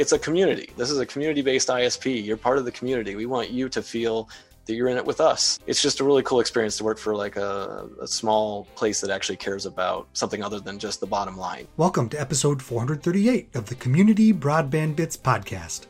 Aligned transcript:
it's 0.00 0.12
a 0.12 0.18
community. 0.18 0.70
This 0.78 0.90
is 0.90 0.98
a 0.98 1.04
community 1.04 1.42
based 1.42 1.68
ISP. 1.68 2.24
You're 2.24 2.38
part 2.38 2.56
of 2.56 2.64
the 2.64 2.72
community. 2.72 3.16
We 3.16 3.26
want 3.26 3.50
you 3.50 3.68
to 3.68 3.82
feel 3.82 4.30
that 4.64 4.72
you're 4.72 4.88
in 4.88 4.96
it 4.96 5.04
with 5.04 5.20
us. 5.20 5.58
It's 5.66 5.82
just 5.82 6.00
a 6.00 6.04
really 6.04 6.22
cool 6.22 6.40
experience 6.40 6.78
to 6.78 6.84
work 6.84 6.96
for 6.96 7.14
like 7.14 7.36
a, 7.36 7.86
a, 8.00 8.08
small 8.08 8.64
place 8.76 9.02
that 9.02 9.10
actually 9.10 9.36
cares 9.36 9.66
about 9.66 10.08
something 10.14 10.42
other 10.42 10.58
than 10.58 10.78
just 10.78 11.00
the 11.00 11.06
bottom 11.06 11.36
line. 11.36 11.68
Welcome 11.76 12.08
to 12.10 12.20
episode 12.20 12.62
438 12.62 13.54
of 13.54 13.66
the 13.66 13.74
Community 13.74 14.32
Broadband 14.32 14.96
Bits 14.96 15.18
podcast. 15.18 15.84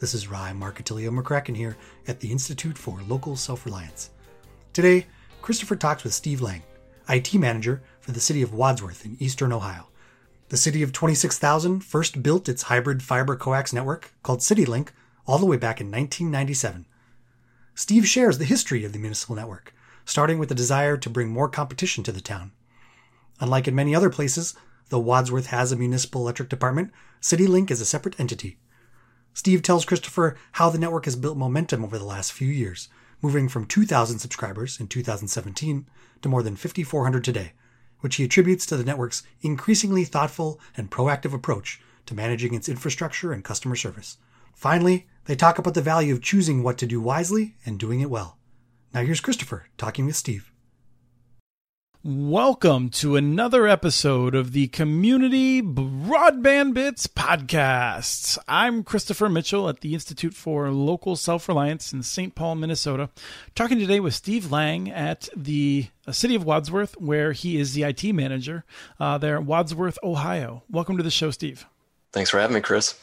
This 0.00 0.12
is 0.12 0.28
Ry 0.28 0.52
Marcattilio 0.54 1.08
McCracken 1.08 1.56
here 1.56 1.78
at 2.08 2.20
the 2.20 2.30
Institute 2.30 2.76
for 2.76 3.00
Local 3.08 3.36
Self-Reliance. 3.36 4.10
Today, 4.74 5.06
Christopher 5.40 5.76
talks 5.76 6.04
with 6.04 6.12
Steve 6.12 6.42
Lang, 6.42 6.62
IT 7.08 7.32
manager 7.32 7.82
for 8.00 8.12
the 8.12 8.20
city 8.20 8.42
of 8.42 8.52
Wadsworth 8.52 9.06
in 9.06 9.16
eastern 9.18 9.50
Ohio. 9.50 9.88
The 10.48 10.56
city 10.56 10.84
of 10.84 10.92
26,000 10.92 11.80
first 11.80 12.22
built 12.22 12.48
its 12.48 12.64
hybrid 12.64 13.02
fiber 13.02 13.34
coax 13.34 13.72
network 13.72 14.12
called 14.22 14.40
CityLink 14.40 14.90
all 15.26 15.38
the 15.38 15.46
way 15.46 15.56
back 15.56 15.80
in 15.80 15.88
1997. 15.88 16.86
Steve 17.74 18.06
shares 18.06 18.38
the 18.38 18.44
history 18.44 18.84
of 18.84 18.92
the 18.92 18.98
municipal 19.00 19.34
network, 19.34 19.74
starting 20.04 20.38
with 20.38 20.48
the 20.48 20.54
desire 20.54 20.96
to 20.96 21.10
bring 21.10 21.30
more 21.30 21.48
competition 21.48 22.04
to 22.04 22.12
the 22.12 22.20
town. 22.20 22.52
Unlike 23.40 23.66
in 23.66 23.74
many 23.74 23.92
other 23.92 24.08
places, 24.08 24.54
though 24.88 25.00
Wadsworth 25.00 25.46
has 25.46 25.72
a 25.72 25.76
municipal 25.76 26.20
electric 26.20 26.48
department, 26.48 26.92
CityLink 27.20 27.72
is 27.72 27.80
a 27.80 27.84
separate 27.84 28.18
entity. 28.20 28.56
Steve 29.34 29.62
tells 29.62 29.84
Christopher 29.84 30.36
how 30.52 30.70
the 30.70 30.78
network 30.78 31.06
has 31.06 31.16
built 31.16 31.36
momentum 31.36 31.82
over 31.82 31.98
the 31.98 32.04
last 32.04 32.32
few 32.32 32.48
years, 32.48 32.88
moving 33.20 33.48
from 33.48 33.66
2,000 33.66 34.20
subscribers 34.20 34.78
in 34.78 34.86
2017 34.86 35.86
to 36.22 36.28
more 36.28 36.44
than 36.44 36.54
5,400 36.54 37.24
today, 37.24 37.52
which 38.00 38.16
he 38.16 38.24
attributes 38.24 38.66
to 38.66 38.76
the 38.76 38.84
network's 38.84 39.22
increasingly 39.40 40.04
thoughtful 40.04 40.60
and 40.76 40.90
proactive 40.90 41.32
approach 41.32 41.80
to 42.06 42.14
managing 42.14 42.54
its 42.54 42.68
infrastructure 42.68 43.32
and 43.32 43.44
customer 43.44 43.76
service. 43.76 44.18
Finally, 44.54 45.06
they 45.26 45.36
talk 45.36 45.58
about 45.58 45.74
the 45.74 45.82
value 45.82 46.14
of 46.14 46.22
choosing 46.22 46.62
what 46.62 46.78
to 46.78 46.86
do 46.86 47.00
wisely 47.00 47.56
and 47.64 47.78
doing 47.78 48.00
it 48.00 48.10
well. 48.10 48.38
Now 48.94 49.02
here's 49.02 49.20
Christopher 49.20 49.66
talking 49.76 50.06
with 50.06 50.16
Steve. 50.16 50.52
Welcome 52.08 52.90
to 52.90 53.16
another 53.16 53.66
episode 53.66 54.36
of 54.36 54.52
the 54.52 54.68
Community 54.68 55.60
Broadband 55.60 56.72
Bits 56.72 57.08
podcast. 57.08 58.38
I'm 58.46 58.84
Christopher 58.84 59.28
Mitchell 59.28 59.68
at 59.68 59.80
the 59.80 59.92
Institute 59.92 60.32
for 60.32 60.70
Local 60.70 61.16
Self 61.16 61.48
Reliance 61.48 61.92
in 61.92 62.04
St. 62.04 62.36
Paul, 62.36 62.54
Minnesota, 62.54 63.10
talking 63.56 63.80
today 63.80 63.98
with 63.98 64.14
Steve 64.14 64.52
Lang 64.52 64.88
at 64.88 65.28
the 65.36 65.88
uh, 66.06 66.12
city 66.12 66.36
of 66.36 66.44
Wadsworth, 66.44 66.96
where 67.00 67.32
he 67.32 67.58
is 67.58 67.74
the 67.74 67.82
IT 67.82 68.04
manager 68.12 68.64
uh, 69.00 69.18
there 69.18 69.38
in 69.38 69.46
Wadsworth, 69.46 69.98
Ohio. 70.04 70.62
Welcome 70.70 70.96
to 70.98 71.02
the 71.02 71.10
show, 71.10 71.32
Steve. 71.32 71.66
Thanks 72.12 72.30
for 72.30 72.38
having 72.38 72.54
me, 72.54 72.60
Chris. 72.60 72.94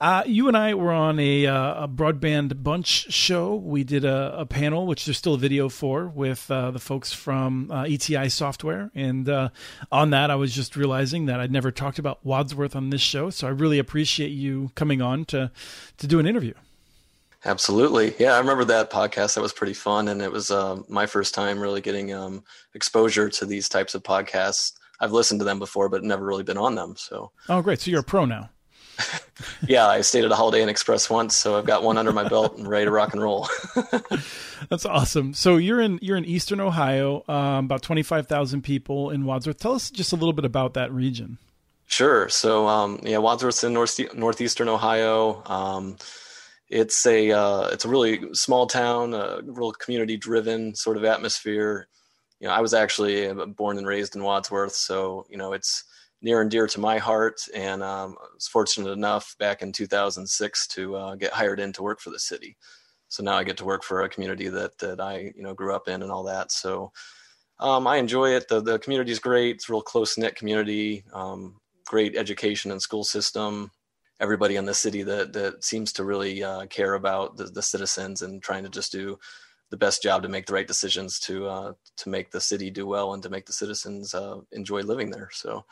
Uh, 0.00 0.22
you 0.26 0.48
and 0.48 0.56
I 0.56 0.74
were 0.74 0.92
on 0.92 1.18
a, 1.18 1.46
uh, 1.46 1.84
a 1.84 1.88
broadband 1.88 2.62
bunch 2.62 3.12
show. 3.12 3.54
We 3.54 3.84
did 3.84 4.04
a, 4.04 4.40
a, 4.40 4.46
panel, 4.46 4.86
which 4.86 5.04
there's 5.04 5.18
still 5.18 5.34
a 5.34 5.38
video 5.38 5.68
for, 5.68 6.08
with 6.08 6.50
uh, 6.50 6.70
the 6.70 6.78
folks 6.78 7.12
from 7.12 7.70
uh, 7.70 7.84
ETI 7.84 8.28
Software. 8.28 8.90
And 8.94 9.28
uh, 9.28 9.50
on 9.90 10.10
that, 10.10 10.30
I 10.30 10.34
was 10.34 10.54
just 10.54 10.76
realizing 10.76 11.26
that 11.26 11.40
I'd 11.40 11.52
never 11.52 11.70
talked 11.70 11.98
about 11.98 12.24
Wadsworth 12.24 12.74
on 12.76 12.90
this 12.90 13.00
show. 13.00 13.30
So 13.30 13.46
I 13.46 13.50
really 13.50 13.78
appreciate 13.78 14.30
you 14.30 14.70
coming 14.74 15.00
on 15.00 15.24
to 15.26 15.50
to 15.98 16.06
do 16.06 16.18
an 16.18 16.26
interview. 16.26 16.54
Absolutely. 17.44 18.14
Yeah, 18.18 18.34
I 18.34 18.38
remember 18.38 18.64
that 18.64 18.90
podcast. 18.90 19.34
That 19.34 19.42
was 19.42 19.52
pretty 19.52 19.74
fun. 19.74 20.08
And 20.08 20.22
it 20.22 20.32
was 20.32 20.50
uh, 20.50 20.80
my 20.88 21.06
first 21.06 21.34
time 21.34 21.60
really 21.60 21.80
getting 21.80 22.12
um, 22.12 22.42
exposure 22.74 23.28
to 23.28 23.46
these 23.46 23.68
types 23.68 23.94
of 23.94 24.02
podcasts. 24.02 24.72
I've 25.00 25.12
listened 25.12 25.40
to 25.40 25.44
them 25.44 25.58
before, 25.58 25.88
but 25.88 26.02
never 26.02 26.24
really 26.24 26.42
been 26.42 26.56
on 26.56 26.74
them. 26.74 26.94
So, 26.96 27.32
oh, 27.48 27.60
great. 27.60 27.80
So 27.80 27.90
you're 27.90 28.00
a 28.00 28.04
pro 28.04 28.24
now. 28.24 28.48
yeah, 29.68 29.86
I 29.86 30.00
stayed 30.00 30.24
at 30.24 30.32
a 30.32 30.34
Holiday 30.34 30.62
Inn 30.62 30.68
Express 30.68 31.10
once, 31.10 31.36
so 31.36 31.58
I've 31.58 31.66
got 31.66 31.82
one 31.82 31.98
under 31.98 32.12
my 32.12 32.28
belt 32.28 32.56
and 32.56 32.68
ready 32.68 32.84
to 32.84 32.90
rock 32.90 33.12
and 33.12 33.22
roll. 33.22 33.48
That's 34.70 34.86
awesome. 34.86 35.34
So 35.34 35.56
you're 35.56 35.80
in 35.80 35.98
you're 36.02 36.16
in 36.16 36.24
Eastern 36.24 36.60
Ohio, 36.60 37.24
um, 37.28 37.66
about 37.66 37.82
twenty 37.82 38.02
five 38.02 38.26
thousand 38.26 38.62
people 38.62 39.10
in 39.10 39.24
Wadsworth. 39.24 39.58
Tell 39.58 39.72
us 39.72 39.90
just 39.90 40.12
a 40.12 40.16
little 40.16 40.32
bit 40.32 40.44
about 40.44 40.74
that 40.74 40.92
region. 40.92 41.38
Sure. 41.86 42.28
So 42.28 42.66
um, 42.66 43.00
yeah, 43.02 43.18
Wadsworth's 43.18 43.64
in 43.64 43.72
north 43.72 43.98
northeastern 44.14 44.68
Ohio. 44.68 45.42
Um, 45.46 45.96
it's 46.68 47.04
a 47.06 47.30
uh, 47.30 47.68
it's 47.68 47.84
a 47.84 47.88
really 47.88 48.34
small 48.34 48.66
town, 48.66 49.14
a 49.14 49.40
real 49.44 49.72
community 49.72 50.16
driven 50.16 50.74
sort 50.74 50.96
of 50.96 51.04
atmosphere. 51.04 51.88
You 52.40 52.48
know, 52.48 52.54
I 52.54 52.60
was 52.60 52.74
actually 52.74 53.28
uh, 53.28 53.46
born 53.46 53.78
and 53.78 53.86
raised 53.86 54.16
in 54.16 54.22
Wadsworth, 54.22 54.74
so 54.74 55.26
you 55.28 55.36
know 55.36 55.52
it's 55.52 55.84
near 56.24 56.40
and 56.40 56.50
dear 56.50 56.66
to 56.66 56.80
my 56.80 56.96
heart. 56.96 57.42
And 57.54 57.82
um, 57.82 58.16
I 58.18 58.26
was 58.34 58.48
fortunate 58.48 58.90
enough 58.90 59.36
back 59.38 59.60
in 59.60 59.72
2006 59.72 60.66
to 60.68 60.96
uh, 60.96 61.14
get 61.16 61.34
hired 61.34 61.60
in 61.60 61.72
to 61.74 61.82
work 61.82 62.00
for 62.00 62.08
the 62.08 62.18
city. 62.18 62.56
So 63.08 63.22
now 63.22 63.34
I 63.34 63.44
get 63.44 63.58
to 63.58 63.66
work 63.66 63.84
for 63.84 64.00
a 64.00 64.08
community 64.08 64.48
that 64.48 64.76
that 64.78 65.00
I 65.00 65.32
you 65.36 65.42
know 65.42 65.54
grew 65.54 65.74
up 65.74 65.86
in 65.86 66.02
and 66.02 66.10
all 66.10 66.24
that. 66.24 66.50
So 66.50 66.90
um, 67.60 67.86
I 67.86 67.96
enjoy 67.98 68.30
it. 68.30 68.48
The 68.48 68.60
the 68.60 68.78
community 68.78 69.12
is 69.12 69.18
great. 69.18 69.56
It's 69.56 69.68
a 69.68 69.72
real 69.72 69.82
close 69.82 70.16
knit 70.16 70.34
community. 70.34 71.04
Um, 71.12 71.60
great 71.86 72.16
education 72.16 72.72
and 72.72 72.80
school 72.80 73.04
system. 73.04 73.70
Everybody 74.18 74.56
in 74.56 74.64
the 74.64 74.74
city 74.74 75.02
that 75.02 75.34
that 75.34 75.62
seems 75.62 75.92
to 75.92 76.04
really 76.04 76.42
uh, 76.42 76.66
care 76.66 76.94
about 76.94 77.36
the, 77.36 77.44
the 77.44 77.62
citizens 77.62 78.22
and 78.22 78.42
trying 78.42 78.64
to 78.64 78.70
just 78.70 78.90
do 78.90 79.18
the 79.70 79.76
best 79.76 80.02
job 80.02 80.22
to 80.22 80.28
make 80.28 80.46
the 80.46 80.54
right 80.54 80.66
decisions 80.66 81.20
to 81.20 81.46
uh, 81.46 81.72
to 81.98 82.08
make 82.08 82.30
the 82.30 82.40
city 82.40 82.70
do 82.70 82.86
well 82.86 83.12
and 83.12 83.22
to 83.22 83.30
make 83.30 83.44
the 83.44 83.52
citizens 83.52 84.14
uh, 84.14 84.38
enjoy 84.52 84.80
living 84.80 85.10
there. 85.10 85.28
So 85.32 85.66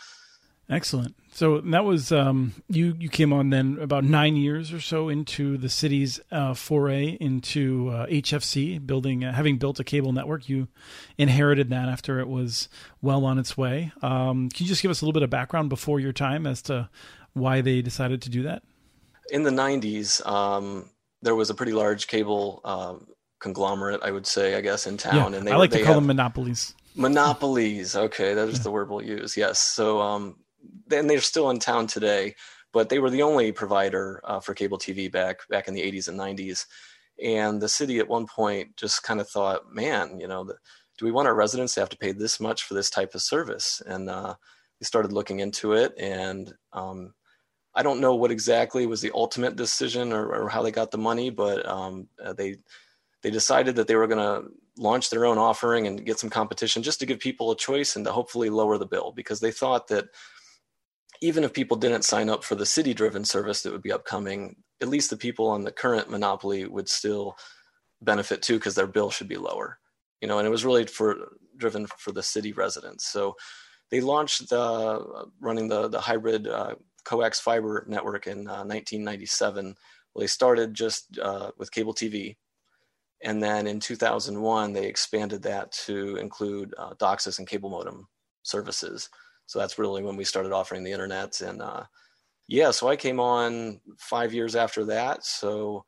Excellent. 0.73 1.15
So 1.33 1.61
that 1.61 1.85
was 1.85 2.13
um, 2.13 2.55
you. 2.69 2.97
You 2.99 3.11
came 3.11 3.33
on 3.33 3.51
then 3.51 3.79
about 3.81 4.05
nine 4.05 4.37
years 4.37 4.73
or 4.73 4.81
so 4.81 5.11
into 5.11 5.59
the 5.59 5.69
city's 5.69 6.19
uh, 6.31 6.55
foray 6.55 7.19
into 7.21 7.91
uh, 7.91 8.07
HFC, 8.07 8.85
building, 8.85 9.23
uh, 9.23 9.33
having 9.33 9.59
built 9.59 9.79
a 9.81 9.85
cable 9.85 10.13
network. 10.13 10.49
You 10.49 10.69
inherited 11.19 11.69
that 11.71 11.89
after 11.89 12.21
it 12.21 12.29
was 12.29 12.69
well 13.03 13.25
on 13.27 13.39
its 13.39 13.57
way. 13.57 13.93
Um, 14.01 14.49
can 14.49 14.65
you 14.65 14.69
just 14.69 14.83
give 14.83 14.91
us 14.91 15.03
a 15.03 15.05
little 15.05 15.13
bit 15.13 15.23
of 15.23 15.31
background 15.31 15.69
before 15.69 16.01
your 16.01 16.13
time 16.13 16.47
as 16.47 16.63
to 16.63 16.89
why 17.35 17.61
they 17.61 17.83
decided 17.83 18.23
to 18.23 18.31
do 18.31 18.43
that? 18.45 18.63
In 19.31 19.43
the 19.43 19.51
'90s, 19.51 20.27
um, 20.27 20.89
there 21.21 21.35
was 21.35 21.51
a 21.51 21.55
pretty 21.55 21.73
large 21.73 22.07
cable 22.07 22.63
uh, 22.65 22.95
conglomerate, 23.41 24.01
I 24.03 24.11
would 24.11 24.27
say, 24.27 24.55
I 24.55 24.63
guess, 24.63 24.87
in 24.87 24.97
town, 24.97 25.33
yeah, 25.33 25.39
and 25.39 25.47
they 25.47 25.53
I 25.53 25.57
like 25.57 25.71
they 25.71 25.79
to 25.79 25.85
call 25.85 25.95
have, 25.95 26.03
them 26.03 26.07
monopolies. 26.09 26.75
Monopolies. 26.95 27.97
Okay, 27.97 28.35
that 28.35 28.49
is 28.49 28.63
the 28.63 28.71
word 28.71 28.91
we'll 28.91 29.03
use. 29.03 29.37
Yes. 29.37 29.59
So 29.59 30.01
um, 30.01 30.37
and 30.91 31.09
they're 31.09 31.21
still 31.21 31.51
in 31.51 31.59
town 31.59 31.87
today, 31.87 32.35
but 32.73 32.89
they 32.89 32.99
were 32.99 33.11
the 33.11 33.23
only 33.23 33.53
provider 33.53 34.21
uh, 34.25 34.41
for 34.41 34.55
cable 34.55 34.79
TV 34.79 35.11
back 35.11 35.47
back 35.49 35.69
in 35.69 35.75
the 35.75 35.83
80s 35.83 36.09
and 36.09 36.19
90s. 36.19 36.67
And 37.23 37.61
the 37.61 37.69
city 37.69 37.99
at 37.99 38.09
one 38.09 38.27
point 38.27 38.77
just 38.77 39.03
kind 39.03 39.21
of 39.21 39.29
thought, 39.29 39.73
man, 39.73 40.19
you 40.19 40.27
know, 40.27 40.45
the, 40.45 40.55
do 40.99 41.05
we 41.05 41.13
want 41.13 41.29
our 41.29 41.35
residents 41.35 41.75
to 41.75 41.81
have 41.81 41.89
to 41.91 41.99
pay 41.99 42.13
this 42.13 42.41
much 42.41 42.65
for 42.65 42.75
this 42.75 42.91
type 42.91 43.15
of 43.15 43.23
service? 43.23 43.83
And 43.87 44.09
uh, 44.09 44.35
we 44.81 44.85
started 44.85 45.13
looking 45.13 45.41
into 45.41 45.73
it, 45.73 45.93
and 45.99 46.53
um, 46.73 47.15
I 47.75 47.83
don't 47.83 48.01
know 48.01 48.15
what 48.15 48.31
exactly 48.31 48.87
was 48.87 49.01
the 49.01 49.13
ultimate 49.15 49.57
decision 49.57 50.13
or, 50.13 50.27
or 50.35 50.49
how 50.49 50.63
they 50.63 50.71
got 50.71 50.91
the 50.91 50.99
money, 50.99 51.31
but 51.31 51.67
um, 51.67 52.09
uh, 52.23 52.33
they 52.33 52.57
they 53.23 53.31
decided 53.31 53.77
that 53.77 53.87
they 53.87 53.95
were 53.95 54.09
going 54.09 54.19
to 54.19 54.51
launch 54.77 55.11
their 55.11 55.25
own 55.27 55.39
offering 55.39 55.87
and 55.87 56.05
get 56.05 56.19
some 56.19 56.31
competition 56.31 56.83
just 56.83 56.99
to 57.01 57.07
give 57.07 57.21
people 57.21 57.51
a 57.51 57.57
choice 57.57 57.95
and 57.95 58.05
to 58.05 58.13
hopefully 58.13 58.51
lower 58.51 58.79
the 58.79 58.87
bill 58.87 59.13
because 59.15 59.41
they 59.41 59.51
thought 59.51 59.87
that 59.89 60.07
even 61.23 61.45
if 61.45 61.53
people 61.53 61.77
didn't 61.77 62.05
sign 62.05 62.29
up 62.29 62.43
for 62.43 62.57
the 62.57 62.67
city 62.67 62.93
driven 62.93 63.25
service 63.25 63.63
that 63.63 63.73
would 63.73 63.83
be 63.83 63.93
upcoming, 63.93 64.57
at 64.81 64.89
least 64.89 65.09
the 65.09 65.17
people 65.17 65.47
on 65.47 65.63
the 65.63 65.71
current 65.71 66.11
monopoly 66.11 66.67
would 66.67 66.89
still 66.89 67.37
benefit 68.03 68.43
too 68.43 68.57
because 68.57 68.75
their 68.75 68.89
bill 68.89 69.09
should 69.09 69.29
be 69.29 69.37
lower. 69.37 69.79
You 70.21 70.27
know, 70.27 70.39
and 70.39 70.47
it 70.47 70.51
was 70.51 70.65
really 70.65 70.85
for 70.85 71.39
driven 71.57 71.87
for 71.87 72.11
the 72.11 72.25
city 72.25 72.53
residents. 72.53 73.07
So 73.07 73.37
they 73.91 74.01
launched 74.01 74.51
the 74.51 75.27
running 75.41 75.69
the 75.69 75.89
the 75.89 76.01
hybrid 76.01 76.49
uh, 76.49 76.75
coax 77.05 77.39
fiber 77.39 77.85
network 77.89 78.27
in 78.27 78.49
uh, 78.49 78.65
1997. 78.65 79.77
Well, 80.15 80.21
they 80.21 80.27
started 80.27 80.75
just 80.75 81.19
uh, 81.21 81.53
with 81.57 81.71
cable 81.71 81.95
TV, 81.95 82.37
and 83.23 83.41
then 83.41 83.69
in 83.69 83.79
2001 83.79 84.73
they 84.73 84.87
expanded 84.87 85.43
that 85.43 85.71
to 85.87 86.17
include 86.17 86.75
uh, 86.77 86.95
DOCSIS 86.95 87.39
and 87.39 87.47
cable 87.47 87.71
modem 87.71 88.09
services. 88.43 89.09
So 89.53 89.59
that's 89.59 89.79
really 89.79 90.03
when 90.03 90.17
we 90.17 90.25
started 90.25 90.51
offering 90.51 90.83
the 90.83 90.93
internet. 90.93 91.43
And 91.43 91.61
uh, 91.61 91.83
yeah, 92.49 92.71
so 92.71 92.89
I 92.89 92.97
came 92.97 93.21
on 93.21 93.83
five 93.99 94.33
years 94.33 94.57
after 94.57 94.87
that. 94.87 95.27
So 95.27 95.85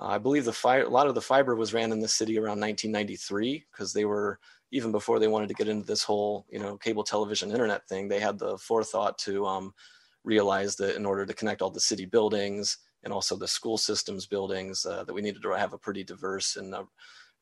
uh, 0.00 0.06
I 0.06 0.18
believe 0.18 0.44
the 0.44 0.52
fi- 0.52 0.82
a 0.82 0.88
lot 0.88 1.08
of 1.08 1.16
the 1.16 1.20
fiber 1.20 1.56
was 1.56 1.74
ran 1.74 1.90
in 1.90 1.98
the 1.98 2.06
city 2.06 2.38
around 2.38 2.60
1993 2.60 3.66
because 3.72 3.92
they 3.92 4.04
were 4.04 4.38
even 4.70 4.92
before 4.92 5.18
they 5.18 5.26
wanted 5.26 5.48
to 5.48 5.54
get 5.54 5.66
into 5.66 5.84
this 5.84 6.04
whole 6.04 6.46
you 6.48 6.60
know 6.60 6.76
cable 6.76 7.02
television 7.02 7.50
internet 7.50 7.88
thing. 7.88 8.06
They 8.06 8.20
had 8.20 8.38
the 8.38 8.56
forethought 8.56 9.18
to 9.18 9.46
um, 9.46 9.74
realize 10.22 10.76
that 10.76 10.94
in 10.94 11.04
order 11.04 11.26
to 11.26 11.34
connect 11.34 11.60
all 11.60 11.70
the 11.70 11.80
city 11.80 12.04
buildings 12.04 12.78
and 13.02 13.12
also 13.12 13.34
the 13.34 13.48
school 13.48 13.78
systems 13.78 14.26
buildings, 14.26 14.86
uh, 14.86 15.02
that 15.02 15.12
we 15.12 15.22
needed 15.22 15.42
to 15.42 15.50
have 15.50 15.72
a 15.72 15.78
pretty 15.78 16.04
diverse 16.04 16.54
and 16.54 16.72
uh, 16.72 16.84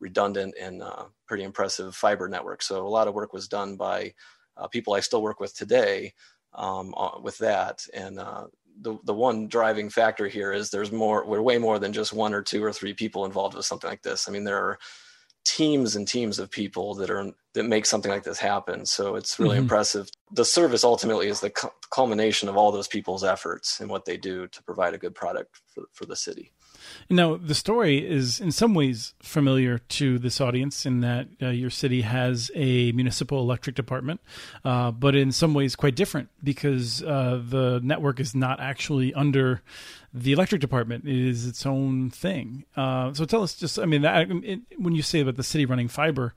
redundant 0.00 0.54
and 0.58 0.82
uh, 0.82 1.04
pretty 1.26 1.44
impressive 1.44 1.94
fiber 1.94 2.30
network. 2.30 2.62
So 2.62 2.86
a 2.86 2.88
lot 2.88 3.08
of 3.08 3.14
work 3.14 3.34
was 3.34 3.46
done 3.46 3.76
by 3.76 4.14
uh, 4.60 4.68
people 4.68 4.94
I 4.94 5.00
still 5.00 5.22
work 5.22 5.40
with 5.40 5.54
today 5.54 6.12
um, 6.54 6.94
uh, 6.96 7.18
with 7.22 7.38
that. 7.38 7.84
And 7.94 8.18
uh, 8.18 8.46
the, 8.82 8.98
the 9.04 9.14
one 9.14 9.48
driving 9.48 9.90
factor 9.90 10.28
here 10.28 10.52
is 10.52 10.70
there's 10.70 10.92
more 10.92 11.26
we're 11.26 11.42
way 11.42 11.58
more 11.58 11.78
than 11.78 11.92
just 11.92 12.12
one 12.12 12.32
or 12.34 12.42
two 12.42 12.62
or 12.64 12.72
three 12.72 12.94
people 12.94 13.24
involved 13.24 13.54
with 13.54 13.66
something 13.66 13.90
like 13.90 14.02
this 14.02 14.28
i 14.28 14.32
mean 14.32 14.44
there 14.44 14.58
are 14.58 14.78
teams 15.44 15.96
and 15.96 16.06
teams 16.06 16.38
of 16.38 16.50
people 16.50 16.94
that 16.94 17.10
are 17.10 17.30
that 17.54 17.64
make 17.64 17.86
something 17.86 18.10
like 18.10 18.24
this 18.24 18.38
happen 18.38 18.86
so 18.86 19.16
it's 19.16 19.38
really 19.38 19.56
mm-hmm. 19.56 19.62
impressive 19.62 20.08
the 20.32 20.44
service 20.44 20.84
ultimately 20.84 21.28
is 21.28 21.40
the 21.40 21.50
culmination 21.90 22.48
of 22.48 22.56
all 22.56 22.72
those 22.72 22.88
people's 22.88 23.24
efforts 23.24 23.80
and 23.80 23.90
what 23.90 24.04
they 24.04 24.16
do 24.16 24.46
to 24.48 24.62
provide 24.62 24.94
a 24.94 24.98
good 24.98 25.14
product 25.14 25.60
for, 25.74 25.84
for 25.92 26.06
the 26.06 26.16
city 26.16 26.52
now, 27.08 27.36
the 27.36 27.54
story 27.54 28.06
is 28.06 28.40
in 28.40 28.52
some 28.52 28.74
ways 28.74 29.14
familiar 29.20 29.78
to 29.78 30.18
this 30.18 30.40
audience 30.40 30.86
in 30.86 31.00
that 31.00 31.28
uh, 31.42 31.48
your 31.48 31.70
city 31.70 32.02
has 32.02 32.50
a 32.54 32.92
municipal 32.92 33.40
electric 33.40 33.76
department, 33.76 34.20
uh, 34.64 34.90
but 34.90 35.16
in 35.16 35.32
some 35.32 35.54
ways 35.54 35.74
quite 35.76 35.96
different 35.96 36.28
because 36.42 37.02
uh, 37.02 37.40
the 37.44 37.80
network 37.82 38.20
is 38.20 38.34
not 38.34 38.60
actually 38.60 39.12
under 39.14 39.62
the 40.12 40.32
electric 40.32 40.60
department 40.60 41.04
it 41.04 41.16
is 41.16 41.46
its 41.46 41.64
own 41.64 42.10
thing. 42.10 42.64
Uh, 42.76 43.12
so 43.12 43.24
tell 43.24 43.42
us 43.42 43.54
just, 43.54 43.78
I 43.78 43.86
mean, 43.86 44.02
that, 44.02 44.28
it, 44.30 44.60
when 44.76 44.94
you 44.94 45.02
say 45.02 45.20
about 45.20 45.36
the 45.36 45.44
city 45.44 45.66
running 45.66 45.88
fiber, 45.88 46.34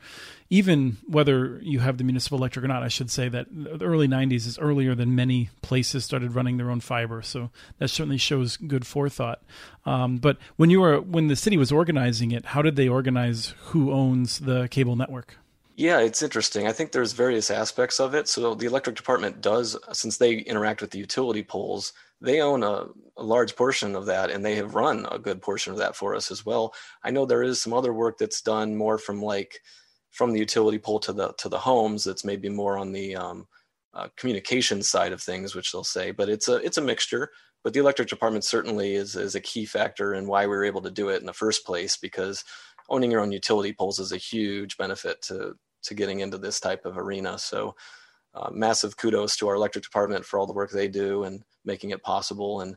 even 0.53 0.97
whether 1.07 1.57
you 1.63 1.79
have 1.79 1.97
the 1.97 2.03
municipal 2.03 2.37
electric 2.37 2.63
or 2.63 2.67
not, 2.67 2.83
I 2.83 2.87
should 2.87 3.09
say 3.09 3.27
that 3.27 3.47
the 3.49 3.83
early 3.83 4.07
90s 4.07 4.45
is 4.45 4.59
earlier 4.59 4.93
than 4.93 5.15
many 5.15 5.49
places 5.63 6.05
started 6.05 6.35
running 6.35 6.57
their 6.57 6.69
own 6.69 6.79
fiber. 6.79 7.23
So 7.23 7.49
that 7.79 7.87
certainly 7.87 8.19
shows 8.19 8.55
good 8.55 8.85
forethought. 8.85 9.41
Um, 9.83 10.17
but 10.17 10.37
when 10.57 10.69
you 10.69 10.81
were, 10.81 11.01
when 11.01 11.25
the 11.25 11.35
city 11.35 11.57
was 11.57 11.71
organizing 11.71 12.29
it, 12.29 12.45
how 12.45 12.61
did 12.61 12.75
they 12.75 12.87
organize 12.87 13.55
who 13.71 13.91
owns 13.91 14.41
the 14.41 14.67
cable 14.67 14.95
network? 14.95 15.37
Yeah, 15.75 16.01
it's 16.01 16.21
interesting. 16.21 16.67
I 16.67 16.71
think 16.71 16.91
there's 16.91 17.13
various 17.13 17.49
aspects 17.49 17.99
of 17.99 18.13
it. 18.13 18.27
So 18.27 18.53
the 18.53 18.67
electric 18.67 18.95
department 18.95 19.41
does, 19.41 19.75
since 19.91 20.17
they 20.17 20.35
interact 20.35 20.81
with 20.81 20.91
the 20.91 20.99
utility 20.99 21.41
poles, 21.41 21.93
they 22.21 22.41
own 22.41 22.61
a, 22.61 22.85
a, 23.17 23.23
large 23.23 23.55
portion 23.55 23.95
of 23.95 24.05
that 24.05 24.29
and 24.29 24.45
they 24.45 24.55
have 24.55 24.75
run 24.75 25.07
a 25.11 25.17
good 25.17 25.41
portion 25.41 25.73
of 25.73 25.79
that 25.79 25.95
for 25.95 26.15
us 26.15 26.31
as 26.31 26.45
well 26.45 26.73
i 27.03 27.11
know 27.11 27.25
there 27.25 27.43
is 27.43 27.61
some 27.61 27.73
other 27.73 27.93
work 27.93 28.17
that's 28.17 28.41
done 28.41 28.75
more 28.75 28.97
from 28.97 29.21
like 29.21 29.59
from 30.13 30.31
the 30.31 30.39
utility 30.39 30.79
pole 30.79 30.99
to 30.99 31.11
the 31.11 31.33
to 31.33 31.49
the 31.49 31.59
homes 31.59 32.03
that's 32.03 32.23
maybe 32.23 32.49
more 32.49 32.77
on 32.77 32.91
the 32.91 33.15
um, 33.15 33.47
uh, 33.93 34.07
communication 34.15 34.81
side 34.81 35.11
of 35.11 35.21
things 35.21 35.53
which 35.53 35.71
they'll 35.71 35.83
say 35.83 36.11
but 36.11 36.29
it's 36.29 36.47
a 36.47 36.55
it's 36.57 36.77
a 36.77 36.81
mixture 36.81 37.29
but 37.63 37.73
the 37.73 37.79
electric 37.79 38.07
department 38.07 38.43
certainly 38.43 38.95
is 38.95 39.15
is 39.15 39.35
a 39.35 39.41
key 39.41 39.65
factor 39.65 40.13
in 40.13 40.27
why 40.27 40.43
we 40.43 40.55
were 40.55 40.65
able 40.65 40.81
to 40.81 40.91
do 40.91 41.09
it 41.09 41.19
in 41.19 41.25
the 41.25 41.33
first 41.33 41.65
place 41.65 41.97
because 41.97 42.45
owning 42.89 43.11
your 43.11 43.21
own 43.21 43.31
utility 43.31 43.73
poles 43.73 43.99
is 43.99 44.11
a 44.11 44.17
huge 44.17 44.77
benefit 44.77 45.21
to 45.21 45.55
to 45.81 45.93
getting 45.93 46.21
into 46.21 46.37
this 46.37 46.59
type 46.59 46.85
of 46.85 46.97
arena 46.97 47.37
so 47.37 47.75
uh, 48.35 48.49
massive 48.51 48.97
kudos 48.97 49.35
to 49.37 49.47
our 49.47 49.55
electric 49.55 49.83
department 49.83 50.25
for 50.25 50.39
all 50.39 50.47
the 50.47 50.53
work 50.53 50.71
they 50.71 50.87
do 50.87 51.23
and 51.23 51.43
making 51.65 51.91
it 51.91 52.03
possible. 52.03 52.61
And 52.61 52.75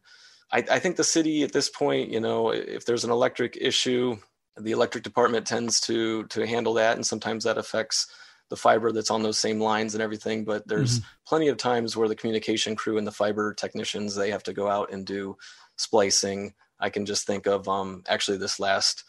I, 0.52 0.58
I, 0.70 0.78
think 0.78 0.96
the 0.96 1.04
city 1.04 1.42
at 1.42 1.52
this 1.52 1.68
point, 1.68 2.10
you 2.10 2.20
know, 2.20 2.50
if 2.50 2.84
there's 2.84 3.04
an 3.04 3.10
electric 3.10 3.56
issue, 3.60 4.16
the 4.58 4.72
electric 4.72 5.04
department 5.04 5.46
tends 5.46 5.80
to 5.82 6.24
to 6.24 6.46
handle 6.46 6.74
that, 6.74 6.96
and 6.96 7.06
sometimes 7.06 7.44
that 7.44 7.58
affects 7.58 8.06
the 8.48 8.56
fiber 8.56 8.92
that's 8.92 9.10
on 9.10 9.22
those 9.22 9.38
same 9.38 9.60
lines 9.60 9.94
and 9.94 10.02
everything. 10.02 10.44
But 10.44 10.66
there's 10.68 11.00
mm-hmm. 11.00 11.08
plenty 11.26 11.48
of 11.48 11.56
times 11.56 11.96
where 11.96 12.08
the 12.08 12.14
communication 12.14 12.76
crew 12.76 12.98
and 12.98 13.06
the 13.06 13.12
fiber 13.12 13.52
technicians 13.54 14.14
they 14.14 14.30
have 14.30 14.44
to 14.44 14.52
go 14.52 14.68
out 14.68 14.92
and 14.92 15.04
do 15.04 15.36
splicing. 15.76 16.54
I 16.78 16.90
can 16.90 17.06
just 17.06 17.26
think 17.26 17.46
of 17.46 17.68
um, 17.68 18.04
actually 18.08 18.38
this 18.38 18.60
last 18.60 19.04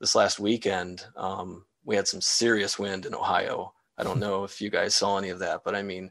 this 0.00 0.14
last 0.14 0.38
weekend 0.38 1.04
um, 1.16 1.64
we 1.84 1.96
had 1.96 2.06
some 2.06 2.20
serious 2.20 2.78
wind 2.78 3.06
in 3.06 3.14
Ohio 3.14 3.72
I 3.98 4.02
don't 4.02 4.20
know 4.20 4.44
if 4.44 4.60
you 4.60 4.70
guys 4.70 4.94
saw 4.94 5.16
any 5.18 5.30
of 5.30 5.38
that, 5.38 5.62
but 5.64 5.74
I 5.74 5.82
mean, 5.82 6.10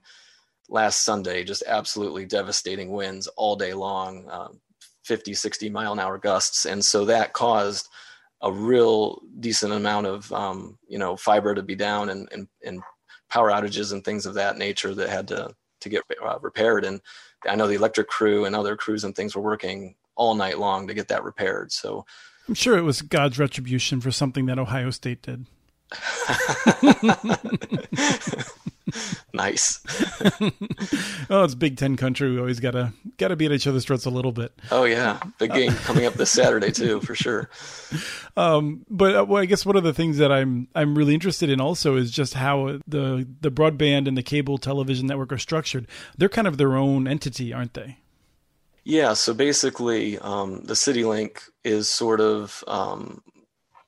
last 0.70 1.04
Sunday, 1.04 1.44
just 1.44 1.64
absolutely 1.68 2.26
devastating 2.26 2.92
winds 2.92 3.28
all 3.28 3.56
day 3.56 3.74
long, 3.74 4.28
um, 4.30 4.60
50, 5.04 5.34
60 5.34 5.70
mile 5.70 5.94
an 5.94 6.00
hour 6.00 6.18
gusts. 6.18 6.66
And 6.66 6.84
so 6.84 7.06
that 7.06 7.34
caused 7.34 7.88
a 8.45 8.51
real 8.51 9.21
decent 9.39 9.74
amount 9.74 10.07
of, 10.07 10.31
um, 10.31 10.77
you 10.88 11.00
know, 11.00 11.18
fiber 11.18 11.53
to 11.53 11.63
be 11.63 11.75
down 11.75 12.09
and, 12.09 12.30
and, 12.31 12.47
and, 12.63 12.81
power 13.27 13.50
outages 13.50 13.92
and 13.92 14.06
things 14.06 14.27
of 14.27 14.36
that 14.36 14.56
nature 14.56 14.94
that 14.94 15.09
had 15.09 15.27
to, 15.27 15.50
to 15.81 15.89
get 15.89 16.03
uh, 16.24 16.38
repaired. 16.42 16.86
And 16.86 17.01
I 17.50 17.56
know 17.56 17.68
the 17.68 17.74
electric 17.74 18.07
crew 18.07 18.45
and 18.45 18.56
other 18.56 18.75
crews 18.75 19.03
and 19.03 19.15
things 19.15 19.36
were 19.36 19.42
working 19.42 19.95
all 20.15 20.36
night 20.36 20.59
long 20.59 20.88
to 20.88 20.94
get 20.94 21.07
that 21.07 21.24
repaired. 21.24 21.71
So 21.71 22.06
I'm 22.47 22.53
sure 22.53 22.77
it 22.77 22.83
was 22.83 23.01
God's 23.01 23.39
retribution 23.39 24.00
for 24.00 24.12
something 24.12 24.45
that 24.45 24.59
Ohio 24.59 24.91
State 24.91 25.24
did. 25.24 25.48
nice. 29.34 29.82
oh, 31.30 31.44
it's 31.44 31.56
Big 31.56 31.78
Ten 31.78 31.96
country. 31.96 32.32
We 32.32 32.40
always 32.40 32.60
gotta 32.60 32.94
gotta 33.18 33.36
be 33.36 33.46
at 33.46 33.52
each 33.52 33.68
other's 33.68 33.86
throats 33.86 34.06
a 34.06 34.10
little 34.10 34.32
bit. 34.32 34.54
Oh 34.72 34.84
yeah, 34.84 35.20
big 35.40 35.54
game 35.54 35.74
coming 35.74 36.06
up 36.06 36.14
this 36.14 36.32
Saturday 36.32 36.72
too, 36.72 37.02
for 37.02 37.16
sure. 37.16 37.50
Um, 38.38 38.86
but 38.90 39.16
uh, 39.16 39.26
well, 39.26 39.42
I 39.42 39.46
guess 39.46 39.66
one 39.66 39.76
of 39.76 39.84
the 39.84 39.94
things 39.94 40.18
that 40.18 40.32
I'm 40.32 40.68
I'm 40.76 40.98
really 40.98 41.14
interested 41.14 41.50
in 41.50 41.60
also 41.60 41.96
is 41.96 42.12
just 42.12 42.36
how 42.36 42.80
the 42.88 43.28
the 43.42 43.52
broadband 43.52 44.08
and 44.08 44.18
the 44.18 44.24
cable 44.24 44.58
television 44.58 45.08
network 45.08 45.32
are 45.32 45.38
structured. 45.38 45.88
They're 46.18 46.30
kind 46.30 46.48
of 46.48 46.58
their 46.58 46.76
own 46.76 47.08
entity, 47.08 47.54
aren't 47.54 47.74
they? 47.74 47.98
Yeah. 48.84 49.14
So 49.14 49.34
basically, 49.34 50.20
um, 50.20 50.64
the 50.64 50.76
CityLink 50.76 51.50
is 51.64 51.90
sort 51.90 52.22
of 52.22 52.64
um, 52.68 53.24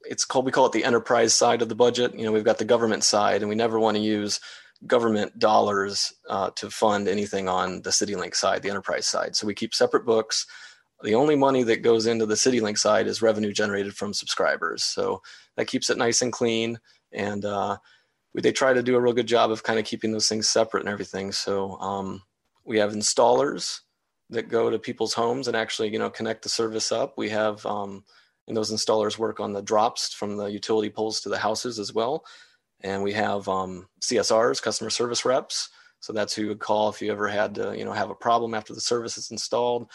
it's 0.10 0.26
called 0.26 0.46
we 0.46 0.52
call 0.52 0.66
it 0.66 0.72
the 0.72 0.86
enterprise 0.86 1.36
side 1.36 1.62
of 1.62 1.70
the 1.70 1.76
budget. 1.76 2.16
You 2.16 2.26
know, 2.26 2.32
we've 2.32 2.44
got 2.44 2.58
the 2.58 2.66
government 2.66 3.04
side, 3.04 3.42
and 3.42 3.50
we 3.50 3.56
never 3.56 3.80
want 3.80 3.96
to 3.98 4.02
use 4.02 4.40
government 4.86 5.40
dollars 5.40 6.14
uh, 6.30 6.52
to 6.52 6.70
fund 6.70 7.08
anything 7.08 7.50
on 7.50 7.82
the 7.82 7.90
CityLink 7.90 8.36
side, 8.36 8.62
the 8.62 8.70
enterprise 8.70 9.08
side. 9.08 9.36
So 9.36 9.48
we 9.48 9.56
keep 9.56 9.74
separate 9.74 10.06
books. 10.06 10.46
The 11.04 11.16
only 11.16 11.36
money 11.36 11.64
that 11.64 11.82
goes 11.82 12.06
into 12.06 12.26
the 12.26 12.36
CityLink 12.36 12.78
side 12.78 13.08
is 13.08 13.22
revenue 13.22 13.54
generated 13.54 13.96
from 13.96 14.14
subscribers. 14.14 14.84
So 14.84 15.22
that 15.56 15.68
keeps 15.68 15.90
it 15.90 15.98
nice 15.98 16.22
and 16.22 16.32
clean. 16.32 16.80
And 17.12 17.46
uh, 17.46 17.78
we, 18.34 18.42
they 18.42 18.52
try 18.52 18.74
to 18.74 18.84
do 18.84 18.96
a 18.96 19.02
real 19.02 19.14
good 19.14 19.28
job 19.28 19.52
of 19.52 19.64
kind 19.64 19.80
of 19.80 19.86
keeping 19.86 20.12
those 20.12 20.30
things 20.30 20.50
separate 20.50 20.82
and 20.82 20.90
everything. 20.90 21.32
So 21.32 21.78
um, 21.80 22.22
we 22.66 22.78
have 22.80 22.94
installers 22.94 23.80
that 24.30 24.50
go 24.50 24.70
to 24.70 24.78
people's 24.78 25.14
homes 25.14 25.48
and 25.48 25.56
actually, 25.56 25.90
you 25.90 26.00
know, 26.00 26.10
connect 26.10 26.44
the 26.44 26.50
service 26.50 26.92
up. 26.92 27.18
We 27.18 27.30
have 27.30 27.66
um, 27.66 28.04
and 28.48 28.56
those 28.56 28.72
installers 28.72 29.18
work 29.18 29.40
on 29.40 29.54
the 29.54 29.62
drops 29.62 30.14
from 30.14 30.38
the 30.38 30.46
utility 30.46 30.90
poles 30.90 31.22
to 31.22 31.30
the 31.30 31.38
houses 31.38 31.80
as 31.80 31.94
well. 31.94 32.24
And 32.82 33.04
we 33.04 33.14
have 33.14 33.48
um, 33.48 33.88
CSRs, 34.02 34.62
customer 34.62 34.90
service 34.90 35.26
reps. 35.26 35.70
So 36.00 36.14
that's 36.14 36.36
who 36.36 36.44
you 36.44 36.48
would 36.50 36.60
call 36.60 36.90
if 36.90 37.02
you 37.02 37.12
ever 37.12 37.28
had 37.28 37.56
to, 37.56 37.76
you 37.78 37.84
know, 37.84 37.92
have 37.92 38.12
a 38.12 38.16
problem 38.16 38.54
after 38.54 38.74
the 38.74 38.82
service 38.82 39.18
is 39.18 39.32
installed. 39.32 39.90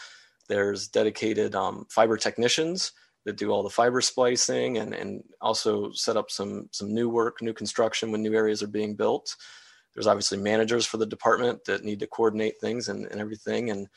There's 0.49 0.89
dedicated 0.89 1.55
um, 1.55 1.85
fiber 1.89 2.17
technicians 2.17 2.91
that 3.25 3.37
do 3.37 3.51
all 3.51 3.63
the 3.63 3.69
fiber 3.69 4.01
splicing 4.01 4.79
and, 4.79 4.93
and 4.93 5.23
also 5.39 5.91
set 5.91 6.17
up 6.17 6.29
some 6.29 6.67
some 6.71 6.93
new 6.93 7.09
work, 7.09 7.41
new 7.41 7.53
construction 7.53 8.11
when 8.11 8.21
new 8.21 8.33
areas 8.33 8.61
are 8.61 8.67
being 8.67 8.95
built. 8.95 9.35
There's 9.93 10.07
obviously 10.07 10.39
managers 10.39 10.85
for 10.85 10.97
the 10.97 11.05
department 11.05 11.63
that 11.65 11.83
need 11.83 11.99
to 11.99 12.07
coordinate 12.07 12.59
things 12.59 12.89
and, 12.89 13.05
and 13.11 13.21
everything. 13.21 13.69
And 13.69 13.87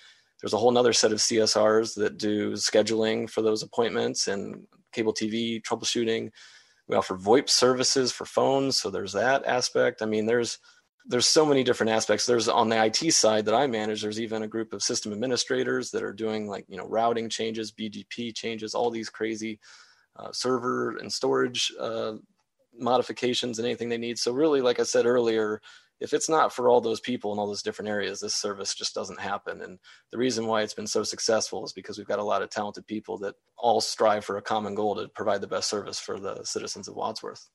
there's 0.41 0.53
a 0.53 0.59
whole 0.59 0.71
nother 0.71 0.93
set 0.93 1.13
of 1.13 1.19
CSRs 1.19 1.95
that 1.97 2.19
do 2.19 2.53
scheduling 2.53 3.29
for 3.29 3.43
those 3.43 3.63
appointments 3.63 4.29
and 4.29 4.67
cable 4.93 5.15
TV 5.15 5.63
troubleshooting. 5.63 6.31
We 6.89 6.97
offer 6.97 7.17
VoIP 7.17 7.49
services 7.49 8.13
for 8.13 8.25
phones, 8.25 8.77
so 8.81 8.91
there's 8.91 9.13
that 9.13 9.45
aspect. 9.45 10.03
I 10.03 10.07
mean, 10.07 10.27
there's 10.27 10.59
there's 11.09 11.27
so 11.27 11.47
many 11.47 11.63
different 11.63 11.91
aspects. 11.91 12.27
There's 12.27 12.49
on 12.49 12.69
the 12.69 12.85
IT 12.85 13.13
side 13.13 13.45
that 13.45 13.55
I 13.55 13.67
manage. 13.67 14.03
There's 14.03 14.21
even 14.21 14.43
a 14.43 14.49
group 14.49 14.73
of 14.73 14.83
system 14.83 15.13
administrators 15.13 15.91
that 15.93 16.03
are 16.03 16.13
doing 16.13 16.49
like 16.49 16.65
you 16.69 16.77
know 16.77 16.87
routing 16.87 17.29
changes, 17.29 17.73
BGP 17.73 18.35
changes, 18.35 18.75
all 18.75 18.91
these 18.91 19.09
crazy 19.09 19.59
uh, 20.17 20.33
server 20.33 20.97
and 20.99 21.13
storage 21.13 21.73
uh, 21.79 22.15
modifications 22.79 23.59
and 23.59 23.67
anything 23.67 23.89
they 23.89 23.99
need. 23.99 24.19
So 24.19 24.33
really, 24.33 24.61
like 24.61 24.81
I 24.81 24.85
said 24.85 25.07
earlier, 25.07 25.61
if 26.01 26.13
it's 26.13 26.29
not 26.29 26.53
for 26.53 26.69
all 26.69 26.81
those 26.81 27.01
people 27.01 27.33
in 27.33 27.39
all 27.39 27.47
those 27.47 27.63
different 27.63 27.89
areas, 27.89 28.21
this 28.21 28.35
service 28.35 28.75
just 28.75 28.95
doesn't 28.95 29.21
happen. 29.21 29.63
And 29.63 29.79
the 30.13 30.19
reason 30.19 30.47
why 30.47 30.63
it's 30.63 30.75
been 30.75 30.87
so 30.87 31.03
successful 31.03 31.65
is 31.65 31.73
because 31.73 31.97
we've 31.97 32.07
got 32.07 32.19
a 32.19 32.25
lot 32.25 32.43
of 32.43 32.51
talented 32.51 32.87
people 32.87 33.19
that 33.19 33.35
all 33.57 33.81
strive 33.81 34.25
for 34.25 34.37
a 34.37 34.43
common 34.43 34.75
goal 34.75 34.95
to 34.97 35.09
provide 35.09 35.41
the 35.41 35.47
best 35.47 35.71
service 35.71 35.99
for 35.99 36.19
the 36.19 36.45
citizens 36.45 36.89
of 36.89 36.97
Wadsworth. 36.97 37.49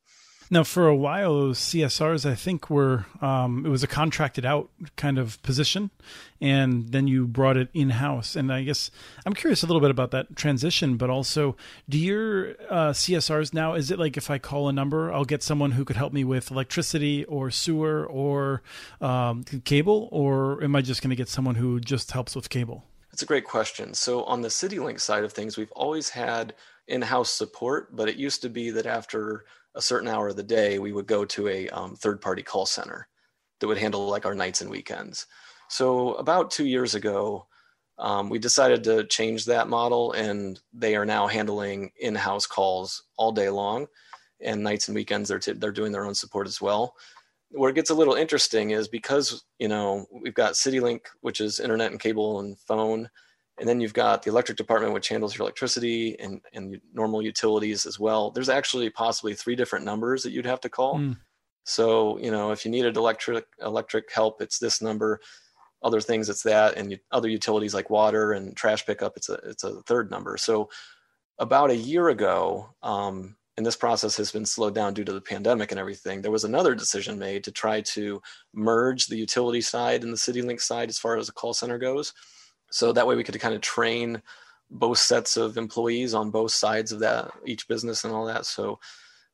Now, 0.54 0.66
for 0.66 0.86
a 0.86 0.96
while, 0.96 1.54
CSRs, 1.54 2.30
I 2.30 2.36
think, 2.36 2.70
were 2.70 3.06
um, 3.22 3.66
it 3.66 3.70
was 3.70 3.84
a 3.84 3.88
contracted 3.88 4.46
out 4.46 4.70
kind 4.98 5.18
of 5.18 5.42
position, 5.44 5.92
and 6.42 6.90
then 6.90 7.08
you 7.08 7.26
brought 7.26 7.56
it 7.56 7.70
in 7.74 7.92
house. 7.92 8.36
And 8.36 8.52
I 8.52 8.64
guess 8.64 8.92
I'm 9.26 9.34
curious 9.34 9.64
a 9.64 9.66
little 9.66 9.80
bit 9.80 9.92
about 9.92 10.12
that 10.12 10.36
transition, 10.36 10.98
but 10.98 11.10
also, 11.10 11.56
do 11.88 11.98
your 11.98 12.50
uh, 12.70 12.92
CSRs 12.92 13.54
now? 13.54 13.76
Is 13.76 13.92
it 13.92 13.98
like 13.98 14.18
if 14.18 14.30
I 14.30 14.40
call 14.40 14.68
a 14.68 14.74
number, 14.74 15.14
I'll 15.14 15.24
get 15.24 15.42
someone 15.42 15.72
who 15.72 15.86
could 15.86 15.96
help 15.96 16.12
me 16.12 16.26
with 16.26 16.52
electricity 16.52 17.24
or 17.26 17.50
sewer 17.50 18.06
or 18.06 18.62
um, 19.00 19.46
cable, 19.64 20.10
or 20.12 20.62
am 20.62 20.76
I 20.76 20.82
just 20.82 21.02
going 21.02 21.12
to 21.12 21.16
get 21.16 21.30
someone 21.30 21.56
who 21.56 21.80
just 21.80 22.12
helps 22.12 22.36
with 22.36 22.50
cable? 22.50 22.84
That's 23.10 23.22
a 23.22 23.26
great 23.26 23.46
question. 23.46 23.94
So 23.94 24.26
on 24.26 24.42
the 24.42 24.50
CityLink 24.50 25.00
side 25.00 25.24
of 25.24 25.32
things, 25.32 25.58
we've 25.58 25.72
always 25.72 26.10
had 26.10 26.56
in-house 26.90 27.32
support, 27.32 27.96
but 27.96 28.10
it 28.10 28.18
used 28.18 28.42
to 28.42 28.50
be 28.50 28.70
that 28.72 28.86
after 28.86 29.46
a 29.76 29.82
certain 29.82 30.08
hour 30.08 30.30
of 30.30 30.36
the 30.36 30.44
day, 30.44 30.80
we 30.80 30.92
would 30.92 31.08
go 31.08 31.26
to 31.26 31.48
a 31.48 31.70
um, 31.70 31.96
third 31.96 32.22
party 32.22 32.44
call 32.44 32.66
center 32.66 33.08
that 33.60 33.68
would 33.68 33.78
handle 33.78 34.08
like 34.08 34.26
our 34.26 34.36
nights 34.36 34.62
and 34.62 34.70
weekends. 34.70 35.28
So 35.70 36.14
about 36.16 36.52
two 36.52 36.66
years 36.66 36.96
ago, 36.96 37.48
Um, 37.98 38.32
we 38.32 38.40
decided 38.40 38.84
to 38.84 39.06
change 39.06 39.46
that 39.46 39.68
model, 39.68 40.14
and 40.14 40.60
they 40.74 40.96
are 40.96 41.06
now 41.06 41.28
handling 41.28 41.92
in-house 42.00 42.48
calls 42.48 43.04
all 43.16 43.32
day 43.32 43.50
long, 43.50 43.88
and 44.40 44.64
nights 44.64 44.88
and 44.88 44.96
weekends 44.96 45.30
they're 45.30 45.44
t- 45.46 45.60
they're 45.60 45.80
doing 45.80 45.94
their 45.94 46.06
own 46.08 46.16
support 46.16 46.48
as 46.48 46.60
well. 46.62 46.96
Where 47.52 47.70
it 47.70 47.76
gets 47.76 47.92
a 47.92 48.00
little 48.00 48.16
interesting 48.16 48.72
is 48.72 48.88
because 48.88 49.46
you 49.60 49.68
know 49.68 50.08
we've 50.24 50.42
got 50.44 50.58
CityLink, 50.58 51.02
which 51.22 51.42
is 51.42 51.60
internet 51.60 51.92
and 51.92 52.00
cable 52.00 52.40
and 52.40 52.58
phone, 52.68 53.10
and 53.62 53.70
then 53.70 53.80
you've 53.80 53.94
got 53.94 54.24
the 54.24 54.32
electric 54.32 54.58
department, 54.58 54.94
which 54.94 55.08
handles 55.08 55.38
your 55.38 55.44
electricity 55.44 56.20
and 56.20 56.42
and 56.52 56.82
normal 56.94 57.22
utilities 57.22 57.86
as 57.86 58.00
well. 58.00 58.32
There's 58.32 58.50
actually 58.50 58.90
possibly 58.90 59.36
three 59.36 59.56
different 59.56 59.86
numbers 59.86 60.24
that 60.24 60.32
you'd 60.32 60.46
have 60.48 60.62
to 60.62 60.70
call. 60.70 60.98
Mm. 60.98 61.18
So 61.64 62.18
you 62.18 62.32
know 62.32 62.52
if 62.52 62.66
you 62.66 62.72
needed 62.72 62.98
electric 62.98 63.46
electric 63.62 64.12
help, 64.12 64.42
it's 64.42 64.60
this 64.60 64.82
number 64.82 65.22
other 65.84 66.02
things 66.02 66.30
it's 66.30 66.44
that 66.44 66.78
and 66.78 67.00
other 67.12 67.30
utilities 67.30 67.74
like 67.74 67.90
water 67.90 68.34
and 68.34 68.56
trash 68.56 68.86
pickup 68.86 69.18
it's 69.18 69.30
a 69.30 69.34
it's 69.44 69.64
a 69.64 69.82
third 69.84 70.12
number 70.12 70.38
so 70.38 70.70
about 71.40 71.72
a 71.72 71.76
year 71.76 72.10
ago 72.10 72.70
um, 72.84 73.36
and 73.58 73.66
this 73.66 73.76
process 73.76 74.16
has 74.16 74.32
been 74.32 74.46
slowed 74.46 74.76
down 74.76 74.94
due 74.94 75.04
to 75.04 75.12
the 75.12 75.22
pandemic 75.22 75.72
and 75.72 75.80
everything 75.80 76.22
there 76.22 76.32
was 76.32 76.44
another 76.44 76.76
decision 76.76 77.18
made 77.18 77.44
to 77.44 77.52
try 77.52 77.82
to 77.82 78.22
merge 78.54 79.08
the 79.08 79.18
utility 79.18 79.62
side 79.62 80.04
and 80.04 80.14
the 80.14 80.18
citylink 80.18 80.62
side 80.62 80.90
as 80.90 81.00
far 81.00 81.18
as 81.18 81.26
the 81.26 81.34
call 81.34 81.54
center 81.54 81.80
goes 81.80 82.14
so 82.72 82.92
that 82.92 83.06
way 83.08 83.16
we 83.16 83.24
could 83.24 83.40
kind 83.40 83.56
of 83.56 83.62
train 83.62 84.22
both 84.72 84.98
sets 84.98 85.38
of 85.38 85.58
employees 85.58 86.14
on 86.14 86.32
both 86.32 86.52
sides 86.52 86.92
of 86.92 87.00
that 87.00 87.32
each 87.46 87.68
business 87.68 88.04
and 88.04 88.14
all 88.14 88.26
that. 88.26 88.46
So 88.46 88.80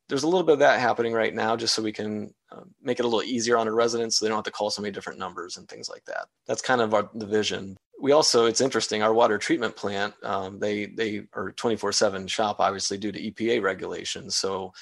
there's 0.09 0.23
a 0.23 0.27
little 0.27 0.43
bit 0.43 0.53
of 0.53 0.59
that 0.59 0.79
happening 0.79 1.13
right 1.13 1.33
now 1.33 1.55
just 1.55 1.73
so 1.73 1.81
we 1.81 1.91
can 1.91 2.33
uh, 2.51 2.61
make 2.81 2.99
it 2.99 3.05
a 3.05 3.07
little 3.07 3.23
easier 3.23 3.57
on 3.57 3.67
the 3.67 3.73
residents 3.73 4.17
so 4.17 4.25
they 4.25 4.29
don't 4.29 4.37
have 4.37 4.45
to 4.45 4.51
call 4.51 4.69
so 4.69 4.81
many 4.81 4.91
different 4.91 5.19
numbers 5.19 5.57
and 5.57 5.67
things 5.67 5.89
like 5.89 6.05
that. 6.05 6.27
That's 6.47 6.61
kind 6.61 6.81
of 6.81 6.93
our 6.93 7.09
the 7.13 7.25
vision. 7.25 7.77
We 8.01 8.13
also 8.13 8.45
it's 8.45 8.61
interesting 8.61 9.03
our 9.03 9.13
water 9.13 9.37
treatment 9.37 9.75
plant 9.75 10.13
um, 10.23 10.59
they 10.59 10.85
they 10.85 11.23
are 11.33 11.51
24 11.51 11.91
7 11.91 12.27
shop 12.27 12.57
obviously 12.59 12.97
due 12.97 13.11
to 13.11 13.31
epa 13.31 13.61
regulations. 13.61 14.37
So 14.37 14.73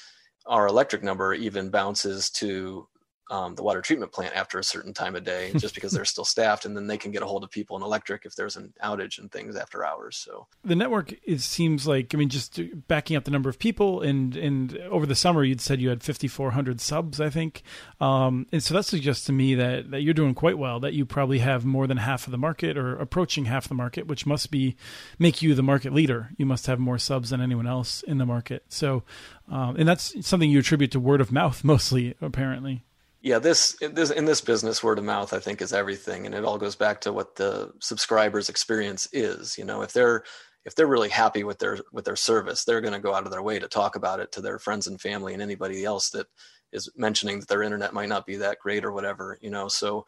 our 0.46 0.66
electric 0.68 1.02
number 1.02 1.34
even 1.34 1.70
bounces 1.70 2.30
to 2.30 2.88
um, 3.28 3.54
the 3.56 3.62
water 3.62 3.80
treatment 3.80 4.12
plant 4.12 4.34
after 4.36 4.58
a 4.58 4.64
certain 4.64 4.92
time 4.92 5.16
of 5.16 5.24
day 5.24 5.52
just 5.56 5.74
because 5.74 5.92
they're 5.92 6.04
still 6.04 6.24
staffed 6.24 6.64
and 6.64 6.76
then 6.76 6.86
they 6.86 6.96
can 6.96 7.10
get 7.10 7.22
a 7.22 7.26
hold 7.26 7.42
of 7.42 7.50
people 7.50 7.76
in 7.76 7.82
electric 7.82 8.24
if 8.24 8.36
there's 8.36 8.56
an 8.56 8.72
outage 8.84 9.18
and 9.18 9.32
things 9.32 9.56
after 9.56 9.84
hours 9.84 10.16
so. 10.16 10.46
The 10.64 10.76
network 10.76 11.14
it 11.24 11.40
seems 11.40 11.86
like 11.86 12.14
i 12.14 12.18
mean 12.18 12.28
just 12.28 12.60
backing 12.86 13.16
up 13.16 13.24
the 13.24 13.30
number 13.30 13.48
of 13.50 13.58
people 13.58 14.00
and 14.00 14.36
and 14.36 14.76
over 14.90 15.06
the 15.06 15.14
summer 15.14 15.42
you'd 15.42 15.60
said 15.60 15.80
you 15.80 15.88
had 15.88 16.02
5400 16.02 16.80
subs 16.80 17.20
i 17.20 17.28
think. 17.28 17.62
Um, 18.00 18.46
and 18.52 18.62
so 18.62 18.74
that 18.74 18.84
suggests 18.84 19.24
to 19.26 19.32
me 19.32 19.54
that 19.56 19.90
that 19.90 20.02
you're 20.02 20.14
doing 20.14 20.34
quite 20.34 20.58
well 20.58 20.78
that 20.80 20.94
you 20.94 21.04
probably 21.04 21.40
have 21.40 21.64
more 21.64 21.86
than 21.86 21.98
half 21.98 22.26
of 22.26 22.30
the 22.30 22.38
market 22.38 22.78
or 22.78 22.96
approaching 22.96 23.46
half 23.46 23.68
the 23.68 23.74
market 23.74 24.06
which 24.06 24.24
must 24.26 24.50
be 24.50 24.76
make 25.18 25.42
you 25.42 25.54
the 25.54 25.62
market 25.62 25.92
leader. 25.92 26.30
You 26.36 26.46
must 26.46 26.66
have 26.66 26.78
more 26.78 26.98
subs 26.98 27.30
than 27.30 27.40
anyone 27.40 27.66
else 27.66 28.02
in 28.02 28.18
the 28.18 28.26
market. 28.26 28.64
So 28.68 29.02
um, 29.50 29.76
and 29.76 29.88
that's 29.88 30.26
something 30.26 30.50
you 30.50 30.60
attribute 30.60 30.92
to 30.92 31.00
word 31.00 31.20
of 31.20 31.32
mouth 31.32 31.64
mostly 31.64 32.14
apparently 32.20 32.85
yeah 33.26 33.40
this, 33.40 33.76
this 33.80 34.10
in 34.10 34.24
this 34.24 34.40
business 34.40 34.84
word 34.84 34.98
of 34.98 35.04
mouth 35.04 35.32
i 35.32 35.40
think 35.40 35.60
is 35.60 35.72
everything 35.72 36.26
and 36.26 36.34
it 36.34 36.44
all 36.44 36.56
goes 36.56 36.76
back 36.76 37.00
to 37.00 37.12
what 37.12 37.34
the 37.34 37.72
subscribers 37.80 38.48
experience 38.48 39.08
is 39.12 39.58
you 39.58 39.64
know 39.64 39.82
if 39.82 39.92
they're 39.92 40.22
if 40.64 40.76
they're 40.76 40.86
really 40.86 41.08
happy 41.08 41.42
with 41.42 41.58
their 41.58 41.78
with 41.92 42.04
their 42.04 42.14
service 42.14 42.64
they're 42.64 42.80
going 42.80 42.94
to 42.94 43.00
go 43.00 43.12
out 43.12 43.24
of 43.24 43.32
their 43.32 43.42
way 43.42 43.58
to 43.58 43.66
talk 43.66 43.96
about 43.96 44.20
it 44.20 44.30
to 44.30 44.40
their 44.40 44.60
friends 44.60 44.86
and 44.86 45.00
family 45.00 45.32
and 45.32 45.42
anybody 45.42 45.84
else 45.84 46.10
that 46.10 46.28
is 46.72 46.88
mentioning 46.96 47.40
that 47.40 47.48
their 47.48 47.64
internet 47.64 47.92
might 47.92 48.08
not 48.08 48.26
be 48.26 48.36
that 48.36 48.58
great 48.60 48.84
or 48.84 48.92
whatever 48.92 49.38
you 49.42 49.50
know? 49.50 49.66
So 49.66 50.06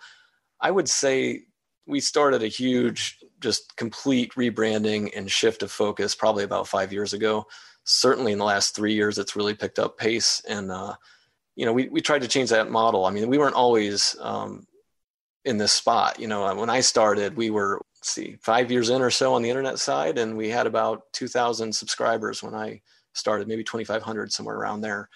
i 0.60 0.70
would 0.70 0.88
say 0.88 1.42
we 1.88 1.98
started 1.98 2.42
a 2.42 2.48
huge 2.48 3.18
just 3.40 3.75
complete 3.76 4.32
rebranding 4.34 5.10
and 5.16 5.28
shift 5.28 5.64
of 5.64 5.72
focus 5.72 6.14
probably 6.14 6.44
about 6.44 6.68
five 6.68 6.92
years 6.92 7.14
ago. 7.14 7.46
Certainly 7.84 8.32
in 8.32 8.38
the 8.38 8.44
last 8.44 8.76
three 8.76 8.92
years 8.92 9.16
it's 9.16 9.34
really 9.34 9.54
picked 9.54 9.78
up 9.78 9.96
pace 9.96 10.42
and 10.46 10.70
uh, 10.70 10.94
you 11.58 11.66
know, 11.66 11.72
we, 11.72 11.88
we 11.88 12.00
tried 12.00 12.20
to 12.20 12.28
change 12.28 12.50
that 12.50 12.70
model. 12.70 13.04
I 13.04 13.10
mean, 13.10 13.26
we 13.26 13.36
weren't 13.36 13.56
always 13.56 14.14
um, 14.20 14.64
in 15.44 15.58
this 15.58 15.72
spot. 15.72 16.20
You 16.20 16.28
know, 16.28 16.54
when 16.54 16.70
I 16.70 16.78
started, 16.78 17.36
we 17.36 17.50
were, 17.50 17.82
see, 18.00 18.36
five 18.40 18.70
years 18.70 18.90
in 18.90 19.02
or 19.02 19.10
so 19.10 19.34
on 19.34 19.42
the 19.42 19.50
internet 19.50 19.80
side, 19.80 20.18
and 20.18 20.36
we 20.36 20.50
had 20.50 20.68
about 20.68 21.12
2,000 21.14 21.74
subscribers 21.74 22.44
when 22.44 22.54
I 22.54 22.80
started, 23.12 23.48
maybe 23.48 23.64
2,500, 23.64 24.32
somewhere 24.32 24.54
around 24.54 24.82
there. 24.82 25.08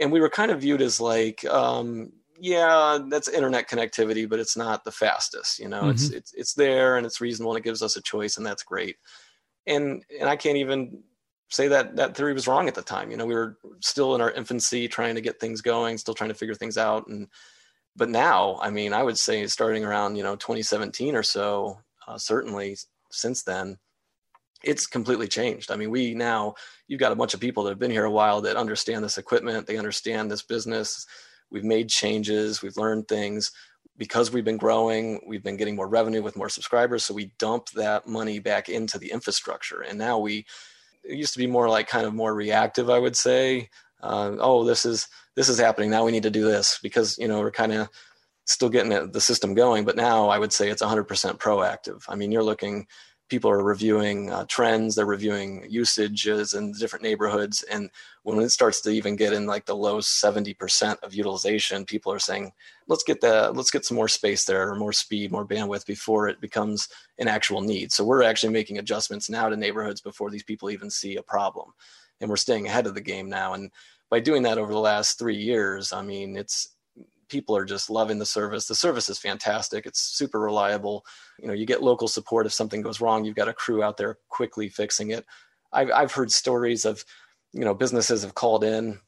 And 0.00 0.10
we 0.10 0.22
were 0.22 0.30
kind 0.30 0.50
of 0.50 0.62
viewed 0.62 0.80
as 0.80 1.02
like, 1.02 1.44
um, 1.44 2.12
yeah, 2.40 3.00
that's 3.10 3.28
internet 3.28 3.68
connectivity, 3.68 4.26
but 4.26 4.38
it's 4.38 4.56
not 4.56 4.84
the 4.84 4.90
fastest. 4.90 5.58
You 5.58 5.68
know, 5.68 5.82
mm-hmm. 5.82 5.90
it's 5.90 6.08
it's 6.10 6.32
it's 6.32 6.54
there 6.54 6.96
and 6.96 7.04
it's 7.04 7.20
reasonable 7.20 7.52
and 7.52 7.60
it 7.60 7.68
gives 7.68 7.82
us 7.82 7.96
a 7.96 8.02
choice, 8.02 8.38
and 8.38 8.46
that's 8.46 8.62
great. 8.62 8.96
And 9.66 10.02
and 10.18 10.30
I 10.30 10.36
can't 10.36 10.56
even 10.56 11.02
say 11.48 11.68
that 11.68 11.96
that 11.96 12.14
theory 12.14 12.34
was 12.34 12.46
wrong 12.46 12.68
at 12.68 12.74
the 12.74 12.82
time. 12.82 13.10
You 13.10 13.16
know, 13.16 13.26
we 13.26 13.34
were 13.34 13.58
still 13.80 14.14
in 14.14 14.20
our 14.20 14.30
infancy, 14.32 14.88
trying 14.88 15.14
to 15.14 15.20
get 15.20 15.40
things 15.40 15.60
going, 15.60 15.98
still 15.98 16.14
trying 16.14 16.28
to 16.28 16.34
figure 16.34 16.54
things 16.54 16.76
out. 16.76 17.06
And 17.08 17.28
but 17.96 18.08
now, 18.08 18.58
I 18.60 18.70
mean, 18.70 18.92
I 18.92 19.02
would 19.02 19.18
say 19.18 19.46
starting 19.46 19.84
around 19.84 20.16
you 20.16 20.22
know 20.22 20.36
2017 20.36 21.14
or 21.16 21.22
so, 21.22 21.78
uh, 22.06 22.18
certainly 22.18 22.76
since 23.10 23.42
then, 23.42 23.78
it's 24.62 24.86
completely 24.86 25.28
changed. 25.28 25.70
I 25.70 25.76
mean, 25.76 25.90
we 25.90 26.14
now 26.14 26.54
you've 26.86 27.00
got 27.00 27.12
a 27.12 27.16
bunch 27.16 27.34
of 27.34 27.40
people 27.40 27.64
that 27.64 27.70
have 27.70 27.78
been 27.78 27.90
here 27.90 28.04
a 28.04 28.10
while 28.10 28.40
that 28.42 28.56
understand 28.56 29.04
this 29.04 29.18
equipment, 29.18 29.66
they 29.66 29.78
understand 29.78 30.30
this 30.30 30.42
business. 30.42 31.06
We've 31.50 31.64
made 31.64 31.88
changes, 31.88 32.62
we've 32.62 32.76
learned 32.76 33.08
things 33.08 33.52
because 33.96 34.30
we've 34.30 34.44
been 34.44 34.58
growing, 34.58 35.20
we've 35.26 35.42
been 35.42 35.56
getting 35.56 35.74
more 35.74 35.88
revenue 35.88 36.22
with 36.22 36.36
more 36.36 36.48
subscribers. 36.48 37.04
So 37.04 37.14
we 37.14 37.32
dump 37.38 37.70
that 37.70 38.06
money 38.06 38.38
back 38.38 38.68
into 38.68 38.98
the 38.98 39.10
infrastructure. 39.10 39.80
And 39.80 39.98
now 39.98 40.18
we 40.18 40.46
it 41.04 41.16
used 41.16 41.32
to 41.32 41.38
be 41.38 41.46
more 41.46 41.68
like 41.68 41.88
kind 41.88 42.06
of 42.06 42.14
more 42.14 42.34
reactive, 42.34 42.90
I 42.90 42.98
would 42.98 43.16
say. 43.16 43.70
Uh, 44.02 44.36
oh, 44.38 44.64
this 44.64 44.84
is 44.84 45.08
this 45.34 45.48
is 45.48 45.58
happening 45.58 45.90
now. 45.90 46.04
We 46.04 46.12
need 46.12 46.22
to 46.24 46.30
do 46.30 46.44
this 46.44 46.78
because 46.82 47.18
you 47.18 47.28
know 47.28 47.40
we're 47.40 47.50
kind 47.50 47.72
of 47.72 47.88
still 48.44 48.68
getting 48.68 49.12
the 49.12 49.20
system 49.20 49.54
going. 49.54 49.84
But 49.84 49.96
now 49.96 50.28
I 50.28 50.38
would 50.38 50.52
say 50.52 50.70
it's 50.70 50.82
100% 50.82 51.06
proactive. 51.38 52.02
I 52.08 52.14
mean, 52.14 52.32
you're 52.32 52.42
looking 52.42 52.86
people 53.28 53.50
are 53.50 53.62
reviewing 53.62 54.30
uh, 54.30 54.44
trends 54.48 54.94
they're 54.94 55.06
reviewing 55.06 55.64
usages 55.68 56.54
in 56.54 56.72
different 56.72 57.02
neighborhoods 57.02 57.62
and 57.64 57.90
when 58.22 58.38
it 58.40 58.50
starts 58.50 58.80
to 58.80 58.90
even 58.90 59.16
get 59.16 59.32
in 59.32 59.46
like 59.46 59.64
the 59.64 59.74
low 59.74 59.98
70% 59.98 61.02
of 61.02 61.14
utilization 61.14 61.84
people 61.84 62.12
are 62.12 62.18
saying 62.18 62.52
let's 62.88 63.04
get 63.04 63.20
that 63.20 63.54
let's 63.54 63.70
get 63.70 63.84
some 63.84 63.96
more 63.96 64.08
space 64.08 64.44
there 64.44 64.70
or 64.70 64.76
more 64.76 64.92
speed 64.92 65.30
more 65.30 65.46
bandwidth 65.46 65.86
before 65.86 66.28
it 66.28 66.40
becomes 66.40 66.88
an 67.18 67.28
actual 67.28 67.60
need. 67.60 67.92
So 67.92 68.04
we're 68.04 68.22
actually 68.22 68.52
making 68.52 68.78
adjustments 68.78 69.28
now 69.28 69.48
to 69.48 69.56
neighborhoods 69.56 70.00
before 70.00 70.30
these 70.30 70.42
people 70.42 70.70
even 70.70 70.90
see 70.90 71.16
a 71.16 71.22
problem. 71.22 71.72
And 72.20 72.28
we're 72.28 72.36
staying 72.36 72.66
ahead 72.66 72.86
of 72.86 72.94
the 72.94 73.00
game 73.00 73.28
now 73.28 73.54
and 73.54 73.70
by 74.10 74.20
doing 74.20 74.42
that 74.42 74.58
over 74.58 74.72
the 74.72 74.78
last 74.78 75.18
three 75.18 75.36
years 75.36 75.92
i 75.92 76.02
mean 76.02 76.36
it's 76.36 76.76
people 77.28 77.56
are 77.56 77.64
just 77.64 77.90
loving 77.90 78.18
the 78.18 78.26
service. 78.26 78.66
The 78.66 78.74
service 78.74 79.08
is 79.08 79.18
fantastic. 79.18 79.86
It's 79.86 80.00
super 80.00 80.40
reliable. 80.40 81.04
You 81.38 81.48
know, 81.48 81.54
you 81.54 81.66
get 81.66 81.82
local 81.82 82.08
support 82.08 82.46
if 82.46 82.52
something 82.52 82.82
goes 82.82 83.00
wrong. 83.00 83.24
You've 83.24 83.36
got 83.36 83.48
a 83.48 83.54
crew 83.54 83.82
out 83.82 83.96
there 83.96 84.18
quickly 84.28 84.68
fixing 84.68 85.10
it. 85.10 85.24
I've 85.72 85.90
I've 85.90 86.12
heard 86.12 86.32
stories 86.32 86.84
of, 86.84 87.04
you 87.52 87.64
know, 87.64 87.74
businesses 87.74 88.22
have 88.22 88.34
called 88.34 88.64
in 88.64 88.98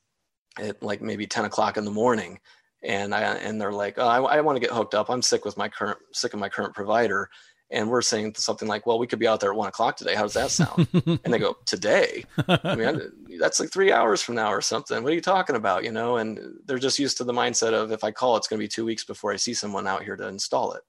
at 0.58 0.82
like 0.82 1.00
maybe 1.00 1.26
10 1.26 1.44
o'clock 1.44 1.76
in 1.76 1.84
the 1.84 1.90
morning 1.90 2.40
and 2.82 3.14
I 3.14 3.20
and 3.20 3.60
they're 3.60 3.72
like, 3.72 3.94
oh, 3.98 4.06
I, 4.06 4.36
I 4.36 4.40
want 4.40 4.56
to 4.56 4.60
get 4.60 4.74
hooked 4.74 4.94
up. 4.94 5.10
I'm 5.10 5.22
sick 5.22 5.44
with 5.44 5.56
my 5.56 5.68
current 5.68 5.98
sick 6.12 6.34
of 6.34 6.40
my 6.40 6.48
current 6.48 6.74
provider, 6.74 7.28
and 7.70 7.88
we're 7.88 8.02
saying 8.02 8.34
something 8.36 8.66
like, 8.66 8.86
"Well, 8.86 8.98
we 8.98 9.06
could 9.06 9.18
be 9.18 9.28
out 9.28 9.40
there 9.40 9.52
at 9.52 9.56
one 9.56 9.68
o'clock 9.68 9.96
today. 9.96 10.14
How 10.14 10.22
does 10.22 10.34
that 10.34 10.50
sound?" 10.50 10.88
and 11.24 11.32
they 11.32 11.38
go, 11.38 11.56
"Today? 11.64 12.24
I 12.48 12.74
mean, 12.74 13.12
that's 13.38 13.60
like 13.60 13.70
three 13.70 13.92
hours 13.92 14.22
from 14.22 14.34
now 14.34 14.52
or 14.52 14.60
something. 14.60 15.02
What 15.02 15.12
are 15.12 15.14
you 15.14 15.20
talking 15.20 15.56
about?" 15.56 15.84
You 15.84 15.92
know, 15.92 16.16
and 16.16 16.58
they're 16.66 16.78
just 16.78 16.98
used 16.98 17.16
to 17.18 17.24
the 17.24 17.32
mindset 17.32 17.72
of 17.72 17.92
if 17.92 18.02
I 18.02 18.10
call, 18.10 18.36
it's 18.36 18.48
going 18.48 18.58
to 18.58 18.64
be 18.64 18.68
two 18.68 18.84
weeks 18.84 19.04
before 19.04 19.32
I 19.32 19.36
see 19.36 19.54
someone 19.54 19.86
out 19.86 20.02
here 20.02 20.16
to 20.16 20.26
install 20.26 20.72
it. 20.72 20.82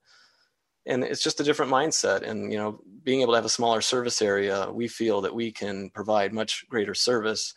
And 0.84 1.04
it's 1.04 1.22
just 1.22 1.40
a 1.40 1.44
different 1.44 1.70
mindset. 1.70 2.22
And 2.22 2.52
you 2.52 2.58
know, 2.58 2.80
being 3.04 3.20
able 3.20 3.32
to 3.32 3.38
have 3.38 3.44
a 3.44 3.50
smaller 3.50 3.80
service 3.80 4.20
area, 4.20 4.68
we 4.70 4.88
feel 4.88 5.20
that 5.20 5.34
we 5.34 5.52
can 5.52 5.90
provide 5.90 6.32
much 6.32 6.64
greater 6.68 6.94
service 6.94 7.54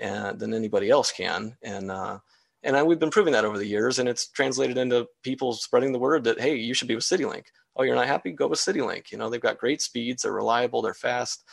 uh, 0.00 0.32
than 0.34 0.54
anybody 0.54 0.90
else 0.90 1.10
can. 1.10 1.56
And 1.62 1.90
uh, 1.90 2.20
and 2.62 2.76
I, 2.76 2.84
we've 2.84 3.00
been 3.00 3.10
proving 3.10 3.32
that 3.32 3.44
over 3.44 3.58
the 3.58 3.66
years, 3.66 3.98
and 3.98 4.08
it's 4.08 4.28
translated 4.28 4.78
into 4.78 5.08
people 5.24 5.54
spreading 5.54 5.92
the 5.92 5.98
word 5.98 6.22
that 6.24 6.40
hey, 6.40 6.54
you 6.54 6.72
should 6.72 6.88
be 6.88 6.94
with 6.94 7.04
CityLink 7.04 7.46
oh 7.76 7.82
you're 7.82 7.94
not 7.94 8.06
happy? 8.06 8.32
Go 8.32 8.48
with 8.48 8.58
citylink. 8.58 9.10
You 9.10 9.18
know 9.18 9.30
they've 9.30 9.40
got 9.40 9.58
great 9.58 9.80
speeds. 9.80 10.22
They're 10.22 10.32
reliable. 10.32 10.82
They're 10.82 10.94
fast. 10.94 11.44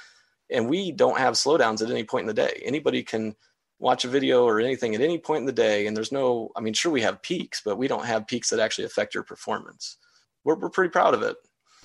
And 0.50 0.70
we 0.70 0.92
don't 0.92 1.18
have 1.18 1.34
slowdowns 1.34 1.82
at 1.82 1.92
any 1.92 2.04
point 2.04 2.24
in 2.24 2.28
the 2.28 2.34
day. 2.34 2.62
Anybody 2.64 3.04
can 3.04 3.36
watch 3.80 4.06
a 4.06 4.10
video 4.10 4.44
or 4.44 4.60
anything 4.60 4.96
at 4.96 5.02
any 5.02 5.18
point 5.18 5.42
in 5.42 5.46
the 5.46 5.52
day 5.52 5.86
and 5.86 5.96
there's 5.96 6.12
no 6.12 6.50
i 6.56 6.60
mean 6.60 6.74
sure 6.74 6.92
we 6.92 7.02
have 7.02 7.22
peaks 7.22 7.62
but 7.64 7.78
we 7.78 7.88
don't 7.88 8.06
have 8.06 8.26
peaks 8.26 8.50
that 8.50 8.60
actually 8.60 8.86
affect 8.86 9.14
your 9.14 9.24
performance. 9.24 9.98
We're, 10.44 10.58
we're 10.58 10.70
pretty 10.70 10.92
proud 10.92 11.14
of 11.14 11.22
it 11.22 11.36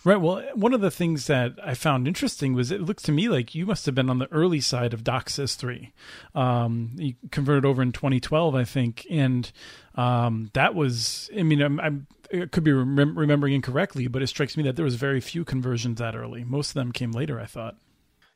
Right. 0.04 0.20
Well, 0.20 0.42
one 0.54 0.74
of 0.74 0.80
the 0.80 0.90
things 0.90 1.28
that 1.28 1.52
I 1.64 1.74
found 1.74 2.08
interesting 2.08 2.54
was 2.54 2.72
it 2.72 2.80
looks 2.80 3.04
to 3.04 3.12
me 3.12 3.28
like 3.28 3.54
you 3.54 3.66
must 3.66 3.86
have 3.86 3.94
been 3.94 4.10
on 4.10 4.18
the 4.18 4.30
early 4.32 4.60
side 4.60 4.92
of 4.92 5.04
DOCSIS 5.04 5.54
3. 5.54 5.92
Um, 6.34 6.90
you 6.96 7.14
converted 7.30 7.64
over 7.64 7.82
in 7.82 7.92
2012, 7.92 8.54
I 8.54 8.64
think. 8.64 9.06
And 9.08 9.50
um, 9.94 10.50
that 10.54 10.74
was, 10.74 11.30
I 11.38 11.44
mean, 11.44 11.62
I'm, 11.62 11.78
I'm 11.78 12.06
I 12.32 12.46
could 12.46 12.64
be 12.64 12.72
rem- 12.72 13.16
remembering 13.16 13.52
incorrectly, 13.52 14.08
but 14.08 14.22
it 14.22 14.26
strikes 14.26 14.56
me 14.56 14.62
that 14.64 14.76
there 14.76 14.84
was 14.84 14.94
very 14.96 15.20
few 15.20 15.44
conversions 15.44 15.98
that 15.98 16.16
early. 16.16 16.44
Most 16.44 16.70
of 16.70 16.74
them 16.74 16.90
came 16.90 17.12
later, 17.12 17.38
I 17.38 17.46
thought. 17.46 17.76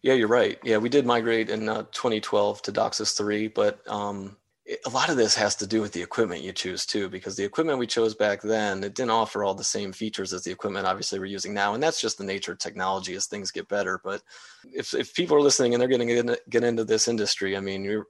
Yeah, 0.02 0.14
you're 0.14 0.28
right. 0.28 0.58
Yeah, 0.62 0.76
we 0.76 0.88
did 0.88 1.06
migrate 1.06 1.50
in 1.50 1.68
uh, 1.68 1.82
2012 1.90 2.62
to 2.62 2.72
DOCSIS 2.72 3.16
3, 3.16 3.48
but 3.48 3.80
um, 3.90 4.36
a 4.84 4.90
lot 4.90 5.08
of 5.08 5.16
this 5.16 5.34
has 5.34 5.56
to 5.56 5.66
do 5.66 5.80
with 5.80 5.92
the 5.92 6.02
equipment 6.02 6.42
you 6.42 6.52
choose 6.52 6.84
too, 6.84 7.08
because 7.08 7.36
the 7.36 7.44
equipment 7.44 7.78
we 7.78 7.86
chose 7.86 8.14
back 8.14 8.42
then, 8.42 8.82
it 8.84 8.94
didn't 8.94 9.10
offer 9.10 9.44
all 9.44 9.54
the 9.54 9.64
same 9.64 9.92
features 9.92 10.32
as 10.32 10.44
the 10.44 10.50
equipment 10.50 10.86
obviously 10.86 11.18
we're 11.18 11.26
using 11.26 11.54
now. 11.54 11.74
And 11.74 11.82
that's 11.82 12.00
just 12.00 12.18
the 12.18 12.24
nature 12.24 12.52
of 12.52 12.58
technology 12.58 13.14
as 13.14 13.26
things 13.26 13.50
get 13.50 13.68
better. 13.68 14.00
But 14.02 14.22
if, 14.64 14.94
if 14.94 15.14
people 15.14 15.36
are 15.36 15.40
listening 15.40 15.74
and 15.74 15.80
they're 15.80 15.88
going 15.88 16.06
to 16.06 16.14
get, 16.14 16.28
in, 16.28 16.36
get 16.50 16.64
into 16.64 16.84
this 16.84 17.08
industry, 17.08 17.56
I 17.56 17.60
mean, 17.60 18.04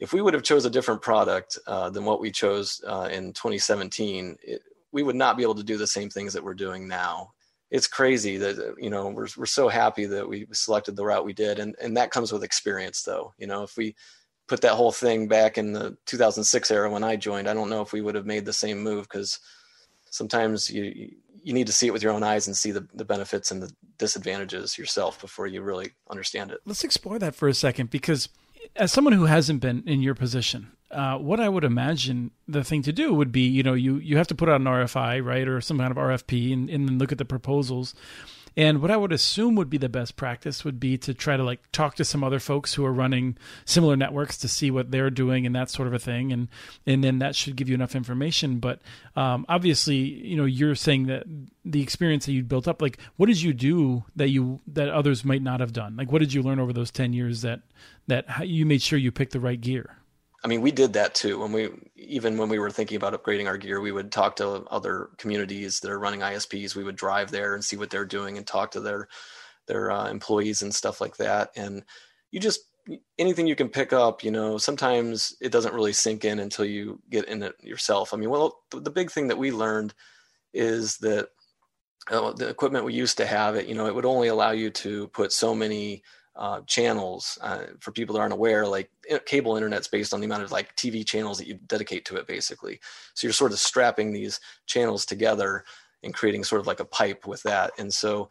if 0.00 0.12
we 0.12 0.22
would 0.22 0.34
have 0.34 0.42
chose 0.42 0.64
a 0.64 0.70
different 0.70 1.02
product 1.02 1.58
uh, 1.66 1.90
than 1.90 2.04
what 2.04 2.20
we 2.20 2.30
chose 2.30 2.82
uh, 2.86 3.08
in 3.10 3.32
2017, 3.32 4.36
it, 4.42 4.62
we 4.92 5.02
would 5.02 5.16
not 5.16 5.36
be 5.36 5.42
able 5.42 5.54
to 5.54 5.64
do 5.64 5.76
the 5.76 5.86
same 5.86 6.08
things 6.08 6.32
that 6.32 6.42
we're 6.42 6.54
doing 6.54 6.88
now. 6.88 7.32
It's 7.70 7.86
crazy 7.86 8.38
that, 8.38 8.76
you 8.78 8.88
know, 8.88 9.08
we're, 9.08 9.28
we're 9.36 9.46
so 9.46 9.68
happy 9.68 10.06
that 10.06 10.26
we 10.26 10.46
selected 10.52 10.96
the 10.96 11.04
route 11.04 11.24
we 11.24 11.34
did. 11.34 11.58
And, 11.58 11.76
and 11.82 11.96
that 11.96 12.10
comes 12.10 12.32
with 12.32 12.42
experience 12.42 13.02
though. 13.02 13.34
You 13.36 13.46
know, 13.46 13.62
if 13.62 13.76
we, 13.76 13.94
put 14.48 14.62
that 14.62 14.72
whole 14.72 14.92
thing 14.92 15.28
back 15.28 15.58
in 15.58 15.72
the 15.72 15.96
2006 16.06 16.70
era 16.70 16.90
when 16.90 17.04
I 17.04 17.16
joined, 17.16 17.48
I 17.48 17.54
don't 17.54 17.70
know 17.70 17.82
if 17.82 17.92
we 17.92 18.00
would 18.00 18.14
have 18.14 18.26
made 18.26 18.44
the 18.44 18.52
same 18.52 18.82
move 18.82 19.04
because 19.04 19.38
sometimes 20.10 20.70
you 20.70 21.12
you 21.44 21.54
need 21.54 21.68
to 21.68 21.72
see 21.72 21.86
it 21.86 21.92
with 21.92 22.02
your 22.02 22.12
own 22.12 22.24
eyes 22.24 22.46
and 22.46 22.56
see 22.56 22.72
the, 22.72 22.86
the 22.92 23.04
benefits 23.04 23.50
and 23.50 23.62
the 23.62 23.72
disadvantages 23.96 24.76
yourself 24.76 25.20
before 25.20 25.46
you 25.46 25.62
really 25.62 25.92
understand 26.10 26.50
it. 26.50 26.58
Let's 26.66 26.84
explore 26.84 27.18
that 27.20 27.34
for 27.34 27.48
a 27.48 27.54
second 27.54 27.90
because 27.90 28.28
as 28.76 28.92
someone 28.92 29.14
who 29.14 29.26
hasn't 29.26 29.60
been 29.60 29.82
in 29.86 30.02
your 30.02 30.14
position, 30.14 30.72
uh, 30.90 31.16
what 31.16 31.40
I 31.40 31.48
would 31.48 31.64
imagine 31.64 32.32
the 32.46 32.64
thing 32.64 32.82
to 32.82 32.92
do 32.92 33.14
would 33.14 33.30
be, 33.30 33.42
you 33.42 33.62
know, 33.62 33.74
you, 33.74 33.96
you 33.96 34.16
have 34.16 34.26
to 34.28 34.34
put 34.34 34.48
out 34.48 34.60
an 34.60 34.66
RFI, 34.66 35.24
right, 35.24 35.46
or 35.46 35.60
some 35.60 35.78
kind 35.78 35.90
of 35.90 35.96
RFP 35.96 36.52
and, 36.52 36.68
and 36.68 36.88
then 36.88 36.98
look 36.98 37.12
at 37.12 37.18
the 37.18 37.24
proposals 37.24 37.94
and 38.58 38.82
what 38.82 38.90
I 38.90 38.96
would 38.96 39.12
assume 39.12 39.54
would 39.54 39.70
be 39.70 39.78
the 39.78 39.88
best 39.88 40.16
practice 40.16 40.64
would 40.64 40.80
be 40.80 40.98
to 40.98 41.14
try 41.14 41.36
to 41.36 41.44
like 41.44 41.60
talk 41.70 41.94
to 41.94 42.04
some 42.04 42.24
other 42.24 42.40
folks 42.40 42.74
who 42.74 42.84
are 42.84 42.92
running 42.92 43.38
similar 43.64 43.94
networks 43.94 44.36
to 44.38 44.48
see 44.48 44.72
what 44.72 44.90
they're 44.90 45.10
doing 45.10 45.46
and 45.46 45.54
that 45.54 45.70
sort 45.70 45.86
of 45.86 45.94
a 45.94 45.98
thing. 46.00 46.32
And 46.32 46.48
and 46.84 47.04
then 47.04 47.20
that 47.20 47.36
should 47.36 47.54
give 47.54 47.68
you 47.68 47.76
enough 47.76 47.94
information. 47.94 48.58
But 48.58 48.80
um, 49.14 49.46
obviously, 49.48 49.98
you 49.98 50.36
know, 50.36 50.44
you're 50.44 50.74
saying 50.74 51.06
that 51.06 51.22
the 51.64 51.80
experience 51.80 52.26
that 52.26 52.32
you 52.32 52.42
built 52.42 52.66
up, 52.66 52.82
like 52.82 52.98
what 53.16 53.26
did 53.26 53.40
you 53.40 53.52
do 53.52 54.02
that 54.16 54.30
you 54.30 54.60
that 54.66 54.88
others 54.88 55.24
might 55.24 55.42
not 55.42 55.60
have 55.60 55.72
done? 55.72 55.96
Like 55.96 56.10
what 56.10 56.18
did 56.18 56.32
you 56.32 56.42
learn 56.42 56.58
over 56.58 56.72
those 56.72 56.90
ten 56.90 57.12
years 57.12 57.42
that 57.42 57.60
that 58.08 58.48
you 58.48 58.66
made 58.66 58.82
sure 58.82 58.98
you 58.98 59.12
picked 59.12 59.34
the 59.34 59.40
right 59.40 59.60
gear? 59.60 59.97
I 60.44 60.48
mean, 60.48 60.60
we 60.60 60.70
did 60.70 60.92
that 60.92 61.14
too. 61.14 61.40
When 61.40 61.52
we 61.52 61.70
even 61.96 62.38
when 62.38 62.48
we 62.48 62.58
were 62.58 62.70
thinking 62.70 62.96
about 62.96 63.12
upgrading 63.12 63.46
our 63.46 63.58
gear, 63.58 63.80
we 63.80 63.92
would 63.92 64.12
talk 64.12 64.36
to 64.36 64.64
other 64.70 65.10
communities 65.18 65.80
that 65.80 65.90
are 65.90 65.98
running 65.98 66.20
ISPs. 66.20 66.76
We 66.76 66.84
would 66.84 66.96
drive 66.96 67.30
there 67.30 67.54
and 67.54 67.64
see 67.64 67.76
what 67.76 67.90
they're 67.90 68.04
doing 68.04 68.36
and 68.36 68.46
talk 68.46 68.70
to 68.72 68.80
their 68.80 69.08
their 69.66 69.90
uh, 69.90 70.08
employees 70.08 70.62
and 70.62 70.74
stuff 70.74 71.00
like 71.00 71.16
that. 71.16 71.50
And 71.56 71.82
you 72.30 72.38
just 72.38 72.60
anything 73.18 73.46
you 73.46 73.56
can 73.56 73.68
pick 73.68 73.92
up, 73.92 74.24
you 74.24 74.30
know, 74.30 74.58
sometimes 74.58 75.36
it 75.40 75.52
doesn't 75.52 75.74
really 75.74 75.92
sink 75.92 76.24
in 76.24 76.38
until 76.38 76.64
you 76.64 77.00
get 77.10 77.26
in 77.26 77.42
it 77.42 77.54
yourself. 77.60 78.14
I 78.14 78.16
mean, 78.16 78.30
well, 78.30 78.60
the 78.70 78.90
big 78.90 79.10
thing 79.10 79.28
that 79.28 79.38
we 79.38 79.50
learned 79.52 79.92
is 80.54 80.96
that 80.98 81.28
uh, 82.10 82.32
the 82.32 82.48
equipment 82.48 82.84
we 82.84 82.94
used 82.94 83.18
to 83.18 83.26
have 83.26 83.56
it, 83.56 83.66
you 83.66 83.74
know, 83.74 83.86
it 83.86 83.94
would 83.94 84.06
only 84.06 84.28
allow 84.28 84.52
you 84.52 84.70
to 84.70 85.08
put 85.08 85.32
so 85.32 85.54
many 85.54 86.02
uh, 86.38 86.60
channels 86.66 87.36
uh, 87.42 87.64
for 87.80 87.90
people 87.90 88.14
that 88.14 88.20
aren't 88.20 88.32
aware 88.32 88.66
like 88.66 88.90
cable 89.26 89.56
internet's 89.56 89.88
based 89.88 90.14
on 90.14 90.20
the 90.20 90.26
amount 90.26 90.42
of 90.42 90.52
like 90.52 90.74
tv 90.76 91.04
channels 91.04 91.36
that 91.36 91.48
you 91.48 91.54
dedicate 91.66 92.04
to 92.04 92.16
it 92.16 92.26
basically. 92.26 92.78
So 93.14 93.26
you're 93.26 93.32
sort 93.32 93.52
of 93.52 93.58
strapping 93.58 94.12
these 94.12 94.40
channels 94.66 95.04
together 95.04 95.64
and 96.04 96.14
creating 96.14 96.44
sort 96.44 96.60
of 96.60 96.68
like 96.68 96.78
a 96.78 96.84
pipe 96.84 97.26
with 97.26 97.42
that. 97.42 97.72
And 97.78 97.92
so 97.92 98.28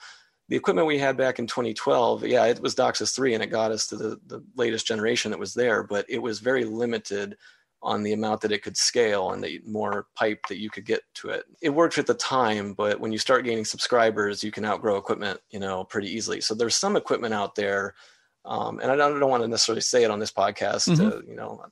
the 0.48 0.56
equipment 0.56 0.88
we 0.88 0.98
had 0.98 1.18
back 1.18 1.40
in 1.40 1.48
2012 1.48 2.26
yeah 2.26 2.46
it 2.46 2.62
was 2.62 2.74
DOCSIS 2.74 3.14
3 3.14 3.34
and 3.34 3.44
it 3.44 3.48
got 3.48 3.72
us 3.72 3.88
to 3.88 3.98
the, 3.98 4.20
the 4.28 4.42
latest 4.56 4.88
generation 4.88 5.30
that 5.32 5.40
was 5.40 5.54
there 5.54 5.84
but 5.84 6.06
it 6.08 6.20
was 6.20 6.40
very 6.40 6.64
limited 6.64 7.36
on 7.82 8.04
the 8.04 8.14
amount 8.14 8.42
that 8.42 8.52
it 8.52 8.64
could 8.64 8.76
scale 8.76 9.32
and 9.32 9.44
the 9.44 9.62
more 9.66 10.08
pipe 10.16 10.40
that 10.50 10.60
you 10.60 10.70
could 10.70 10.86
get 10.86 11.02
to 11.14 11.30
it. 11.30 11.46
It 11.62 11.70
worked 11.70 11.98
at 11.98 12.08
the 12.08 12.14
time, 12.16 12.74
but 12.74 13.00
when 13.00 13.12
you 13.12 13.18
start 13.18 13.46
gaining 13.46 13.66
subscribers, 13.66 14.44
you 14.44 14.52
can 14.52 14.66
outgrow 14.66 14.98
equipment, 14.98 15.40
you 15.52 15.60
know, 15.60 15.84
pretty 15.84 16.12
easily. 16.12 16.42
So 16.42 16.56
there's 16.56 16.76
some 16.76 16.96
equipment 16.96 17.34
out 17.34 17.56
there, 17.56 17.94
um, 18.46 18.80
and 18.80 18.92
I 18.92 18.96
don't, 18.96 19.16
I 19.16 19.20
don't, 19.20 19.30
want 19.30 19.44
to 19.44 19.48
necessarily 19.48 19.82
say 19.82 20.04
it 20.04 20.12
on 20.12 20.20
this 20.20 20.32
podcast, 20.32 20.90
mm-hmm. 20.90 21.30
you 21.30 21.36
know, 21.36 21.64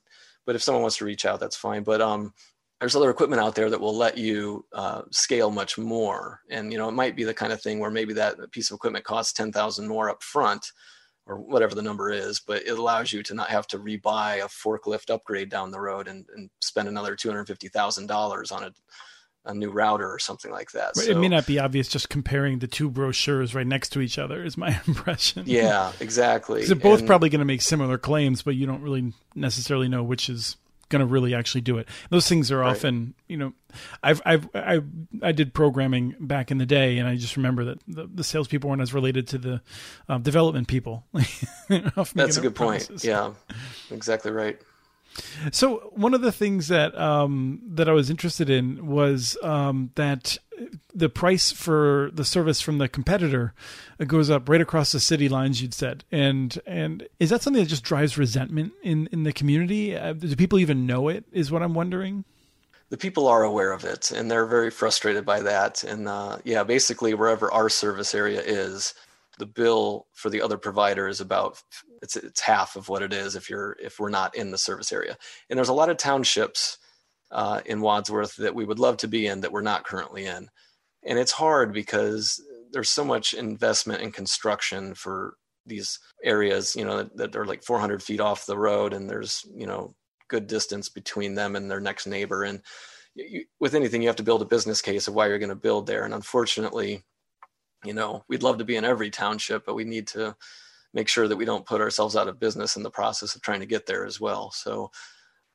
but 0.44 0.54
if 0.54 0.62
someone 0.62 0.82
wants 0.82 0.98
to 0.98 1.04
reach 1.04 1.24
out, 1.24 1.40
that's 1.40 1.56
fine. 1.56 1.82
But 1.82 2.00
um, 2.00 2.32
there's 2.78 2.94
other 2.94 3.10
equipment 3.10 3.42
out 3.42 3.54
there 3.54 3.70
that 3.70 3.80
will 3.80 3.96
let 3.96 4.16
you 4.16 4.64
uh, 4.72 5.02
scale 5.10 5.50
much 5.50 5.76
more, 5.76 6.40
and 6.50 6.70
you 6.70 6.78
know, 6.78 6.88
it 6.88 6.92
might 6.92 7.16
be 7.16 7.24
the 7.24 7.34
kind 7.34 7.52
of 7.52 7.60
thing 7.60 7.80
where 7.80 7.90
maybe 7.90 8.12
that 8.14 8.36
piece 8.52 8.70
of 8.70 8.76
equipment 8.76 9.04
costs 9.04 9.32
ten 9.32 9.50
thousand 9.50 9.88
more 9.88 10.10
up 10.10 10.22
front 10.22 10.70
or 11.26 11.36
whatever 11.36 11.74
the 11.74 11.82
number 11.82 12.10
is, 12.10 12.40
but 12.40 12.62
it 12.62 12.78
allows 12.78 13.12
you 13.12 13.22
to 13.24 13.34
not 13.34 13.50
have 13.50 13.66
to 13.66 13.78
rebuy 13.78 14.44
a 14.44 14.48
forklift 14.48 15.10
upgrade 15.10 15.50
down 15.50 15.70
the 15.70 15.80
road 15.80 16.06
and, 16.08 16.24
and 16.34 16.50
spend 16.60 16.88
another 16.88 17.16
two 17.16 17.28
hundred 17.28 17.46
fifty 17.46 17.68
thousand 17.68 18.06
dollars 18.06 18.52
on 18.52 18.62
a 18.62 18.72
a 19.46 19.54
new 19.54 19.70
router 19.70 20.10
or 20.10 20.18
something 20.18 20.50
like 20.50 20.72
that. 20.72 20.92
Right. 20.96 21.06
So, 21.06 21.12
it 21.12 21.18
may 21.18 21.28
not 21.28 21.46
be 21.46 21.58
obvious 21.58 21.88
just 21.88 22.08
comparing 22.08 22.58
the 22.58 22.66
two 22.66 22.90
brochures 22.90 23.54
right 23.54 23.66
next 23.66 23.90
to 23.90 24.00
each 24.00 24.18
other 24.18 24.44
is 24.44 24.56
my 24.56 24.80
impression. 24.86 25.44
Yeah, 25.46 25.92
exactly. 26.00 26.64
They're 26.64 26.76
both 26.76 27.00
and, 27.00 27.06
probably 27.06 27.28
going 27.28 27.38
to 27.38 27.46
make 27.46 27.62
similar 27.62 27.96
claims, 27.96 28.42
but 28.42 28.56
you 28.56 28.66
don't 28.66 28.82
really 28.82 29.12
necessarily 29.34 29.88
know 29.88 30.02
which 30.02 30.28
is 30.28 30.56
going 30.88 31.00
to 31.00 31.06
really 31.06 31.34
actually 31.34 31.60
do 31.60 31.78
it. 31.78 31.88
Those 32.10 32.28
things 32.28 32.50
are 32.52 32.58
right. 32.58 32.70
often, 32.70 33.14
you 33.28 33.36
know, 33.36 33.52
I've, 34.02 34.22
I've, 34.24 34.48
I, 34.54 34.80
I 35.22 35.32
did 35.32 35.52
programming 35.52 36.14
back 36.20 36.50
in 36.50 36.58
the 36.58 36.66
day, 36.66 36.98
and 36.98 37.08
I 37.08 37.16
just 37.16 37.36
remember 37.36 37.64
that 37.64 37.78
the, 37.86 38.08
the 38.12 38.24
salespeople 38.24 38.70
weren't 38.70 38.82
as 38.82 38.94
related 38.94 39.28
to 39.28 39.38
the 39.38 39.62
uh, 40.08 40.18
development 40.18 40.68
people. 40.68 41.04
That's 41.68 42.36
a 42.36 42.40
good 42.40 42.54
point. 42.54 42.88
Yeah, 43.02 43.34
exactly 43.90 44.30
right. 44.30 44.60
So 45.52 45.90
one 45.94 46.14
of 46.14 46.20
the 46.20 46.32
things 46.32 46.68
that 46.68 46.96
um, 46.98 47.60
that 47.66 47.88
I 47.88 47.92
was 47.92 48.10
interested 48.10 48.50
in 48.50 48.86
was 48.86 49.36
um, 49.42 49.90
that 49.94 50.38
the 50.94 51.08
price 51.08 51.52
for 51.52 52.10
the 52.12 52.24
service 52.24 52.60
from 52.60 52.78
the 52.78 52.88
competitor 52.88 53.52
goes 54.06 54.30
up 54.30 54.48
right 54.48 54.60
across 54.60 54.92
the 54.92 55.00
city 55.00 55.28
lines. 55.28 55.60
You'd 55.60 55.74
said, 55.74 56.04
and 56.10 56.58
and 56.66 57.06
is 57.20 57.30
that 57.30 57.42
something 57.42 57.62
that 57.62 57.68
just 57.68 57.84
drives 57.84 58.18
resentment 58.18 58.72
in 58.82 59.08
in 59.12 59.22
the 59.22 59.32
community? 59.32 59.96
Uh, 59.96 60.12
do 60.12 60.34
people 60.36 60.58
even 60.58 60.86
know 60.86 61.08
it? 61.08 61.24
Is 61.32 61.50
what 61.50 61.62
I'm 61.62 61.74
wondering. 61.74 62.24
The 62.88 62.96
people 62.96 63.26
are 63.26 63.42
aware 63.42 63.72
of 63.72 63.84
it, 63.84 64.12
and 64.12 64.30
they're 64.30 64.46
very 64.46 64.70
frustrated 64.70 65.24
by 65.24 65.40
that. 65.40 65.82
And 65.82 66.08
uh, 66.08 66.38
yeah, 66.44 66.62
basically 66.62 67.14
wherever 67.14 67.52
our 67.52 67.68
service 67.68 68.14
area 68.14 68.40
is, 68.40 68.94
the 69.38 69.46
bill 69.46 70.06
for 70.12 70.30
the 70.30 70.40
other 70.40 70.56
provider 70.56 71.08
is 71.08 71.20
about 71.20 71.62
it's 72.02 72.16
it's 72.16 72.40
half 72.40 72.76
of 72.76 72.88
what 72.88 73.02
it 73.02 73.12
is 73.12 73.36
if 73.36 73.50
you're 73.50 73.76
if 73.80 73.98
we're 73.98 74.10
not 74.10 74.34
in 74.34 74.50
the 74.50 74.58
service 74.58 74.92
area. 74.92 75.16
And 75.48 75.56
there's 75.56 75.68
a 75.68 75.74
lot 75.74 75.90
of 75.90 75.96
townships 75.96 76.78
uh, 77.30 77.60
in 77.66 77.80
Wadsworth 77.80 78.36
that 78.36 78.54
we 78.54 78.64
would 78.64 78.78
love 78.78 78.98
to 78.98 79.08
be 79.08 79.26
in 79.26 79.40
that 79.40 79.52
we're 79.52 79.62
not 79.62 79.84
currently 79.84 80.26
in, 80.26 80.48
and 81.04 81.18
it's 81.18 81.32
hard 81.32 81.72
because 81.72 82.40
there's 82.72 82.90
so 82.90 83.04
much 83.04 83.34
investment 83.34 84.02
in 84.02 84.12
construction 84.12 84.94
for 84.94 85.36
these 85.64 85.98
areas. 86.22 86.76
You 86.76 86.84
know 86.84 86.98
that, 86.98 87.16
that 87.16 87.36
are 87.36 87.46
like 87.46 87.62
400 87.62 88.02
feet 88.02 88.20
off 88.20 88.46
the 88.46 88.58
road, 88.58 88.92
and 88.92 89.08
there's 89.08 89.44
you 89.54 89.66
know 89.66 89.94
good 90.28 90.46
distance 90.46 90.88
between 90.88 91.34
them 91.34 91.56
and 91.56 91.70
their 91.70 91.80
next 91.80 92.06
neighbor. 92.06 92.42
And 92.44 92.62
you, 93.14 93.44
with 93.60 93.74
anything, 93.74 94.02
you 94.02 94.08
have 94.08 94.16
to 94.16 94.22
build 94.22 94.42
a 94.42 94.46
business 94.46 94.82
case 94.82 95.08
of 95.08 95.14
why 95.14 95.28
you're 95.28 95.38
going 95.38 95.48
to 95.48 95.54
build 95.54 95.86
there. 95.86 96.04
And 96.04 96.14
unfortunately, 96.14 97.04
you 97.84 97.94
know, 97.94 98.24
we'd 98.28 98.42
love 98.42 98.58
to 98.58 98.64
be 98.64 98.76
in 98.76 98.84
every 98.84 99.10
township, 99.10 99.64
but 99.64 99.74
we 99.74 99.84
need 99.84 100.08
to 100.08 100.36
make 100.96 101.08
sure 101.08 101.28
that 101.28 101.36
we 101.36 101.44
don't 101.44 101.66
put 101.66 101.82
ourselves 101.82 102.16
out 102.16 102.26
of 102.26 102.40
business 102.40 102.74
in 102.74 102.82
the 102.82 102.90
process 102.90 103.34
of 103.36 103.42
trying 103.42 103.60
to 103.60 103.66
get 103.66 103.84
there 103.84 104.06
as 104.06 104.18
well. 104.18 104.50
So, 104.50 104.90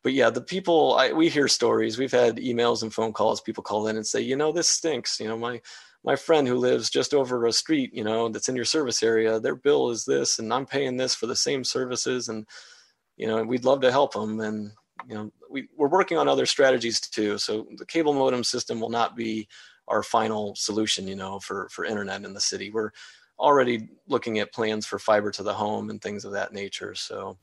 but 0.03 0.13
yeah, 0.13 0.29
the 0.29 0.41
people 0.41 0.93
I, 0.93 1.11
we 1.13 1.29
hear 1.29 1.47
stories. 1.47 1.97
We've 1.97 2.11
had 2.11 2.37
emails 2.37 2.83
and 2.83 2.93
phone 2.93 3.11
calls. 3.11 3.41
People 3.41 3.63
call 3.63 3.87
in 3.87 3.95
and 3.95 4.05
say, 4.05 4.21
you 4.21 4.35
know, 4.35 4.51
this 4.51 4.69
stinks. 4.69 5.19
You 5.19 5.27
know, 5.27 5.37
my 5.37 5.59
my 6.03 6.15
friend 6.15 6.47
who 6.47 6.55
lives 6.55 6.91
just 6.91 7.15
over 7.15 7.47
a 7.47 7.51
street, 7.51 7.91
you 7.91 8.03
know, 8.03 8.29
that's 8.29 8.49
in 8.49 8.55
your 8.55 8.65
service 8.65 9.01
area, 9.01 9.39
their 9.39 9.55
bill 9.55 9.89
is 9.89 10.05
this, 10.05 10.39
and 10.39 10.53
I'm 10.53 10.65
paying 10.65 10.95
this 10.97 11.15
for 11.15 11.25
the 11.25 11.35
same 11.35 11.63
services, 11.63 12.29
and 12.29 12.47
you 13.17 13.27
know, 13.27 13.43
we'd 13.43 13.65
love 13.65 13.81
to 13.81 13.91
help 13.91 14.13
them. 14.13 14.39
And 14.41 14.71
you 15.09 15.15
know, 15.15 15.31
we, 15.49 15.69
we're 15.75 15.89
working 15.89 16.19
on 16.19 16.27
other 16.27 16.45
strategies 16.45 16.99
too. 16.99 17.39
So 17.39 17.65
the 17.77 17.85
cable 17.85 18.13
modem 18.13 18.43
system 18.43 18.79
will 18.79 18.89
not 18.89 19.15
be 19.15 19.47
our 19.87 20.03
final 20.03 20.55
solution, 20.55 21.07
you 21.07 21.15
know, 21.15 21.39
for 21.39 21.67
for 21.69 21.83
internet 21.83 22.23
in 22.25 22.33
the 22.33 22.39
city. 22.39 22.69
We're 22.69 22.91
already 23.41 23.89
looking 24.07 24.39
at 24.39 24.53
plans 24.53 24.85
for 24.85 24.99
fiber 24.99 25.31
to 25.31 25.43
the 25.43 25.53
home 25.53 25.89
and 25.89 26.01
things 26.01 26.23
of 26.23 26.33
that 26.33 26.53
nature. 26.53 26.95
So, 26.95 27.37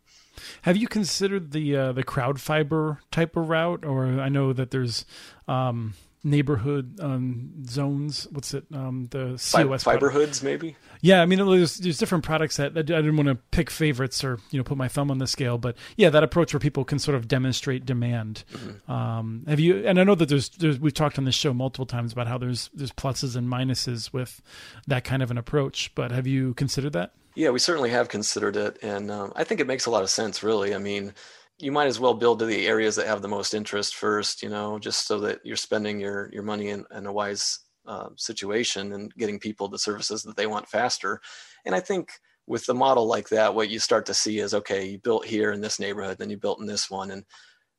have 0.62 0.76
you 0.76 0.88
considered 0.88 1.50
the 1.50 1.76
uh, 1.76 1.92
the 1.92 2.04
CrowdFiber 2.04 2.98
type 3.11 3.37
of 3.37 3.48
route? 3.48 3.84
Or 3.84 4.06
I 4.06 4.28
know 4.28 4.52
that 4.52 4.70
there's 4.70 5.04
um, 5.48 5.94
neighborhood 6.24 6.98
um, 7.00 7.64
zones. 7.66 8.26
What's 8.31 8.54
it? 8.54 8.64
Um, 8.72 9.07
the 9.11 9.40
COS 9.52 9.85
fiber 9.85 10.11
hoods, 10.11 10.42
maybe. 10.42 10.76
Yeah, 11.00 11.22
I 11.22 11.26
mean, 11.26 11.38
there's 11.38 11.76
there's 11.76 11.98
different 11.98 12.24
products 12.24 12.57
that 12.57 12.76
I 12.76 12.83
didn't 12.83 13.16
want 13.16 13.28
to 13.28 13.37
pick 13.37 13.70
favorites 13.70 14.24
or 14.24 14.38
you 14.50 14.59
know 14.59 14.64
put 14.64 14.76
my 14.76 14.88
thumb 14.88 15.11
on 15.11 15.18
the 15.18 15.26
scale, 15.26 15.59
but 15.59 15.76
yeah, 15.96 16.11
that 16.11 16.24
approach 16.24 16.52
where 16.52 16.61
people 16.61 16.85
can 16.85 16.98
sort 16.98 17.14
of 17.14 17.28
demonstrate 17.28 17.87
demand. 17.87 18.44
Mm-hmm. 18.52 18.90
Um, 18.90 19.44
have 19.48 19.61
you? 19.61 19.87
And 19.87 20.00
I 20.00 20.04
know 20.04 20.14
that 20.14 20.28
there's, 20.28 20.48
there's 20.50 20.78
we've 20.78 20.94
talked 20.94 21.18
on 21.18 21.24
this 21.24 21.35
show 21.35 21.52
multiple 21.52 21.87
times 21.87 22.12
about 22.12 22.26
how 22.26 22.38
there's 22.38 22.70
there's 22.74 22.92
pluses 22.92 23.37
and 23.37 23.48
minuses 23.48 24.12
with 24.12 24.42
that 24.87 25.04
kind 25.04 25.22
of 25.22 25.31
an 25.31 25.38
approach, 25.38 25.94
but 25.94 26.11
have 26.11 26.26
you 26.26 26.54
considered 26.54 26.92
that? 26.94 27.12
Yeah, 27.35 27.50
we 27.50 27.61
certainly 27.61 27.90
have 27.90 28.09
considered 28.09 28.57
it, 28.57 28.78
and 28.83 29.11
um, 29.12 29.33
I 29.37 29.44
think 29.44 29.61
it 29.61 29.66
makes 29.68 29.87
a 29.87 29.90
lot 29.90 30.02
of 30.02 30.11
sense. 30.11 30.42
Really, 30.42 30.74
I 30.74 30.78
mean, 30.78 31.14
you 31.59 31.73
might 31.73 31.87
as 31.87 31.99
well 31.99 32.14
build 32.14 32.38
to 32.38 32.47
the 32.47 32.66
areas 32.66 32.97
that 32.97 33.07
have 33.07 33.23
the 33.23 33.29
most 33.29 33.53
interest 33.53 33.97
first. 33.97 34.42
You 34.42 34.49
know, 34.49 34.79
just 34.79 35.07
so 35.07 35.21
that 35.21 35.40
you're 35.44 35.57
spending 35.57 36.01
your 36.01 36.31
your 36.33 36.42
money 36.42 36.68
in, 36.68 36.85
in 36.94 37.07
a 37.07 37.12
wise 37.12 37.61
uh, 37.87 38.11
situation 38.16 38.92
and 38.92 39.14
getting 39.14 39.38
people 39.38 39.68
the 39.68 39.79
services 39.79 40.23
that 40.23 40.37
they 40.37 40.47
want 40.47 40.68
faster. 40.68 41.21
And 41.64 41.75
I 41.75 41.81
think 41.81 42.11
with 42.47 42.64
the 42.66 42.75
model 42.75 43.07
like 43.07 43.29
that, 43.31 43.55
what 43.55 43.71
you 43.71 43.79
start 43.79 44.07
to 44.07 44.14
see 44.14 44.38
is 44.38 44.55
okay, 44.55 44.87
you 44.87 44.99
built 44.99 45.27
here 45.27 45.53
in 45.53 45.61
this 45.61 45.81
neighborhood, 45.81 46.18
then 46.18 46.31
you 46.31 46.37
built 46.37 46.61
in 46.61 46.66
this 46.66 46.90
one, 46.90 47.11
and 47.11 47.25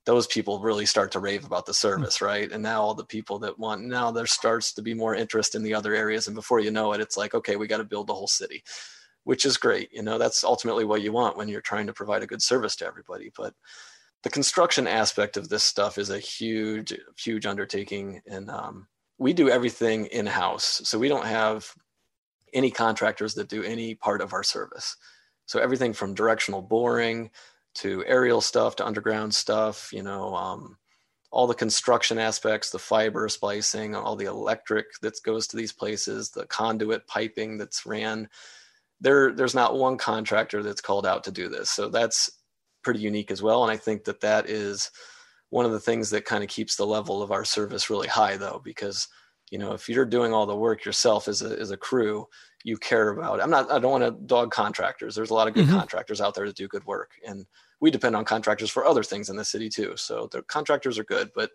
those 0.06 0.28
people 0.28 0.60
really 0.60 0.86
start 0.86 1.12
to 1.12 1.20
rave 1.20 1.46
about 1.46 1.65
the 1.65 1.72
hmm. 1.72 1.76
service, 1.76 2.22
right? 2.22 2.52
And 2.52 2.63
now 2.63 2.82
all 2.82 2.94
the 2.94 3.06
people 3.06 3.39
that 3.39 3.58
want 3.60 3.84
now 3.84 4.12
there 4.12 4.26
starts 4.26 4.74
to 4.74 4.82
be 4.82 4.94
more 4.94 5.15
interest 5.15 5.56
in 5.56 5.63
the 5.63 5.74
other 5.74 5.96
areas, 5.96 6.28
and 6.28 6.36
before 6.36 6.60
you 6.60 6.72
know 6.72 6.92
it, 6.94 7.02
it's 7.02 7.18
like 7.18 7.34
okay, 7.34 7.56
we 7.56 7.68
got 7.68 7.78
to 7.78 7.86
build 7.86 8.08
the 8.08 8.15
whole 8.15 8.28
city 8.28 8.63
which 9.30 9.46
is 9.46 9.58
great. 9.58 9.94
You 9.94 10.02
know, 10.02 10.18
that's 10.18 10.44
ultimately 10.44 10.86
what 10.86 11.04
you 11.04 11.12
want 11.12 11.38
when 11.38 11.48
you're 11.48 11.62
trying 11.62 11.86
to 11.86 11.94
provide 11.94 12.24
a 12.24 12.26
good 12.26 12.42
service 12.42 12.76
to 12.78 12.88
everybody. 12.88 13.32
But 13.38 13.54
the 14.24 14.32
construction 14.32 14.88
aspect 14.88 15.38
of 15.38 15.50
this 15.50 15.63
stuff 15.63 16.00
is 16.00 16.10
a 16.10 16.18
huge, 16.18 16.98
huge 17.15 17.46
undertaking. 17.46 18.24
And 18.26 18.50
um, 18.50 18.88
we 19.20 19.34
do 19.34 19.48
everything 19.48 20.08
in 20.08 20.26
house. 20.26 20.82
So 20.84 20.98
we 20.98 21.10
don't 21.10 21.28
have 21.28 21.72
any 22.56 22.72
contractors 22.72 23.36
that 23.36 23.50
do 23.50 23.62
any 23.62 23.94
part 23.94 24.22
of 24.22 24.34
our 24.34 24.42
service. 24.42 24.98
So 25.46 25.60
everything 25.60 25.94
from 25.94 26.15
directional 26.15 26.63
boring 26.63 27.30
to 27.76 28.04
aerial 28.08 28.42
stuff 28.42 28.78
to 28.78 28.86
underground 28.88 29.36
stuff, 29.36 29.94
you 29.94 30.02
know, 30.02 30.34
um, 30.34 30.76
all 31.30 31.46
the 31.46 31.54
construction 31.54 32.18
aspects, 32.18 32.72
the 32.72 32.80
fiber 32.80 33.30
splicing, 33.30 33.94
all 33.94 34.15
the 34.15 34.26
electric 34.26 34.88
that 35.04 35.22
goes 35.22 35.46
to 35.46 35.56
these 35.56 35.72
places, 35.72 36.32
the 36.32 36.48
conduit 36.48 37.06
piping 37.06 37.60
that's 37.60 37.86
ran 37.86 38.28
there 39.02 39.34
there's 39.34 39.56
not 39.56 39.78
one 39.78 39.98
contractor 39.98 40.62
that's 40.64 40.82
called 40.82 41.06
out 41.06 41.24
to 41.24 41.32
do 41.32 41.48
this 41.50 41.70
so 41.70 41.90
that's 41.90 42.30
pretty 42.84 43.00
unique 43.00 43.32
as 43.32 43.42
well 43.42 43.64
and 43.64 43.72
i 43.72 43.78
think 43.78 44.04
that 44.04 44.22
that 44.22 44.50
is 44.50 44.92
one 45.50 45.66
of 45.66 45.72
the 45.72 45.80
things 45.80 46.10
that 46.10 46.26
kind 46.26 46.44
of 46.44 46.50
keeps 46.50 46.76
the 46.76 46.86
level 46.86 47.22
of 47.22 47.32
our 47.32 47.46
service 47.46 47.90
really 47.90 48.08
high 48.08 48.38
though 48.38 48.62
because 48.64 49.08
you 49.52 49.58
know 49.58 49.72
if 49.72 49.90
you're 49.90 50.06
doing 50.06 50.34
all 50.34 50.46
the 50.46 50.56
work 50.56 50.86
yourself 50.86 51.28
as 51.28 51.42
a, 51.42 51.60
as 51.60 51.72
a 51.72 51.78
crew 51.78 52.26
you 52.64 52.78
care 52.78 53.10
about 53.10 53.40
it. 53.40 53.44
i'm 53.44 53.50
not 53.50 53.72
i 53.72 53.80
don't 53.80 54.00
want 54.00 54.04
to 54.04 54.26
dog 54.26 54.52
contractors 54.52 55.16
there's 55.16 55.32
a 55.32 55.34
lot 55.34 55.48
of 55.48 55.54
good 55.54 55.66
mm-hmm. 55.66 55.78
contractors 55.78 56.22
out 56.22 56.36
there 56.36 56.46
that 56.46 56.56
do 56.56 56.68
good 56.68 56.86
work 56.86 57.12
and 57.28 57.46
we 57.82 57.90
depend 57.90 58.16
on 58.16 58.26
contractors 58.26 58.70
for 58.70 58.86
other 58.86 59.04
things 59.04 59.30
in 59.30 59.36
the 59.36 59.46
city 59.46 59.70
too 59.70 59.94
so 59.96 60.28
the 60.32 60.42
contractors 60.44 61.00
are 61.00 61.06
good 61.06 61.30
but 61.36 61.52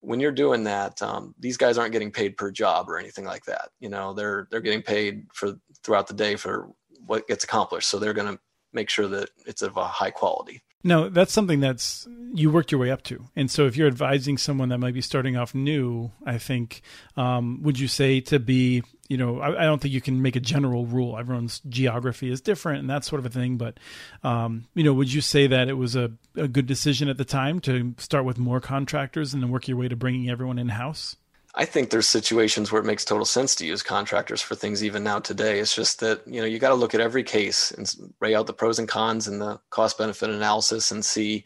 when 0.00 0.20
you're 0.20 0.32
doing 0.32 0.64
that, 0.64 1.02
um, 1.02 1.34
these 1.38 1.56
guys 1.56 1.78
aren't 1.78 1.92
getting 1.92 2.12
paid 2.12 2.36
per 2.36 2.50
job 2.50 2.88
or 2.88 2.98
anything 2.98 3.24
like 3.24 3.44
that. 3.46 3.70
You 3.80 3.88
know, 3.88 4.14
they're 4.14 4.46
they're 4.50 4.60
getting 4.60 4.82
paid 4.82 5.26
for 5.32 5.54
throughout 5.82 6.06
the 6.06 6.14
day 6.14 6.36
for 6.36 6.68
what 7.06 7.26
gets 7.28 7.44
accomplished. 7.44 7.88
So 7.88 7.98
they're 7.98 8.14
going 8.14 8.34
to 8.34 8.40
make 8.72 8.90
sure 8.90 9.08
that 9.08 9.30
it's 9.46 9.62
of 9.62 9.76
a 9.76 9.84
high 9.84 10.10
quality. 10.10 10.62
No, 10.84 11.08
that's 11.08 11.32
something 11.32 11.58
that's 11.58 12.06
you 12.32 12.50
worked 12.50 12.70
your 12.70 12.80
way 12.80 12.92
up 12.92 13.02
to. 13.04 13.26
And 13.34 13.50
so 13.50 13.66
if 13.66 13.76
you're 13.76 13.88
advising 13.88 14.38
someone 14.38 14.68
that 14.68 14.78
might 14.78 14.94
be 14.94 15.00
starting 15.00 15.36
off 15.36 15.52
new, 15.54 16.12
I 16.24 16.38
think, 16.38 16.82
um, 17.16 17.60
would 17.62 17.80
you 17.80 17.88
say 17.88 18.20
to 18.20 18.38
be, 18.38 18.84
you 19.08 19.16
know, 19.16 19.40
I, 19.40 19.62
I, 19.62 19.64
don't 19.64 19.80
think 19.80 19.94
you 19.94 20.00
can 20.00 20.22
make 20.22 20.36
a 20.36 20.40
general 20.40 20.86
rule. 20.86 21.18
Everyone's 21.18 21.60
geography 21.68 22.30
is 22.30 22.40
different 22.40 22.80
and 22.80 22.90
that 22.90 23.04
sort 23.04 23.20
of 23.20 23.26
a 23.26 23.28
thing. 23.30 23.56
But, 23.56 23.78
um, 24.22 24.66
you 24.74 24.84
know, 24.84 24.92
would 24.94 25.12
you 25.12 25.20
say 25.20 25.46
that 25.46 25.68
it 25.68 25.74
was 25.74 25.96
a, 25.96 26.12
a 26.34 26.48
good 26.48 26.66
decision 26.66 27.08
at 27.08 27.16
the 27.16 27.24
time 27.24 27.60
to 27.60 27.94
start 27.98 28.24
with 28.24 28.38
more 28.38 28.60
contractors 28.60 29.32
and 29.32 29.42
then 29.42 29.50
work 29.50 29.68
your 29.68 29.76
way 29.76 29.88
to 29.88 29.96
bringing 29.96 30.28
everyone 30.28 30.58
in 30.58 30.70
house? 30.70 31.16
I 31.58 31.64
think 31.64 31.88
there's 31.88 32.06
situations 32.06 32.70
where 32.70 32.82
it 32.82 32.86
makes 32.86 33.04
total 33.04 33.24
sense 33.24 33.54
to 33.56 33.66
use 33.66 33.82
contractors 33.82 34.42
for 34.42 34.54
things 34.54 34.84
even 34.84 35.02
now 35.02 35.20
today. 35.20 35.58
It's 35.58 35.74
just 35.74 36.00
that, 36.00 36.20
you 36.26 36.40
know, 36.40 36.46
you 36.46 36.58
got 36.58 36.68
to 36.68 36.74
look 36.74 36.94
at 36.94 37.00
every 37.00 37.22
case 37.22 37.70
and 37.70 37.90
weigh 38.20 38.34
out 38.34 38.46
the 38.46 38.52
pros 38.52 38.78
and 38.78 38.86
cons 38.86 39.26
and 39.26 39.40
the 39.40 39.58
cost 39.70 39.96
benefit 39.96 40.28
analysis 40.28 40.90
and 40.90 41.02
see 41.02 41.44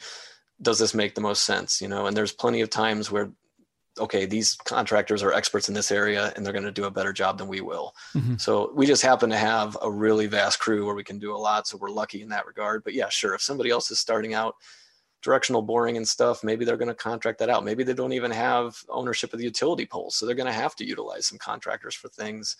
does 0.62 0.78
this 0.78 0.94
make 0.94 1.14
the 1.14 1.20
most 1.20 1.44
sense, 1.44 1.80
you 1.80 1.88
know? 1.88 2.06
And 2.06 2.16
there's 2.16 2.32
plenty 2.32 2.60
of 2.60 2.68
times 2.70 3.10
where 3.10 3.30
okay, 4.00 4.26
these 4.26 4.56
contractors 4.64 5.22
are 5.22 5.32
experts 5.32 5.68
in 5.68 5.74
this 5.74 5.92
area 5.92 6.32
and 6.34 6.44
they're 6.44 6.52
going 6.52 6.64
to 6.64 6.72
do 6.72 6.84
a 6.84 6.90
better 6.90 7.12
job 7.12 7.38
than 7.38 7.48
we 7.48 7.60
will. 7.60 7.94
Mm-hmm. 8.14 8.36
So 8.36 8.72
we 8.74 8.86
just 8.86 9.02
happen 9.02 9.30
to 9.30 9.36
have 9.36 9.76
a 9.82 9.90
really 9.90 10.26
vast 10.26 10.58
crew 10.58 10.86
where 10.86 10.94
we 10.94 11.04
can 11.04 11.18
do 11.18 11.34
a 11.34 11.38
lot. 11.38 11.68
So 11.68 11.76
we're 11.76 11.90
lucky 11.90 12.22
in 12.22 12.28
that 12.30 12.46
regard. 12.46 12.82
But 12.82 12.94
yeah, 12.94 13.08
sure. 13.08 13.34
If 13.34 13.42
somebody 13.42 13.70
else 13.70 13.90
is 13.90 14.00
starting 14.00 14.34
out 14.34 14.54
directional 15.22 15.62
boring 15.62 15.96
and 15.96 16.08
stuff, 16.08 16.42
maybe 16.42 16.64
they're 16.64 16.76
going 16.76 16.88
to 16.88 16.94
contract 16.94 17.38
that 17.38 17.50
out. 17.50 17.64
Maybe 17.64 17.84
they 17.84 17.94
don't 17.94 18.12
even 18.12 18.30
have 18.30 18.82
ownership 18.88 19.32
of 19.32 19.38
the 19.38 19.44
utility 19.44 19.86
poles, 19.86 20.16
so 20.16 20.24
they're 20.24 20.34
going 20.34 20.46
to 20.46 20.52
have 20.52 20.74
to 20.76 20.86
utilize 20.86 21.26
some 21.26 21.38
contractors 21.38 21.94
for 21.94 22.08
things. 22.08 22.56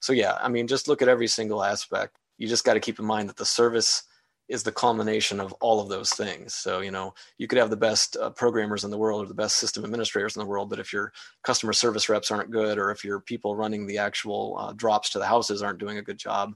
So 0.00 0.12
yeah, 0.12 0.36
I 0.40 0.48
mean, 0.48 0.66
just 0.66 0.88
look 0.88 1.02
at 1.02 1.08
every 1.08 1.28
single 1.28 1.62
aspect. 1.62 2.16
You 2.38 2.48
just 2.48 2.64
got 2.64 2.74
to 2.74 2.80
keep 2.80 2.98
in 2.98 3.04
mind 3.04 3.28
that 3.28 3.36
the 3.36 3.44
service 3.44 4.04
is 4.50 4.64
the 4.64 4.72
culmination 4.72 5.38
of 5.38 5.52
all 5.60 5.80
of 5.80 5.88
those 5.88 6.10
things. 6.10 6.54
So, 6.54 6.80
you 6.80 6.90
know, 6.90 7.14
you 7.38 7.46
could 7.46 7.58
have 7.58 7.70
the 7.70 7.76
best 7.76 8.16
uh, 8.16 8.30
programmers 8.30 8.82
in 8.82 8.90
the 8.90 8.98
world 8.98 9.22
or 9.22 9.28
the 9.28 9.34
best 9.34 9.58
system 9.58 9.84
administrators 9.84 10.34
in 10.34 10.40
the 10.40 10.48
world, 10.48 10.68
but 10.68 10.80
if 10.80 10.92
your 10.92 11.12
customer 11.44 11.72
service 11.72 12.08
reps 12.08 12.32
aren't 12.32 12.50
good, 12.50 12.76
or 12.76 12.90
if 12.90 13.04
your 13.04 13.20
people 13.20 13.54
running 13.54 13.86
the 13.86 13.98
actual 13.98 14.56
uh, 14.58 14.72
drops 14.72 15.10
to 15.10 15.20
the 15.20 15.24
houses 15.24 15.62
aren't 15.62 15.78
doing 15.78 15.98
a 15.98 16.02
good 16.02 16.18
job, 16.18 16.54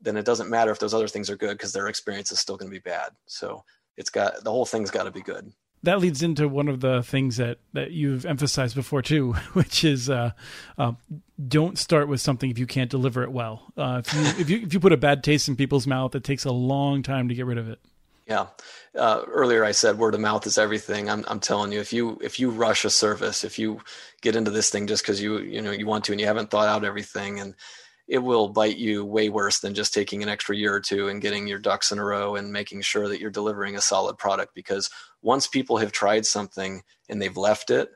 then 0.00 0.16
it 0.16 0.24
doesn't 0.24 0.50
matter 0.50 0.72
if 0.72 0.80
those 0.80 0.94
other 0.94 1.06
things 1.06 1.30
are 1.30 1.36
good 1.36 1.56
because 1.56 1.72
their 1.72 1.86
experience 1.86 2.32
is 2.32 2.40
still 2.40 2.56
going 2.56 2.70
to 2.70 2.74
be 2.76 2.80
bad. 2.80 3.10
So, 3.26 3.62
it's 3.96 4.10
got 4.10 4.42
the 4.42 4.50
whole 4.50 4.66
thing's 4.66 4.90
got 4.90 5.04
to 5.04 5.12
be 5.12 5.22
good 5.22 5.52
that 5.82 5.98
leads 5.98 6.22
into 6.22 6.48
one 6.48 6.68
of 6.68 6.80
the 6.80 7.02
things 7.02 7.36
that, 7.38 7.58
that 7.72 7.90
you've 7.90 8.24
emphasized 8.24 8.74
before 8.74 9.02
too, 9.02 9.32
which 9.52 9.84
is 9.84 10.08
uh, 10.08 10.30
uh, 10.78 10.92
don't 11.48 11.78
start 11.78 12.08
with 12.08 12.20
something 12.20 12.50
if 12.50 12.58
you 12.58 12.66
can't 12.66 12.90
deliver 12.90 13.22
it 13.22 13.32
well. 13.32 13.72
Uh, 13.76 14.02
if 14.04 14.14
you 14.14 14.20
if 14.42 14.50
you 14.50 14.58
if 14.62 14.74
you 14.74 14.80
put 14.80 14.92
a 14.92 14.96
bad 14.96 15.24
taste 15.24 15.48
in 15.48 15.56
people's 15.56 15.86
mouth, 15.86 16.14
it 16.14 16.24
takes 16.24 16.44
a 16.44 16.52
long 16.52 17.02
time 17.02 17.28
to 17.28 17.34
get 17.34 17.46
rid 17.46 17.58
of 17.58 17.68
it. 17.68 17.80
Yeah. 18.26 18.46
Uh, 18.96 19.22
earlier 19.26 19.64
I 19.64 19.72
said 19.72 19.98
word 19.98 20.14
of 20.14 20.20
mouth 20.20 20.46
is 20.46 20.58
everything. 20.58 21.10
I'm 21.10 21.24
I'm 21.28 21.40
telling 21.40 21.72
you, 21.72 21.80
if 21.80 21.92
you 21.92 22.18
if 22.22 22.38
you 22.38 22.50
rush 22.50 22.84
a 22.84 22.90
service, 22.90 23.44
if 23.44 23.58
you 23.58 23.80
get 24.20 24.36
into 24.36 24.50
this 24.50 24.70
thing 24.70 24.86
just 24.86 25.02
because 25.02 25.20
you 25.20 25.38
you 25.38 25.60
know 25.60 25.72
you 25.72 25.86
want 25.86 26.04
to 26.04 26.12
and 26.12 26.20
you 26.20 26.26
haven't 26.26 26.50
thought 26.50 26.68
out 26.68 26.84
everything 26.84 27.40
and 27.40 27.54
it 28.08 28.18
will 28.18 28.48
bite 28.48 28.76
you 28.76 29.04
way 29.04 29.28
worse 29.28 29.60
than 29.60 29.74
just 29.74 29.94
taking 29.94 30.22
an 30.22 30.28
extra 30.28 30.56
year 30.56 30.74
or 30.74 30.80
two 30.80 31.08
and 31.08 31.22
getting 31.22 31.46
your 31.46 31.58
ducks 31.58 31.92
in 31.92 31.98
a 31.98 32.04
row 32.04 32.36
and 32.36 32.52
making 32.52 32.82
sure 32.82 33.08
that 33.08 33.20
you're 33.20 33.30
delivering 33.30 33.76
a 33.76 33.80
solid 33.80 34.18
product. 34.18 34.54
Because 34.54 34.90
once 35.22 35.46
people 35.46 35.78
have 35.78 35.92
tried 35.92 36.26
something 36.26 36.82
and 37.08 37.22
they've 37.22 37.36
left 37.36 37.70
it, 37.70 37.90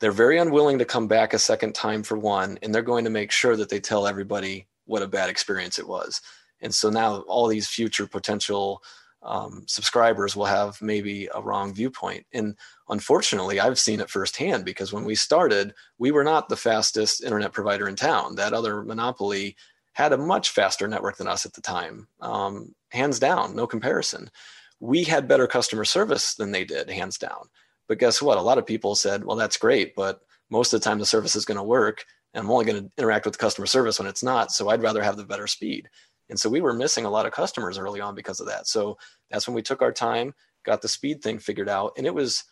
they're 0.00 0.12
very 0.12 0.38
unwilling 0.38 0.78
to 0.78 0.84
come 0.84 1.06
back 1.06 1.32
a 1.32 1.38
second 1.38 1.74
time 1.74 2.02
for 2.02 2.18
one, 2.18 2.58
and 2.62 2.74
they're 2.74 2.82
going 2.82 3.04
to 3.04 3.10
make 3.10 3.30
sure 3.30 3.56
that 3.56 3.68
they 3.68 3.80
tell 3.80 4.06
everybody 4.06 4.66
what 4.86 5.02
a 5.02 5.08
bad 5.08 5.28
experience 5.28 5.78
it 5.78 5.86
was. 5.86 6.20
And 6.60 6.74
so 6.74 6.90
now 6.90 7.20
all 7.20 7.46
these 7.46 7.68
future 7.68 8.06
potential 8.06 8.82
um, 9.22 9.64
subscribers 9.66 10.34
will 10.34 10.46
have 10.46 10.80
maybe 10.80 11.28
a 11.34 11.42
wrong 11.42 11.74
viewpoint. 11.74 12.26
And 12.32 12.56
unfortunately, 12.88 13.60
I've 13.60 13.78
seen 13.78 14.00
it 14.00 14.10
firsthand 14.10 14.64
because 14.64 14.92
when 14.92 15.04
we 15.04 15.14
started, 15.14 15.74
we 15.98 16.10
were 16.10 16.24
not 16.24 16.48
the 16.48 16.56
fastest 16.56 17.22
internet 17.22 17.52
provider 17.52 17.86
in 17.86 17.96
town. 17.96 18.36
That 18.36 18.54
other 18.54 18.82
monopoly 18.82 19.56
had 19.92 20.12
a 20.14 20.18
much 20.18 20.50
faster 20.50 20.88
network 20.88 21.18
than 21.18 21.28
us 21.28 21.44
at 21.44 21.52
the 21.52 21.60
time, 21.60 22.08
um, 22.20 22.74
hands 22.88 23.18
down, 23.18 23.54
no 23.54 23.66
comparison. 23.66 24.30
We 24.78 25.04
had 25.04 25.28
better 25.28 25.46
customer 25.46 25.84
service 25.84 26.34
than 26.34 26.52
they 26.52 26.64
did, 26.64 26.88
hands 26.88 27.18
down. 27.18 27.48
But 27.90 27.98
guess 27.98 28.22
what? 28.22 28.38
A 28.38 28.40
lot 28.40 28.56
of 28.56 28.66
people 28.66 28.94
said, 28.94 29.24
well, 29.24 29.36
that's 29.36 29.56
great, 29.56 29.96
but 29.96 30.20
most 30.48 30.72
of 30.72 30.80
the 30.80 30.84
time 30.84 31.00
the 31.00 31.04
service 31.04 31.34
is 31.34 31.44
going 31.44 31.56
to 31.56 31.62
work. 31.64 32.04
And 32.32 32.44
I'm 32.44 32.50
only 32.52 32.64
going 32.64 32.84
to 32.84 32.90
interact 32.96 33.26
with 33.26 33.36
customer 33.36 33.66
service 33.66 33.98
when 33.98 34.06
it's 34.06 34.22
not. 34.22 34.52
So 34.52 34.68
I'd 34.68 34.80
rather 34.80 35.02
have 35.02 35.16
the 35.16 35.24
better 35.24 35.48
speed. 35.48 35.88
And 36.28 36.38
so 36.38 36.48
we 36.48 36.60
were 36.60 36.72
missing 36.72 37.04
a 37.04 37.10
lot 37.10 37.26
of 37.26 37.32
customers 37.32 37.78
early 37.78 38.00
on 38.00 38.14
because 38.14 38.38
of 38.38 38.46
that. 38.46 38.68
So 38.68 38.96
that's 39.28 39.48
when 39.48 39.56
we 39.56 39.62
took 39.62 39.82
our 39.82 39.90
time, 39.90 40.34
got 40.64 40.82
the 40.82 40.88
speed 40.88 41.20
thing 41.20 41.40
figured 41.40 41.68
out. 41.68 41.94
And 41.96 42.06
it 42.06 42.14
was 42.14 42.44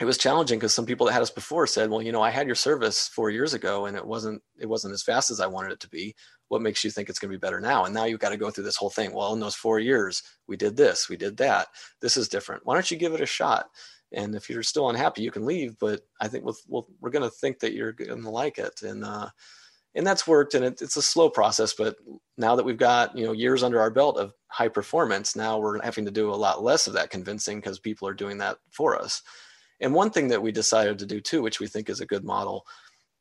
it 0.00 0.06
was 0.06 0.16
challenging 0.16 0.58
because 0.58 0.74
some 0.74 0.86
people 0.86 1.06
that 1.06 1.12
had 1.12 1.22
us 1.22 1.30
before 1.30 1.66
said, 1.66 1.90
"Well, 1.90 2.02
you 2.02 2.12
know, 2.12 2.22
I 2.22 2.30
had 2.30 2.46
your 2.46 2.54
service 2.54 3.08
four 3.08 3.30
years 3.30 3.54
ago, 3.54 3.86
and 3.86 3.96
it 3.96 4.06
wasn't 4.06 4.42
it 4.58 4.66
wasn't 4.66 4.94
as 4.94 5.02
fast 5.02 5.30
as 5.30 5.40
I 5.40 5.46
wanted 5.46 5.72
it 5.72 5.80
to 5.80 5.88
be. 5.90 6.14
What 6.48 6.62
makes 6.62 6.84
you 6.84 6.90
think 6.90 7.08
it's 7.08 7.18
going 7.18 7.30
to 7.30 7.36
be 7.36 7.40
better 7.40 7.60
now?" 7.60 7.84
And 7.84 7.94
now 7.94 8.04
you've 8.04 8.20
got 8.20 8.30
to 8.30 8.36
go 8.36 8.50
through 8.50 8.64
this 8.64 8.76
whole 8.76 8.90
thing. 8.90 9.12
Well, 9.12 9.32
in 9.34 9.40
those 9.40 9.54
four 9.54 9.78
years, 9.78 10.22
we 10.46 10.56
did 10.56 10.76
this, 10.76 11.08
we 11.08 11.16
did 11.16 11.36
that. 11.38 11.68
This 12.00 12.16
is 12.16 12.28
different. 12.28 12.64
Why 12.64 12.74
don't 12.74 12.90
you 12.90 12.96
give 12.96 13.14
it 13.14 13.20
a 13.20 13.26
shot? 13.26 13.68
And 14.16 14.34
if 14.34 14.50
you're 14.50 14.64
still 14.64 14.90
unhappy, 14.90 15.22
you 15.22 15.30
can 15.30 15.46
leave. 15.46 15.78
But 15.78 16.00
I 16.20 16.26
think 16.26 16.44
we'll, 16.44 16.56
we'll, 16.66 16.88
we're 17.00 17.10
going 17.10 17.22
to 17.22 17.36
think 17.36 17.60
that 17.60 17.74
you're 17.74 17.92
going 17.92 18.22
to 18.22 18.30
like 18.30 18.58
it, 18.58 18.82
and 18.82 19.04
uh, 19.04 19.28
and 19.94 20.06
that's 20.06 20.26
worked 20.26 20.52
and 20.54 20.64
it, 20.64 20.82
it's 20.82 20.98
a 20.98 21.02
slow 21.02 21.30
process 21.30 21.72
but 21.72 21.96
now 22.36 22.54
that 22.54 22.64
we've 22.66 22.76
got 22.76 23.16
you 23.16 23.24
know 23.24 23.32
years 23.32 23.62
under 23.62 23.80
our 23.80 23.88
belt 23.90 24.18
of 24.18 24.34
high 24.48 24.68
performance 24.68 25.34
now 25.34 25.58
we're 25.58 25.82
having 25.82 26.04
to 26.04 26.10
do 26.10 26.30
a 26.30 26.36
lot 26.36 26.62
less 26.62 26.86
of 26.86 26.92
that 26.92 27.08
convincing 27.08 27.58
because 27.58 27.78
people 27.78 28.06
are 28.06 28.12
doing 28.12 28.36
that 28.36 28.58
for 28.70 29.00
us 29.00 29.22
And 29.80 29.94
one 29.94 30.10
thing 30.10 30.28
that 30.28 30.42
we 30.42 30.52
decided 30.52 30.98
to 30.98 31.06
do 31.06 31.20
too, 31.20 31.42
which 31.42 31.60
we 31.60 31.66
think 31.66 31.88
is 31.90 32.00
a 32.00 32.06
good 32.06 32.24
model, 32.24 32.66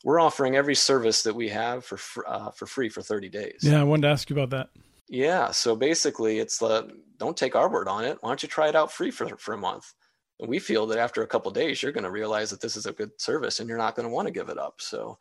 we're 0.04 0.20
offering 0.20 0.56
every 0.56 0.76
service 0.76 1.24
that 1.24 1.36
we 1.36 1.50
have 1.50 1.84
for 1.84 2.00
uh, 2.28 2.52
for 2.52 2.66
free 2.66 2.90
for 2.90 3.02
30 3.02 3.30
days. 3.30 3.60
Yeah, 3.62 3.82
I 3.82 3.84
wanted 3.84 4.04
to 4.04 4.10
ask 4.10 4.30
you 4.30 4.36
about 4.36 4.52
that. 4.52 4.70
Yeah, 5.10 5.52
so 5.52 5.76
basically, 5.76 6.40
it's 6.40 6.58
the 6.60 6.90
don't 7.18 7.38
take 7.38 7.56
our 7.56 7.70
word 7.70 7.88
on 7.88 8.06
it. 8.06 8.18
Why 8.22 8.30
don't 8.30 8.42
you 8.42 8.50
try 8.50 8.70
it 8.70 8.76
out 8.76 8.92
free 8.92 9.12
for 9.12 9.28
for 9.38 9.54
a 9.54 9.58
month? 9.58 9.94
We 10.40 10.60
feel 10.60 10.86
that 10.88 10.98
after 10.98 11.22
a 11.22 11.28
couple 11.28 11.52
days, 11.52 11.82
you're 11.82 11.92
going 11.92 12.04
to 12.04 12.12
realize 12.12 12.50
that 12.50 12.62
this 12.62 12.76
is 12.76 12.86
a 12.86 12.92
good 12.92 13.12
service, 13.20 13.60
and 13.60 13.70
you're 13.70 13.78
not 13.78 13.96
going 13.96 14.08
to 14.08 14.14
want 14.14 14.28
to 14.28 14.34
give 14.34 14.50
it 14.50 14.58
up. 14.58 14.82
So, 14.82 15.18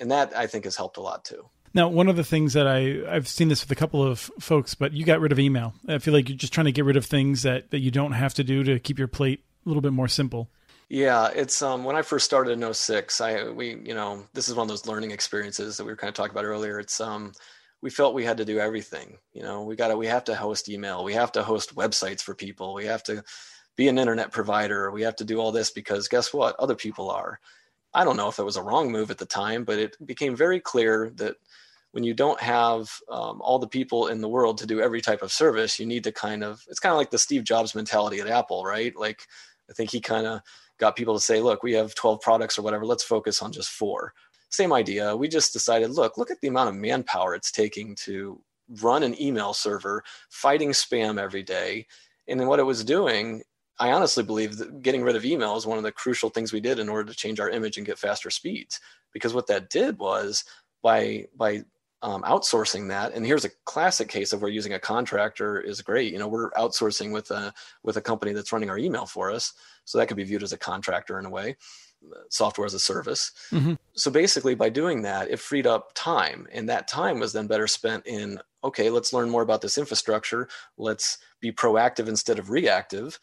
and 0.00 0.10
that 0.10 0.36
I 0.36 0.46
think 0.46 0.64
has 0.64 0.76
helped 0.76 0.96
a 0.96 1.02
lot 1.02 1.24
too. 1.24 1.48
Now, 1.74 1.88
one 1.88 2.08
of 2.08 2.16
the 2.16 2.24
things 2.24 2.54
that 2.54 2.66
I 2.66 3.02
I've 3.08 3.28
seen 3.28 3.48
this 3.48 3.62
with 3.62 3.70
a 3.70 3.78
couple 3.78 4.02
of 4.02 4.30
folks, 4.40 4.74
but 4.74 4.92
you 4.92 5.04
got 5.04 5.20
rid 5.20 5.32
of 5.32 5.38
email. 5.38 5.74
I 5.86 5.98
feel 5.98 6.14
like 6.14 6.28
you're 6.28 6.38
just 6.38 6.52
trying 6.52 6.64
to 6.64 6.72
get 6.72 6.84
rid 6.84 6.96
of 6.96 7.06
things 7.06 7.42
that 7.42 7.70
that 7.70 7.80
you 7.80 7.90
don't 7.90 8.12
have 8.12 8.34
to 8.34 8.44
do 8.44 8.64
to 8.64 8.78
keep 8.78 8.98
your 8.98 9.08
plate 9.08 9.44
a 9.64 9.68
little 9.68 9.82
bit 9.82 9.92
more 9.92 10.08
simple. 10.08 10.50
Yeah, 10.88 11.28
it's 11.28 11.60
um 11.60 11.84
when 11.84 11.96
I 11.96 12.02
first 12.02 12.24
started 12.24 12.52
in 12.52 12.74
06, 12.74 13.20
I 13.20 13.50
we 13.50 13.76
you 13.84 13.94
know, 13.94 14.24
this 14.32 14.48
is 14.48 14.54
one 14.54 14.64
of 14.64 14.68
those 14.68 14.86
learning 14.86 15.10
experiences 15.10 15.76
that 15.76 15.84
we 15.84 15.92
were 15.92 15.96
kind 15.96 16.08
of 16.08 16.14
talking 16.14 16.32
about 16.32 16.44
earlier. 16.44 16.80
It's 16.80 17.00
um 17.00 17.32
we 17.80 17.90
felt 17.90 18.14
we 18.14 18.24
had 18.24 18.38
to 18.38 18.44
do 18.44 18.58
everything. 18.58 19.18
You 19.32 19.42
know, 19.42 19.62
we 19.62 19.76
got 19.76 19.88
to 19.88 19.96
we 19.96 20.06
have 20.06 20.24
to 20.24 20.34
host 20.34 20.68
email, 20.68 21.04
we 21.04 21.14
have 21.14 21.32
to 21.32 21.42
host 21.42 21.76
websites 21.76 22.22
for 22.22 22.34
people, 22.34 22.74
we 22.74 22.86
have 22.86 23.02
to 23.04 23.22
be 23.78 23.88
an 23.88 23.96
internet 23.96 24.32
provider, 24.32 24.90
we 24.90 25.02
have 25.02 25.14
to 25.16 25.24
do 25.24 25.38
all 25.38 25.52
this 25.52 25.70
because 25.70 26.08
guess 26.08 26.34
what? 26.34 26.56
Other 26.58 26.74
people 26.74 27.10
are. 27.10 27.38
I 27.94 28.04
don't 28.04 28.16
know 28.16 28.28
if 28.28 28.40
it 28.40 28.44
was 28.44 28.56
a 28.56 28.62
wrong 28.62 28.90
move 28.90 29.10
at 29.12 29.18
the 29.18 29.24
time, 29.24 29.64
but 29.64 29.78
it 29.78 29.96
became 30.04 30.34
very 30.36 30.58
clear 30.60 31.10
that 31.14 31.36
when 31.92 32.02
you 32.02 32.12
don't 32.12 32.40
have 32.40 32.90
um, 33.08 33.40
all 33.40 33.60
the 33.60 33.68
people 33.68 34.08
in 34.08 34.20
the 34.20 34.28
world 34.28 34.58
to 34.58 34.66
do 34.66 34.80
every 34.80 35.00
type 35.00 35.22
of 35.22 35.32
service, 35.32 35.78
you 35.78 35.86
need 35.86 36.02
to 36.04 36.12
kind 36.12 36.42
of, 36.42 36.60
it's 36.68 36.80
kind 36.80 36.92
of 36.92 36.98
like 36.98 37.10
the 37.10 37.18
Steve 37.18 37.44
Jobs 37.44 37.76
mentality 37.76 38.18
at 38.18 38.26
Apple, 38.26 38.64
right? 38.64 38.94
Like, 38.96 39.22
I 39.70 39.72
think 39.72 39.90
he 39.90 40.00
kind 40.00 40.26
of 40.26 40.40
got 40.78 40.96
people 40.96 41.14
to 41.14 41.20
say, 41.20 41.40
look, 41.40 41.62
we 41.62 41.72
have 41.74 41.94
12 41.94 42.20
products 42.20 42.58
or 42.58 42.62
whatever, 42.62 42.84
let's 42.84 43.04
focus 43.04 43.40
on 43.40 43.52
just 43.52 43.70
four. 43.70 44.12
Same 44.50 44.72
idea. 44.72 45.16
We 45.16 45.28
just 45.28 45.52
decided, 45.52 45.90
look, 45.90 46.18
look 46.18 46.32
at 46.32 46.40
the 46.40 46.48
amount 46.48 46.70
of 46.70 46.74
manpower 46.74 47.34
it's 47.34 47.52
taking 47.52 47.94
to 47.96 48.40
run 48.82 49.04
an 49.04 49.20
email 49.22 49.54
server, 49.54 50.02
fighting 50.30 50.70
spam 50.70 51.20
every 51.20 51.44
day. 51.44 51.86
And 52.26 52.38
then 52.38 52.48
what 52.48 52.58
it 52.58 52.64
was 52.64 52.84
doing, 52.84 53.42
I 53.78 53.92
honestly 53.92 54.24
believe 54.24 54.56
that 54.58 54.82
getting 54.82 55.02
rid 55.02 55.16
of 55.16 55.24
email 55.24 55.56
is 55.56 55.66
one 55.66 55.78
of 55.78 55.84
the 55.84 55.92
crucial 55.92 56.30
things 56.30 56.52
we 56.52 56.60
did 56.60 56.78
in 56.78 56.88
order 56.88 57.10
to 57.10 57.16
change 57.16 57.40
our 57.40 57.50
image 57.50 57.76
and 57.76 57.86
get 57.86 57.98
faster 57.98 58.30
speeds. 58.30 58.80
Because 59.12 59.34
what 59.34 59.46
that 59.46 59.70
did 59.70 59.98
was 59.98 60.44
by 60.82 61.26
by 61.36 61.64
um, 62.02 62.22
outsourcing 62.22 62.88
that 62.88 63.12
and 63.12 63.26
here's 63.26 63.44
a 63.44 63.50
classic 63.64 64.08
case 64.08 64.32
of 64.32 64.40
where 64.40 64.50
using 64.50 64.74
a 64.74 64.78
contractor 64.78 65.60
is 65.60 65.82
great 65.82 66.12
you 66.12 66.18
know 66.18 66.28
we're 66.28 66.50
outsourcing 66.52 67.12
with 67.12 67.30
a 67.32 67.52
with 67.82 67.96
a 67.96 68.00
company 68.00 68.32
that's 68.32 68.52
running 68.52 68.70
our 68.70 68.78
email 68.78 69.04
for 69.04 69.32
us 69.32 69.52
so 69.84 69.98
that 69.98 70.06
could 70.06 70.16
be 70.16 70.22
viewed 70.22 70.44
as 70.44 70.52
a 70.52 70.58
contractor 70.58 71.18
in 71.18 71.26
a 71.26 71.30
way 71.30 71.56
software 72.28 72.66
as 72.66 72.74
a 72.74 72.78
service 72.78 73.32
mm-hmm. 73.50 73.74
so 73.94 74.12
basically 74.12 74.54
by 74.54 74.68
doing 74.68 75.02
that 75.02 75.28
it 75.28 75.40
freed 75.40 75.66
up 75.66 75.90
time 75.94 76.46
and 76.52 76.68
that 76.68 76.86
time 76.86 77.18
was 77.18 77.32
then 77.32 77.48
better 77.48 77.66
spent 77.66 78.06
in 78.06 78.38
okay 78.62 78.90
let's 78.90 79.12
learn 79.12 79.28
more 79.28 79.42
about 79.42 79.60
this 79.60 79.76
infrastructure 79.76 80.48
let's 80.76 81.18
be 81.40 81.50
proactive 81.50 82.06
instead 82.06 82.38
of 82.38 82.48
reactive 82.48 83.18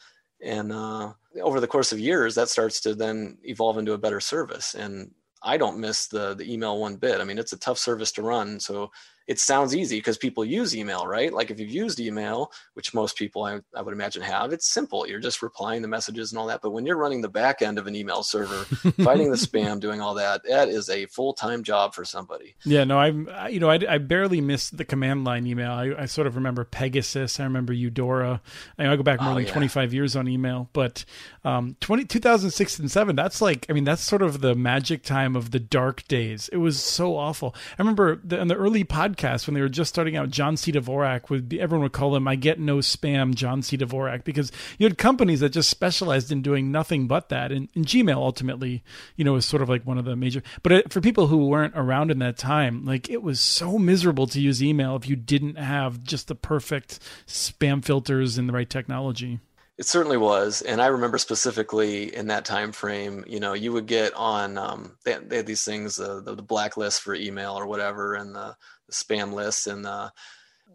and 0.46 0.72
uh, 0.72 1.12
over 1.42 1.60
the 1.60 1.68
course 1.68 1.92
of 1.92 2.00
years 2.00 2.36
that 2.36 2.50
starts 2.50 2.80
to 2.82 2.96
then 2.96 3.38
evolve 3.44 3.78
into 3.78 3.94
a 3.94 3.98
better 3.98 4.20
service 4.20 4.76
and 4.76 5.12
I 5.46 5.58
don't 5.58 5.80
miss 5.80 6.08
the 6.08 6.34
the 6.34 6.52
email 6.52 6.80
one 6.80 6.96
bit. 6.96 7.22
I 7.22 7.24
mean, 7.24 7.38
it's 7.38 7.54
a 7.54 7.60
tough 7.60 7.78
service 7.78 8.12
to 8.14 8.24
run, 8.24 8.60
so 8.60 8.92
it 9.28 9.40
sounds 9.40 9.76
easy 9.76 9.98
because 9.98 10.18
people 10.18 10.46
use 10.46 10.76
email, 10.76 11.08
right? 11.08 11.34
Like 11.34 11.50
if 11.50 11.60
you've 11.60 11.70
used 11.70 12.00
email, 12.00 12.52
which 12.74 12.94
most 12.94 13.18
people 13.18 13.44
I, 13.44 13.60
I, 13.76 13.82
would 13.82 13.94
imagine 13.94 14.22
have, 14.22 14.54
it's 14.54 14.68
simple. 14.68 15.08
You're 15.08 15.20
just 15.20 15.42
replying 15.42 15.82
the 15.82 15.88
messages 15.88 16.32
and 16.32 16.40
all 16.40 16.46
that. 16.48 16.62
But 16.62 16.72
when 16.72 16.86
you're 16.86 16.98
running 16.98 17.22
the 17.22 17.30
back 17.30 17.62
end 17.62 17.80
of 17.80 17.88
an 17.88 17.96
email 17.96 18.22
server, 18.22 18.66
fighting 19.04 19.32
the 19.32 19.38
spam, 19.38 19.80
doing 19.80 20.00
all 20.00 20.14
that, 20.16 20.42
that 20.48 20.70
is 20.70 20.90
a 20.90 21.08
full 21.08 21.34
time 21.34 21.64
job 21.64 21.96
for 21.96 22.06
somebody. 22.06 22.56
Yeah, 22.66 22.84
no, 22.84 23.00
I'm, 23.00 23.30
you 23.50 23.60
know, 23.60 23.70
I, 23.70 23.80
I 23.90 23.98
barely 23.98 24.42
missed 24.42 24.78
the 24.78 24.86
command 24.86 25.24
line 25.24 25.48
email. 25.48 25.72
I, 25.72 25.94
I, 25.98 26.06
sort 26.06 26.28
of 26.28 26.36
remember 26.36 26.64
Pegasus. 26.64 27.40
I 27.40 27.44
remember 27.46 27.74
Eudora. 27.74 28.42
I, 28.78 28.88
I 28.88 28.96
go 28.96 29.04
back 29.04 29.22
more 29.22 29.32
oh, 29.32 29.36
than 29.36 29.46
yeah. 29.46 29.52
25 29.52 29.94
years 29.94 30.16
on 30.16 30.28
email, 30.28 30.70
but 30.74 31.04
um, 31.44 31.78
20, 31.80 32.06
2006 32.06 32.80
and 32.80 32.92
seven, 32.92 33.16
that's 33.16 33.42
like, 33.42 33.66
I 33.70 33.74
mean, 33.74 33.86
that's 33.86 34.04
sort 34.04 34.22
of 34.22 34.42
the 34.42 34.54
magic 34.54 35.02
time 35.04 35.36
of 35.36 35.50
the 35.50 35.60
dark 35.60 36.08
days. 36.08 36.48
It 36.54 36.58
was 36.58 36.82
so 36.82 37.18
awful. 37.18 37.56
I 37.72 37.82
remember 37.82 38.22
the, 38.24 38.40
in 38.40 38.50
the 38.50 38.56
early 38.56 38.84
podcast, 38.84 39.15
podcast 39.16 39.48
when 39.48 39.54
they 39.54 39.62
were 39.62 39.70
just 39.70 39.90
starting 39.90 40.16
out, 40.16 40.30
John 40.30 40.58
C. 40.58 40.72
Dvorak 40.72 41.30
would 41.30 41.50
be, 41.50 41.60
everyone 41.62 41.84
would 41.84 41.94
call 41.94 42.16
him 42.16 42.28
"I 42.28 42.36
get 42.36 42.60
no 42.60 42.78
spam," 42.78 43.34
John 43.34 43.62
C. 43.62 43.78
Dvorak, 43.78 44.24
because 44.24 44.52
you 44.78 44.86
had 44.86 44.98
companies 44.98 45.40
that 45.40 45.50
just 45.50 45.70
specialized 45.70 46.32
in 46.32 46.42
doing 46.42 46.72
nothing 46.72 47.08
but 47.08 47.30
that. 47.30 47.52
And, 47.52 47.70
and 47.76 47.86
Gmail 47.86 48.16
ultimately, 48.16 48.84
you 49.16 49.24
know, 49.24 49.34
was 49.34 49.46
sort 49.46 49.62
of 49.62 49.70
like 49.70 49.86
one 49.86 49.98
of 49.98 50.06
the 50.06 50.16
major. 50.16 50.42
But 50.64 50.72
it, 50.72 50.94
for 50.94 51.02
people 51.02 51.28
who 51.28 51.48
weren't 51.48 51.74
around 51.76 52.12
in 52.12 52.20
that 52.20 52.38
time, 52.38 52.86
like 52.86 53.10
it 53.10 53.22
was 53.22 53.40
so 53.40 53.78
miserable 53.78 54.28
to 54.28 54.42
use 54.42 54.64
email 54.64 54.96
if 54.96 55.08
you 55.08 55.16
didn't 55.16 55.58
have 55.58 56.04
just 56.04 56.28
the 56.28 56.36
perfect 56.36 57.00
spam 57.28 57.84
filters 57.84 58.38
and 58.38 58.48
the 58.50 58.54
right 58.54 58.70
technology. 58.70 59.40
It 59.78 59.86
certainly 59.86 60.16
was, 60.16 60.62
and 60.62 60.82
I 60.82 60.86
remember 60.86 61.18
specifically 61.18 62.16
in 62.16 62.28
that 62.28 62.46
time 62.46 62.72
frame. 62.72 63.26
You 63.28 63.42
know, 63.42 63.52
you 63.52 63.74
would 63.74 63.88
get 63.88 64.14
on 64.14 64.58
um, 64.58 64.96
they, 65.04 65.18
they 65.18 65.36
had 65.36 65.46
these 65.46 65.66
things, 65.66 66.00
uh, 66.00 66.22
the, 66.24 66.34
the 66.34 66.42
blacklist 66.42 67.02
for 67.02 67.14
email 67.14 67.60
or 67.60 67.68
whatever, 67.68 68.16
and 68.16 68.34
the 68.34 68.56
the 68.56 68.56
spam 68.92 69.34
lists 69.34 69.68
and 69.68 69.84
the 69.86 70.12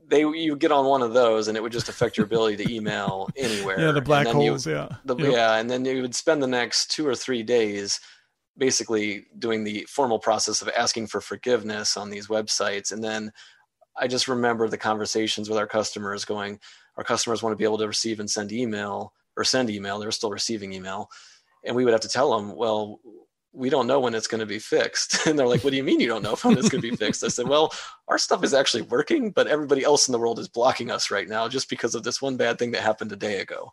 they 0.08 0.20
you 0.20 0.56
get 0.56 0.72
on 0.72 0.86
one 0.86 1.02
of 1.02 1.14
those 1.14 1.48
and 1.48 1.56
it 1.56 1.62
would 1.62 1.72
just 1.72 1.88
affect 1.88 2.16
your 2.16 2.26
ability 2.26 2.64
to 2.64 2.72
email 2.72 3.28
anywhere. 3.36 3.80
Yeah, 3.80 3.92
the 3.92 4.00
black 4.00 4.26
holes. 4.26 4.66
You, 4.66 4.74
yeah, 4.74 4.88
the, 5.04 5.16
yep. 5.16 5.32
yeah, 5.32 5.54
and 5.56 5.70
then 5.70 5.84
you 5.84 6.02
would 6.02 6.14
spend 6.14 6.42
the 6.42 6.48
next 6.48 6.90
two 6.90 7.06
or 7.06 7.14
three 7.14 7.42
days 7.42 8.00
basically 8.58 9.26
doing 9.38 9.64
the 9.64 9.86
formal 9.88 10.18
process 10.18 10.60
of 10.60 10.68
asking 10.76 11.06
for 11.06 11.20
forgiveness 11.20 11.96
on 11.96 12.10
these 12.10 12.26
websites, 12.26 12.92
and 12.92 13.02
then 13.02 13.32
I 13.96 14.06
just 14.06 14.28
remember 14.28 14.68
the 14.68 14.78
conversations 14.78 15.48
with 15.48 15.58
our 15.58 15.66
customers 15.66 16.24
going, 16.24 16.58
our 16.96 17.04
customers 17.04 17.42
want 17.42 17.52
to 17.52 17.56
be 17.56 17.64
able 17.64 17.78
to 17.78 17.86
receive 17.86 18.20
and 18.20 18.30
send 18.30 18.52
email 18.52 19.12
or 19.36 19.44
send 19.44 19.70
email. 19.70 19.98
They're 19.98 20.10
still 20.10 20.30
receiving 20.30 20.72
email, 20.72 21.08
and 21.64 21.74
we 21.74 21.84
would 21.84 21.92
have 21.92 22.00
to 22.02 22.08
tell 22.08 22.36
them, 22.36 22.56
well, 22.56 23.00
we 23.52 23.68
don't 23.68 23.86
know 23.86 24.00
when 24.00 24.14
it's 24.14 24.26
going 24.26 24.40
to 24.40 24.46
be 24.46 24.58
fixed. 24.58 25.18
And 25.26 25.38
they're 25.38 25.46
like, 25.46 25.62
what 25.62 25.70
do 25.70 25.76
you 25.76 25.84
mean 25.84 26.00
you 26.00 26.08
don't 26.08 26.22
know 26.22 26.36
when 26.42 26.58
it's 26.58 26.68
going 26.68 26.82
to 26.82 26.90
be 26.90 26.96
fixed? 26.96 27.24
I 27.24 27.28
said, 27.28 27.48
well, 27.48 27.72
our 28.08 28.18
stuff 28.18 28.44
is 28.44 28.54
actually 28.54 28.82
working, 28.82 29.30
but 29.30 29.46
everybody 29.46 29.84
else 29.84 30.08
in 30.08 30.12
the 30.12 30.18
world 30.18 30.38
is 30.38 30.48
blocking 30.48 30.90
us 30.90 31.10
right 31.10 31.28
now 31.28 31.48
just 31.48 31.68
because 31.68 31.94
of 31.94 32.02
this 32.02 32.22
one 32.22 32.36
bad 32.36 32.58
thing 32.58 32.70
that 32.72 32.82
happened 32.82 33.12
a 33.12 33.16
day 33.16 33.40
ago. 33.40 33.72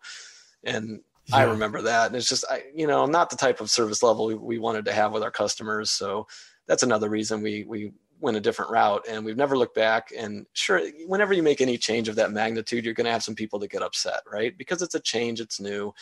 And 0.64 1.02
yeah. 1.26 1.38
I 1.38 1.44
remember 1.44 1.82
that. 1.84 2.08
And 2.08 2.16
it's 2.16 2.30
just, 2.30 2.46
I, 2.50 2.64
you 2.74 2.88
know, 2.88 3.06
not 3.06 3.30
the 3.30 3.36
type 3.36 3.62
of 3.62 3.70
service 3.70 4.04
level 4.04 4.28
we, 4.28 4.36
we 4.36 4.60
wanted 4.60 4.86
to 4.86 4.94
have 4.94 5.14
with 5.14 5.24
our 5.24 5.32
customers. 5.32 5.90
So 5.90 6.28
that's 6.68 6.84
another 6.84 7.10
reason 7.10 7.42
we, 7.42 7.64
we 7.64 7.94
went 8.20 8.38
a 8.38 8.42
different 8.42 8.72
route 8.72 9.06
and 9.08 9.24
we've 9.24 9.38
never 9.38 9.58
looked 9.58 9.76
back 9.76 10.12
and 10.18 10.46
sure 10.54 10.82
whenever 11.06 11.34
you 11.34 11.44
make 11.44 11.62
any 11.62 11.78
change 11.78 12.08
of 12.08 12.16
that 12.16 12.32
magnitude 12.32 12.84
you're 12.84 12.94
going 12.94 13.06
to 13.06 13.12
have 13.12 13.24
some 13.24 13.36
people 13.36 13.60
that 13.60 13.70
get 13.70 13.84
upset 13.84 14.22
right 14.32 14.58
because 14.58 14.82
it's 14.82 14.96
a 14.96 15.00
change 15.00 15.40
it's 15.40 15.60
new 15.60 15.94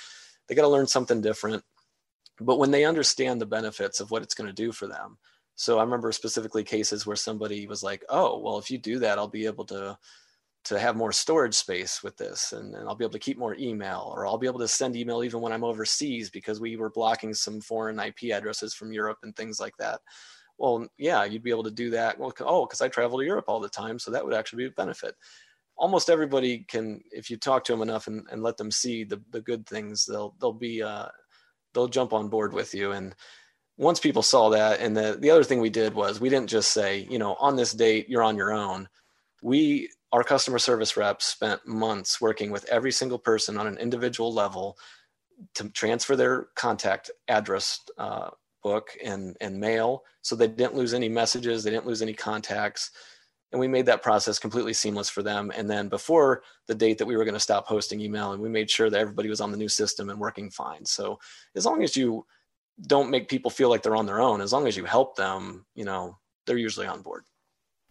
they 0.48 0.56
got 0.56 0.62
to 0.62 0.68
learn 0.70 0.88
something 0.88 1.20
different 1.20 1.62
but 2.40 2.60
when 2.60 2.72
they 2.72 2.86
understand 2.86 3.40
the 3.40 3.46
benefits 3.46 4.00
of 4.00 4.12
what 4.12 4.24
it's 4.24 4.36
going 4.36 4.48
to 4.48 4.54
do 4.54 4.72
for 4.72 4.88
them. 4.88 5.18
So 5.56 5.80
i 5.80 5.84
remember 5.84 6.12
specifically 6.12 6.64
cases 6.64 7.06
where 7.06 7.16
somebody 7.16 7.66
was 7.66 7.82
like 7.82 8.04
oh 8.10 8.40
well 8.40 8.58
if 8.58 8.70
you 8.70 8.78
do 8.78 9.00
that 9.00 9.18
i'll 9.18 9.28
be 9.28 9.46
able 9.46 9.66
to 9.66 9.98
to 10.66 10.80
have 10.80 10.96
more 10.96 11.12
storage 11.12 11.54
space 11.54 12.02
with 12.04 12.18
this 12.18 12.52
and, 12.52 12.76
and 12.76 12.90
i'll 12.90 12.96
be 12.96 13.06
able 13.06 13.14
to 13.14 13.20
keep 13.20 13.38
more 13.38 13.56
email 13.56 14.12
or 14.14 14.28
i'll 14.28 14.38
be 14.38 14.48
able 14.48 14.60
to 14.60 14.68
send 14.68 14.96
email 14.96 15.24
even 15.24 15.40
when 15.40 15.54
i'm 15.54 15.64
overseas 15.64 16.30
because 16.30 16.60
we 16.60 16.76
were 16.76 16.90
blocking 16.90 17.34
some 17.34 17.62
foreign 17.62 18.00
ip 18.00 18.18
addresses 18.34 18.74
from 18.74 18.92
europe 18.92 19.20
and 19.24 19.36
things 19.36 19.60
like 19.60 19.78
that. 19.78 20.02
Well 20.58 20.88
yeah 20.98 21.24
you'd 21.24 21.44
be 21.44 21.52
able 21.52 21.64
to 21.64 21.72
do 21.72 21.90
that. 21.92 22.20
Well 22.20 22.34
oh 22.42 22.66
because 22.66 22.82
i 22.82 22.90
travel 22.90 23.20
to 23.20 23.26
europe 23.26 23.46
all 23.48 23.60
the 23.60 23.70
time 23.70 23.98
so 24.00 24.12
that 24.12 24.26
would 24.26 24.34
actually 24.34 24.64
be 24.64 24.68
a 24.68 24.72
benefit. 24.72 25.16
Almost 25.78 26.10
everybody 26.10 26.66
can 26.68 27.02
if 27.12 27.30
you 27.30 27.38
talk 27.38 27.64
to 27.66 27.74
them 27.74 27.82
enough 27.82 28.08
and, 28.08 28.26
and 28.32 28.44
let 28.44 28.58
them 28.58 28.72
see 28.72 29.04
the, 29.04 29.22
the 29.32 29.42
good 29.42 29.66
things 29.66 30.06
they'll 30.06 30.36
they'll 30.40 30.54
be 30.54 30.82
uh, 30.82 31.08
they'll 31.76 31.90
jump 31.90 32.14
on 32.14 32.30
board 32.30 32.54
with 32.54 32.74
you. 32.74 32.94
And 32.94 33.16
once 33.78 34.00
people 34.00 34.24
saw 34.24 34.50
that 34.50 34.80
and 34.80 34.98
the 34.98 35.18
the 35.20 35.30
other 35.30 35.44
thing 35.44 35.62
we 35.62 35.70
did 35.70 35.94
was 35.94 36.20
we 36.20 36.30
didn't 36.30 36.50
just 36.50 36.72
say 36.72 37.08
you 37.10 37.20
know 37.20 37.36
on 37.36 37.58
this 37.58 37.74
date 37.74 38.10
you're 38.10 38.24
on 38.24 38.38
your 38.38 38.54
own. 38.54 38.90
We 39.44 39.92
our 40.12 40.24
customer 40.24 40.60
service 40.60 40.98
reps 40.98 41.26
spent 41.26 41.68
months 41.68 42.22
working 42.22 42.52
with 42.52 42.66
every 42.72 42.92
single 42.92 43.20
person 43.20 43.58
on 43.58 43.68
an 43.68 43.78
individual 43.78 44.34
level 44.34 44.78
to 45.56 45.70
transfer 45.70 46.16
their 46.16 46.48
contact 46.56 47.12
address 47.28 47.82
uh, 48.00 48.30
book 48.64 48.98
and 49.04 49.38
and 49.42 49.60
mail. 49.60 50.04
So 50.24 50.36
they 50.36 50.48
didn't 50.48 50.76
lose 50.76 50.96
any 50.96 51.10
messages. 51.10 51.64
They 51.64 51.72
didn't 51.72 51.88
lose 51.88 52.02
any 52.02 52.14
contacts 52.14 52.92
and 53.56 53.60
we 53.62 53.70
made 53.70 53.86
that 53.86 54.04
process 54.04 54.38
completely 54.38 54.74
seamless 54.74 55.10
for 55.10 55.24
them 55.24 55.50
and 55.56 55.70
then 55.70 55.88
before 55.88 56.44
the 56.68 56.76
date 56.76 56.98
that 56.98 57.06
we 57.06 57.16
were 57.16 57.24
going 57.24 57.34
to 57.34 57.40
stop 57.40 57.66
hosting 57.66 58.02
email 58.02 58.34
and 58.34 58.42
we 58.42 58.50
made 58.50 58.70
sure 58.70 58.90
that 58.90 59.00
everybody 59.00 59.30
was 59.30 59.40
on 59.40 59.50
the 59.50 59.58
new 59.58 59.70
system 59.70 60.10
and 60.10 60.20
working 60.20 60.52
fine 60.52 60.84
so 60.84 61.18
as 61.56 61.66
long 61.66 61.82
as 61.82 61.96
you 61.96 62.26
don't 62.86 63.10
make 63.10 63.30
people 63.30 63.50
feel 63.50 63.70
like 63.70 63.82
they're 63.82 63.96
on 63.96 64.06
their 64.06 64.20
own 64.20 64.42
as 64.42 64.52
long 64.52 64.68
as 64.68 64.76
you 64.76 64.84
help 64.84 65.16
them 65.16 65.66
you 65.74 65.86
know 65.86 66.18
they're 66.46 66.58
usually 66.58 66.86
on 66.86 67.02
board 67.02 67.24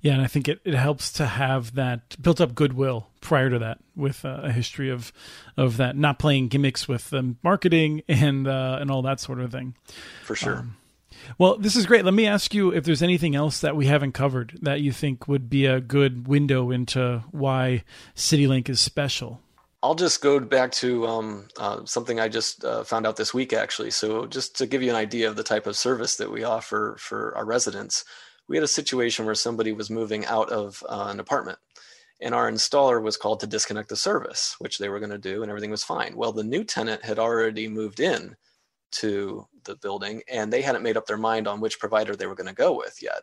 Yeah, 0.03 0.13
and 0.13 0.23
I 0.23 0.27
think 0.27 0.49
it, 0.49 0.61
it 0.67 0.75
helps 0.75 1.11
to 1.13 1.25
have 1.25 1.75
that 1.77 2.21
built 2.21 2.43
up 2.43 2.55
goodwill 2.55 3.07
prior 3.23 3.49
to 3.49 3.59
that 3.61 3.79
with 3.97 4.23
uh, 4.23 4.41
a 4.43 4.53
history 4.53 4.91
of 4.91 5.13
of 5.57 5.79
that 5.79 5.97
not 5.97 6.19
playing 6.19 6.49
gimmicks 6.49 6.87
with 6.87 7.09
the 7.09 7.37
marketing 7.43 8.03
and 8.07 8.47
uh, 8.47 8.77
and 8.81 8.91
all 8.91 9.01
that 9.01 9.19
sort 9.19 9.41
of 9.41 9.51
thing. 9.51 9.75
For 10.23 10.37
sure. 10.37 10.59
Um, 10.59 10.77
well, 11.39 11.57
this 11.57 11.77
is 11.77 11.87
great. 11.87 12.05
Let 12.05 12.15
me 12.15 12.27
ask 12.27 12.55
you 12.55 12.71
if 12.71 12.85
there's 12.85 13.03
anything 13.03 13.35
else 13.35 13.61
that 13.61 13.77
we 13.77 13.87
haven't 13.87 14.13
covered 14.13 14.59
that 14.63 14.81
you 14.81 14.93
think 14.93 15.29
would 15.29 15.49
be 15.49 15.67
a 15.67 15.81
good 15.81 16.27
window 16.27 16.71
into 16.71 17.25
why 17.31 17.85
CityLink 18.15 18.69
is 18.69 18.81
special. 18.81 19.41
I'll 19.83 19.95
just 19.95 20.23
go 20.23 20.41
back 20.41 20.73
to 20.73 21.07
um, 21.07 21.49
uh, 21.59 21.85
something 21.85 22.19
I 22.19 22.29
just 22.29 22.65
uh, 22.65 22.85
found 22.85 23.07
out 23.07 23.17
this 23.17 23.35
week, 23.35 23.53
actually. 23.53 23.91
So, 23.91 24.25
just 24.25 24.57
to 24.57 24.67
give 24.67 24.83
you 24.83 24.89
an 24.89 24.97
idea 24.97 25.29
of 25.29 25.37
the 25.37 25.43
type 25.43 25.67
of 25.67 25.77
service 25.77 26.17
that 26.17 26.33
we 26.33 26.43
offer 26.43 26.97
for 26.99 27.37
our 27.37 27.45
residents, 27.45 28.03
we 28.49 28.57
had 28.57 28.65
a 28.65 28.69
situation 28.69 29.27
where 29.27 29.35
somebody 29.35 29.73
was 29.73 29.91
moving 29.91 30.25
out 30.25 30.51
of 30.51 30.83
uh, 30.89 31.09
an 31.11 31.21
apartment, 31.21 31.59
and 32.19 32.35
our 32.35 32.51
installer 32.51 33.03
was 33.03 33.19
called 33.19 33.41
to 33.41 33.47
disconnect 33.47 33.91
the 33.91 33.97
service, 33.97 34.57
which 34.59 34.79
they 34.79 34.89
were 34.89 35.01
going 35.01 35.11
to 35.11 35.19
do, 35.19 35.43
and 35.43 35.51
everything 35.51 35.71
was 35.71 35.85
fine. 35.85 36.17
Well, 36.17 36.33
the 36.33 36.45
new 36.45 36.65
tenant 36.65 37.05
had 37.05 37.19
already 37.19 37.69
moved 37.69 38.01
in 38.01 38.37
to 38.95 39.47
the 39.65 39.77
building, 39.77 40.23
and 40.29 40.53
they 40.53 40.63
hadn't 40.63 40.83
made 40.83 40.97
up 40.97 41.07
their 41.07 41.17
mind 41.17 41.47
on 41.47 41.61
which 41.61 41.79
provider 41.79 42.15
they 42.17 42.27
were 42.27 42.35
going 42.35 42.49
to 42.49 42.55
go 42.55 42.77
with 42.77 43.03
yet. 43.03 43.23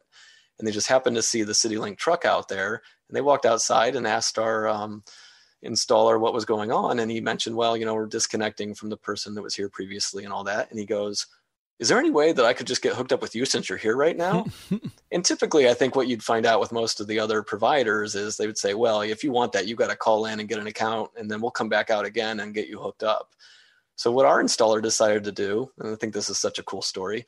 And 0.59 0.67
they 0.67 0.71
just 0.71 0.87
happened 0.87 1.15
to 1.15 1.21
see 1.21 1.43
the 1.43 1.53
CityLink 1.53 1.97
truck 1.97 2.25
out 2.25 2.47
there, 2.47 2.81
and 3.07 3.15
they 3.15 3.21
walked 3.21 3.45
outside 3.45 3.95
and 3.95 4.07
asked 4.07 4.37
our 4.37 4.67
um, 4.67 5.03
installer 5.63 6.19
what 6.19 6.33
was 6.33 6.45
going 6.45 6.71
on 6.71 6.99
and 6.99 7.11
he 7.11 7.21
mentioned 7.21 7.55
well 7.55 7.77
you 7.77 7.85
know 7.85 7.93
we're 7.93 8.07
disconnecting 8.07 8.73
from 8.73 8.89
the 8.89 8.97
person 8.97 9.35
that 9.35 9.43
was 9.43 9.55
here 9.55 9.69
previously 9.69 10.23
and 10.23 10.33
all 10.33 10.43
that. 10.43 10.69
And 10.71 10.79
he 10.79 10.85
goes 10.85 11.27
is 11.79 11.89
there 11.89 11.99
any 11.99 12.11
way 12.11 12.31
that 12.31 12.45
i 12.45 12.53
could 12.53 12.67
just 12.67 12.81
get 12.81 12.95
hooked 12.95 13.11
up 13.11 13.21
with 13.21 13.35
you 13.35 13.45
since 13.45 13.69
you're 13.69 13.77
here 13.77 13.95
right 13.95 14.17
now? 14.17 14.45
And 15.13 15.25
typically 15.25 15.67
i 15.67 15.73
think 15.73 15.95
what 15.95 16.07
you'd 16.07 16.23
find 16.23 16.45
out 16.45 16.61
with 16.61 16.71
most 16.71 17.01
of 17.01 17.07
the 17.07 17.19
other 17.19 17.43
providers 17.43 18.15
is 18.15 18.37
they 18.37 18.47
would 18.47 18.57
say 18.57 18.73
well 18.73 19.01
if 19.01 19.25
you 19.25 19.31
want 19.31 19.51
that 19.51 19.67
you 19.67 19.75
got 19.75 19.89
to 19.89 19.95
call 19.95 20.25
in 20.25 20.39
and 20.39 20.47
get 20.47 20.57
an 20.57 20.67
account 20.67 21.11
and 21.17 21.29
then 21.29 21.41
we'll 21.41 21.51
come 21.51 21.67
back 21.67 21.89
out 21.89 22.05
again 22.05 22.39
and 22.39 22.53
get 22.53 22.69
you 22.69 22.79
hooked 22.79 23.03
up 23.03 23.35
so 24.01 24.11
what 24.11 24.25
our 24.25 24.43
installer 24.43 24.81
decided 24.81 25.23
to 25.23 25.31
do 25.31 25.69
and 25.79 25.93
i 25.93 25.95
think 25.95 26.13
this 26.13 26.29
is 26.29 26.39
such 26.39 26.59
a 26.59 26.63
cool 26.63 26.81
story 26.81 27.25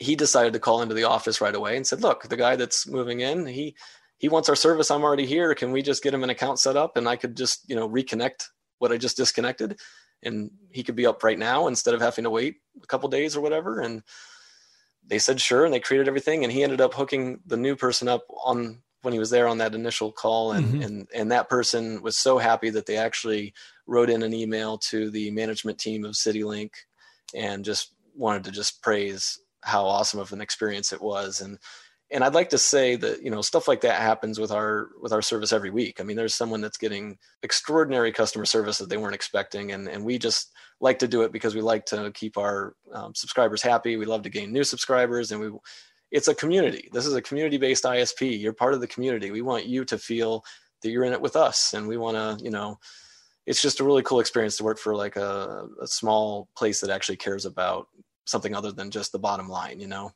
he 0.00 0.14
decided 0.14 0.52
to 0.52 0.60
call 0.60 0.82
into 0.82 0.94
the 0.94 1.04
office 1.04 1.40
right 1.40 1.54
away 1.54 1.76
and 1.76 1.86
said 1.86 2.02
look 2.02 2.28
the 2.28 2.36
guy 2.36 2.56
that's 2.56 2.86
moving 2.86 3.20
in 3.20 3.46
he 3.46 3.74
he 4.18 4.28
wants 4.28 4.48
our 4.48 4.56
service. 4.56 4.90
I'm 4.90 5.04
already 5.04 5.26
here. 5.26 5.54
Can 5.54 5.72
we 5.72 5.80
just 5.80 6.02
get 6.02 6.12
him 6.12 6.24
an 6.24 6.30
account 6.30 6.58
set 6.58 6.76
up 6.76 6.96
and 6.96 7.08
I 7.08 7.16
could 7.16 7.36
just, 7.36 7.68
you 7.68 7.76
know, 7.76 7.88
reconnect 7.88 8.48
what 8.78 8.92
I 8.92 8.96
just 8.96 9.16
disconnected 9.16 9.78
and 10.22 10.50
he 10.72 10.82
could 10.82 10.96
be 10.96 11.06
up 11.06 11.22
right 11.22 11.38
now 11.38 11.68
instead 11.68 11.94
of 11.94 12.00
having 12.00 12.24
to 12.24 12.30
wait 12.30 12.56
a 12.82 12.86
couple 12.86 13.08
days 13.08 13.36
or 13.36 13.40
whatever. 13.40 13.80
And 13.80 14.02
they 15.06 15.20
said 15.20 15.40
sure. 15.40 15.64
And 15.64 15.72
they 15.72 15.80
created 15.80 16.08
everything. 16.08 16.42
And 16.42 16.52
he 16.52 16.64
ended 16.64 16.80
up 16.80 16.94
hooking 16.94 17.40
the 17.46 17.56
new 17.56 17.76
person 17.76 18.08
up 18.08 18.24
on 18.44 18.82
when 19.02 19.12
he 19.12 19.20
was 19.20 19.30
there 19.30 19.46
on 19.46 19.58
that 19.58 19.76
initial 19.76 20.10
call. 20.10 20.52
And, 20.52 20.66
mm-hmm. 20.66 20.82
and, 20.82 21.08
and 21.14 21.32
that 21.32 21.48
person 21.48 22.02
was 22.02 22.16
so 22.16 22.38
happy 22.38 22.70
that 22.70 22.86
they 22.86 22.96
actually 22.96 23.54
wrote 23.88 24.10
in 24.10 24.22
an 24.22 24.32
email 24.32 24.78
to 24.78 25.10
the 25.10 25.30
management 25.32 25.78
team 25.78 26.04
of 26.04 26.12
CityLink 26.12 26.70
and 27.34 27.64
just 27.64 27.94
wanted 28.14 28.44
to 28.44 28.52
just 28.52 28.82
praise 28.82 29.40
how 29.62 29.84
awesome 29.84 30.20
of 30.20 30.32
an 30.32 30.40
experience 30.40 30.92
it 30.92 31.02
was. 31.02 31.40
And, 31.40 31.58
and 32.10 32.24
I'd 32.24 32.34
like 32.34 32.48
to 32.50 32.58
say 32.58 32.96
that 32.96 33.22
you 33.22 33.30
know 33.30 33.42
stuff 33.42 33.68
like 33.68 33.82
that 33.82 34.00
happens 34.00 34.40
with 34.40 34.50
our 34.50 34.88
with 35.00 35.12
our 35.12 35.22
service 35.22 35.52
every 35.52 35.70
week. 35.70 36.00
I 36.00 36.04
mean, 36.04 36.16
there's 36.16 36.34
someone 36.34 36.60
that's 36.60 36.78
getting 36.78 37.18
extraordinary 37.42 38.12
customer 38.12 38.46
service 38.46 38.78
that 38.78 38.88
they 38.88 38.96
weren't 38.96 39.14
expecting, 39.14 39.72
and 39.72 39.88
and 39.88 40.04
we 40.04 40.18
just 40.18 40.52
like 40.80 40.98
to 41.00 41.08
do 41.08 41.22
it 41.22 41.32
because 41.32 41.54
we 41.54 41.60
like 41.60 41.84
to 41.86 42.10
keep 42.12 42.38
our 42.38 42.74
um, 42.94 43.14
subscribers 43.14 43.60
happy. 43.60 43.96
We 43.96 44.06
love 44.06 44.22
to 44.22 44.30
gain 44.30 44.52
new 44.52 44.64
subscribers, 44.64 45.32
and 45.32 45.40
we 45.40 45.50
it's 46.10 46.28
a 46.28 46.34
community. 46.34 46.88
This 46.92 47.04
is 47.04 47.14
a 47.14 47.22
community 47.22 47.58
based 47.58 47.84
ISP. 47.84 48.40
You're 48.40 48.54
part 48.54 48.72
of 48.72 48.80
the 48.80 48.86
community. 48.86 49.30
We 49.30 49.42
want 49.42 49.66
you 49.66 49.84
to 49.84 49.98
feel 49.98 50.44
that 50.82 50.90
you're 50.90 51.04
in 51.04 51.12
it 51.12 51.20
with 51.20 51.36
us, 51.36 51.74
and 51.74 51.86
we 51.86 51.96
want 51.96 52.16
to 52.16 52.42
you 52.42 52.50
know. 52.50 52.78
It's 53.48 53.62
just 53.62 53.80
a 53.80 53.84
really 53.84 54.02
cool 54.02 54.20
experience 54.20 54.58
to 54.58 54.64
work 54.64 54.78
for 54.78 54.94
like 54.94 55.16
a, 55.16 55.66
a 55.80 55.86
small 55.86 56.48
place 56.56 56.80
that 56.80 56.90
actually 56.90 57.16
cares 57.16 57.46
about 57.46 57.88
something 58.26 58.54
other 58.54 58.70
than 58.70 58.90
just 58.90 59.10
the 59.10 59.18
bottom 59.18 59.48
line, 59.48 59.80
you 59.80 59.88
know. 59.88 60.12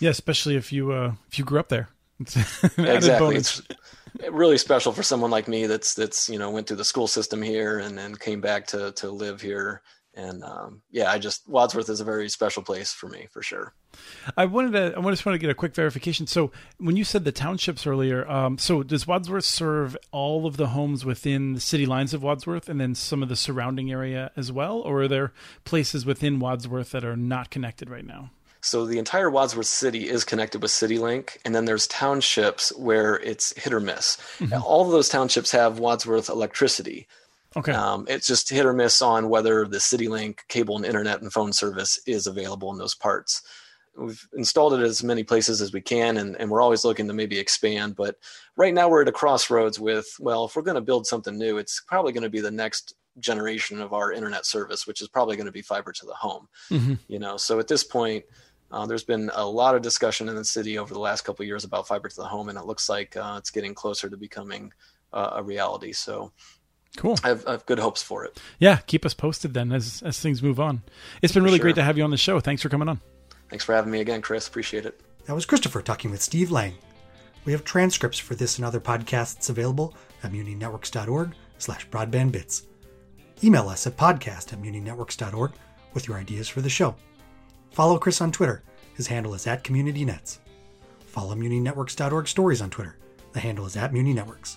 Yeah, 0.00 0.10
especially 0.10 0.56
if 0.56 0.72
you 0.72 0.92
uh, 0.92 1.12
if 1.28 1.38
you 1.38 1.44
grew 1.44 1.58
up 1.58 1.68
there. 1.68 1.88
exactly. 2.20 3.36
It's 3.36 3.62
really 4.30 4.58
special 4.58 4.92
for 4.92 5.02
someone 5.02 5.30
like 5.30 5.48
me 5.48 5.66
that's 5.66 5.94
that's 5.94 6.28
you 6.28 6.38
know 6.38 6.50
went 6.50 6.66
through 6.66 6.76
the 6.76 6.84
school 6.84 7.08
system 7.08 7.42
here 7.42 7.78
and 7.78 7.96
then 7.96 8.14
came 8.14 8.40
back 8.40 8.66
to 8.68 8.92
to 8.92 9.10
live 9.10 9.40
here. 9.40 9.82
And 10.16 10.44
um, 10.44 10.82
yeah, 10.90 11.10
I 11.10 11.18
just 11.18 11.48
Wadsworth 11.48 11.88
is 11.88 12.00
a 12.00 12.04
very 12.04 12.28
special 12.28 12.62
place 12.62 12.92
for 12.92 13.08
me 13.08 13.26
for 13.32 13.42
sure. 13.42 13.74
I 14.36 14.44
wanted 14.44 14.72
to. 14.72 14.98
I 14.98 15.10
just 15.10 15.26
want 15.26 15.34
to 15.34 15.38
get 15.38 15.50
a 15.50 15.54
quick 15.54 15.74
verification. 15.74 16.26
So, 16.26 16.52
when 16.78 16.96
you 16.96 17.04
said 17.04 17.24
the 17.24 17.32
townships 17.32 17.86
earlier, 17.86 18.28
um, 18.30 18.58
so 18.58 18.82
does 18.82 19.06
Wadsworth 19.06 19.44
serve 19.44 19.96
all 20.12 20.46
of 20.46 20.56
the 20.56 20.68
homes 20.68 21.04
within 21.04 21.54
the 21.54 21.60
city 21.60 21.86
lines 21.86 22.14
of 22.14 22.22
Wadsworth, 22.22 22.68
and 22.68 22.80
then 22.80 22.94
some 22.94 23.22
of 23.22 23.28
the 23.28 23.36
surrounding 23.36 23.90
area 23.90 24.30
as 24.36 24.52
well, 24.52 24.78
or 24.78 25.02
are 25.02 25.08
there 25.08 25.32
places 25.64 26.06
within 26.06 26.38
Wadsworth 26.38 26.90
that 26.92 27.04
are 27.04 27.16
not 27.16 27.50
connected 27.50 27.90
right 27.90 28.06
now? 28.06 28.30
So 28.64 28.86
the 28.86 28.98
entire 28.98 29.28
Wadsworth 29.28 29.66
City 29.66 30.08
is 30.08 30.24
connected 30.24 30.62
with 30.62 30.70
CityLink, 30.70 31.36
and 31.44 31.54
then 31.54 31.66
there's 31.66 31.86
townships 31.86 32.74
where 32.76 33.16
it's 33.16 33.52
hit 33.62 33.74
or 33.74 33.80
miss. 33.80 34.16
Mm-hmm. 34.38 34.62
All 34.62 34.86
of 34.86 34.90
those 34.90 35.10
townships 35.10 35.50
have 35.50 35.78
Wadsworth 35.78 36.30
electricity. 36.30 37.06
Okay. 37.56 37.72
Um, 37.72 38.04
it's 38.08 38.26
just 38.26 38.50
hit 38.50 38.66
or 38.66 38.72
miss 38.72 39.00
on 39.00 39.28
whether 39.28 39.66
the 39.66 39.78
CityLink 39.78 40.40
cable 40.48 40.76
and 40.76 40.84
internet 40.84 41.22
and 41.22 41.32
phone 41.32 41.52
service 41.52 42.00
is 42.06 42.26
available 42.26 42.72
in 42.72 42.78
those 42.78 42.94
parts. 42.94 43.42
We've 43.96 44.26
installed 44.32 44.74
it 44.74 44.80
as 44.80 45.04
many 45.04 45.22
places 45.22 45.60
as 45.60 45.72
we 45.72 45.80
can, 45.80 46.16
and, 46.16 46.36
and 46.40 46.50
we're 46.50 46.60
always 46.60 46.84
looking 46.84 47.06
to 47.06 47.14
maybe 47.14 47.38
expand. 47.38 47.94
But 47.94 48.16
right 48.56 48.74
now 48.74 48.88
we're 48.88 49.02
at 49.02 49.08
a 49.08 49.12
crossroads 49.12 49.78
with, 49.78 50.06
well, 50.18 50.46
if 50.46 50.56
we're 50.56 50.62
going 50.62 50.74
to 50.74 50.80
build 50.80 51.06
something 51.06 51.38
new, 51.38 51.58
it's 51.58 51.80
probably 51.86 52.12
going 52.12 52.24
to 52.24 52.30
be 52.30 52.40
the 52.40 52.50
next 52.50 52.94
generation 53.20 53.80
of 53.80 53.92
our 53.92 54.10
internet 54.10 54.46
service, 54.46 54.84
which 54.86 55.00
is 55.00 55.06
probably 55.06 55.36
going 55.36 55.46
to 55.46 55.52
be 55.52 55.62
fiber 55.62 55.92
to 55.92 56.06
the 56.06 56.14
home. 56.14 56.48
Mm-hmm. 56.70 56.94
You 57.06 57.20
know, 57.20 57.36
so 57.36 57.60
at 57.60 57.68
this 57.68 57.84
point, 57.84 58.24
uh, 58.72 58.84
there's 58.86 59.04
been 59.04 59.30
a 59.34 59.46
lot 59.46 59.76
of 59.76 59.82
discussion 59.82 60.28
in 60.28 60.34
the 60.34 60.44
city 60.44 60.78
over 60.78 60.92
the 60.92 60.98
last 60.98 61.22
couple 61.22 61.44
years 61.44 61.62
about 61.62 61.86
fiber 61.86 62.08
to 62.08 62.16
the 62.16 62.24
home, 62.24 62.48
and 62.48 62.58
it 62.58 62.66
looks 62.66 62.88
like 62.88 63.16
uh, 63.16 63.36
it's 63.38 63.50
getting 63.50 63.74
closer 63.74 64.10
to 64.10 64.16
becoming 64.16 64.72
uh, 65.12 65.34
a 65.34 65.42
reality. 65.42 65.92
So, 65.92 66.32
cool. 66.96 67.18
I 67.24 67.28
have, 67.28 67.46
I 67.46 67.52
have, 67.52 67.66
good 67.66 67.78
hopes 67.78 68.02
for 68.02 68.24
it. 68.24 68.40
Yeah, 68.58 68.78
keep 68.86 69.04
us 69.04 69.14
posted 69.14 69.54
then 69.54 69.72
as 69.72 70.02
as 70.04 70.20
things 70.20 70.42
move 70.42 70.60
on. 70.60 70.82
It's 71.22 71.32
been 71.32 71.42
really 71.42 71.58
sure. 71.58 71.64
great 71.64 71.74
to 71.76 71.82
have 71.82 71.98
you 71.98 72.04
on 72.04 72.10
the 72.10 72.16
show. 72.16 72.40
Thanks 72.40 72.62
for 72.62 72.68
coming 72.68 72.88
on. 72.88 73.00
Thanks 73.50 73.64
for 73.64 73.74
having 73.74 73.92
me 73.92 74.00
again, 74.00 74.22
Chris. 74.22 74.48
Appreciate 74.48 74.86
it. 74.86 75.00
That 75.26 75.34
was 75.34 75.46
Christopher 75.46 75.82
talking 75.82 76.10
with 76.10 76.22
Steve 76.22 76.50
Lang. 76.50 76.74
We 77.44 77.52
have 77.52 77.64
transcripts 77.64 78.18
for 78.18 78.34
this 78.34 78.58
and 78.58 78.64
other 78.64 78.80
podcasts 78.80 79.50
available 79.50 79.94
at 80.22 80.32
muninetworks.org 80.32 81.34
slash 81.58 81.88
broadbandbits. 81.88 82.62
Email 83.42 83.68
us 83.68 83.86
at 83.86 83.96
podcast 83.96 84.52
at 84.52 84.62
muninetworks.org 84.62 85.52
with 85.92 86.08
your 86.08 86.16
ideas 86.16 86.48
for 86.48 86.60
the 86.60 86.70
show. 86.70 86.94
Follow 87.70 87.98
Chris 87.98 88.20
on 88.20 88.32
Twitter. 88.32 88.62
His 88.94 89.06
handle 89.06 89.34
is 89.34 89.46
at 89.46 89.64
CommunityNets. 89.64 90.38
Follow 91.06 91.34
MuniNetworks.org 91.34 92.28
stories 92.28 92.62
on 92.62 92.70
Twitter. 92.70 92.96
The 93.32 93.40
handle 93.40 93.66
is 93.66 93.76
at 93.76 93.92
MuniNetworks. 93.92 94.56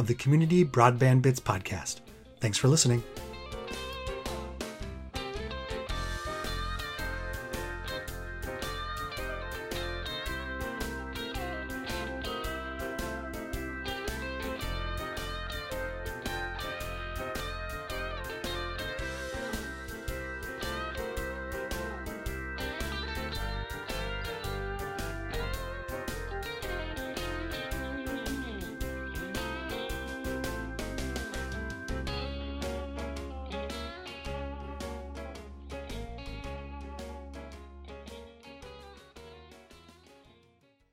of 0.00 0.06
the 0.06 0.14
Community 0.14 0.64
Broadband 0.64 1.20
Bits 1.20 1.38
podcast. 1.38 2.00
Thanks 2.40 2.56
for 2.56 2.68
listening. 2.68 3.04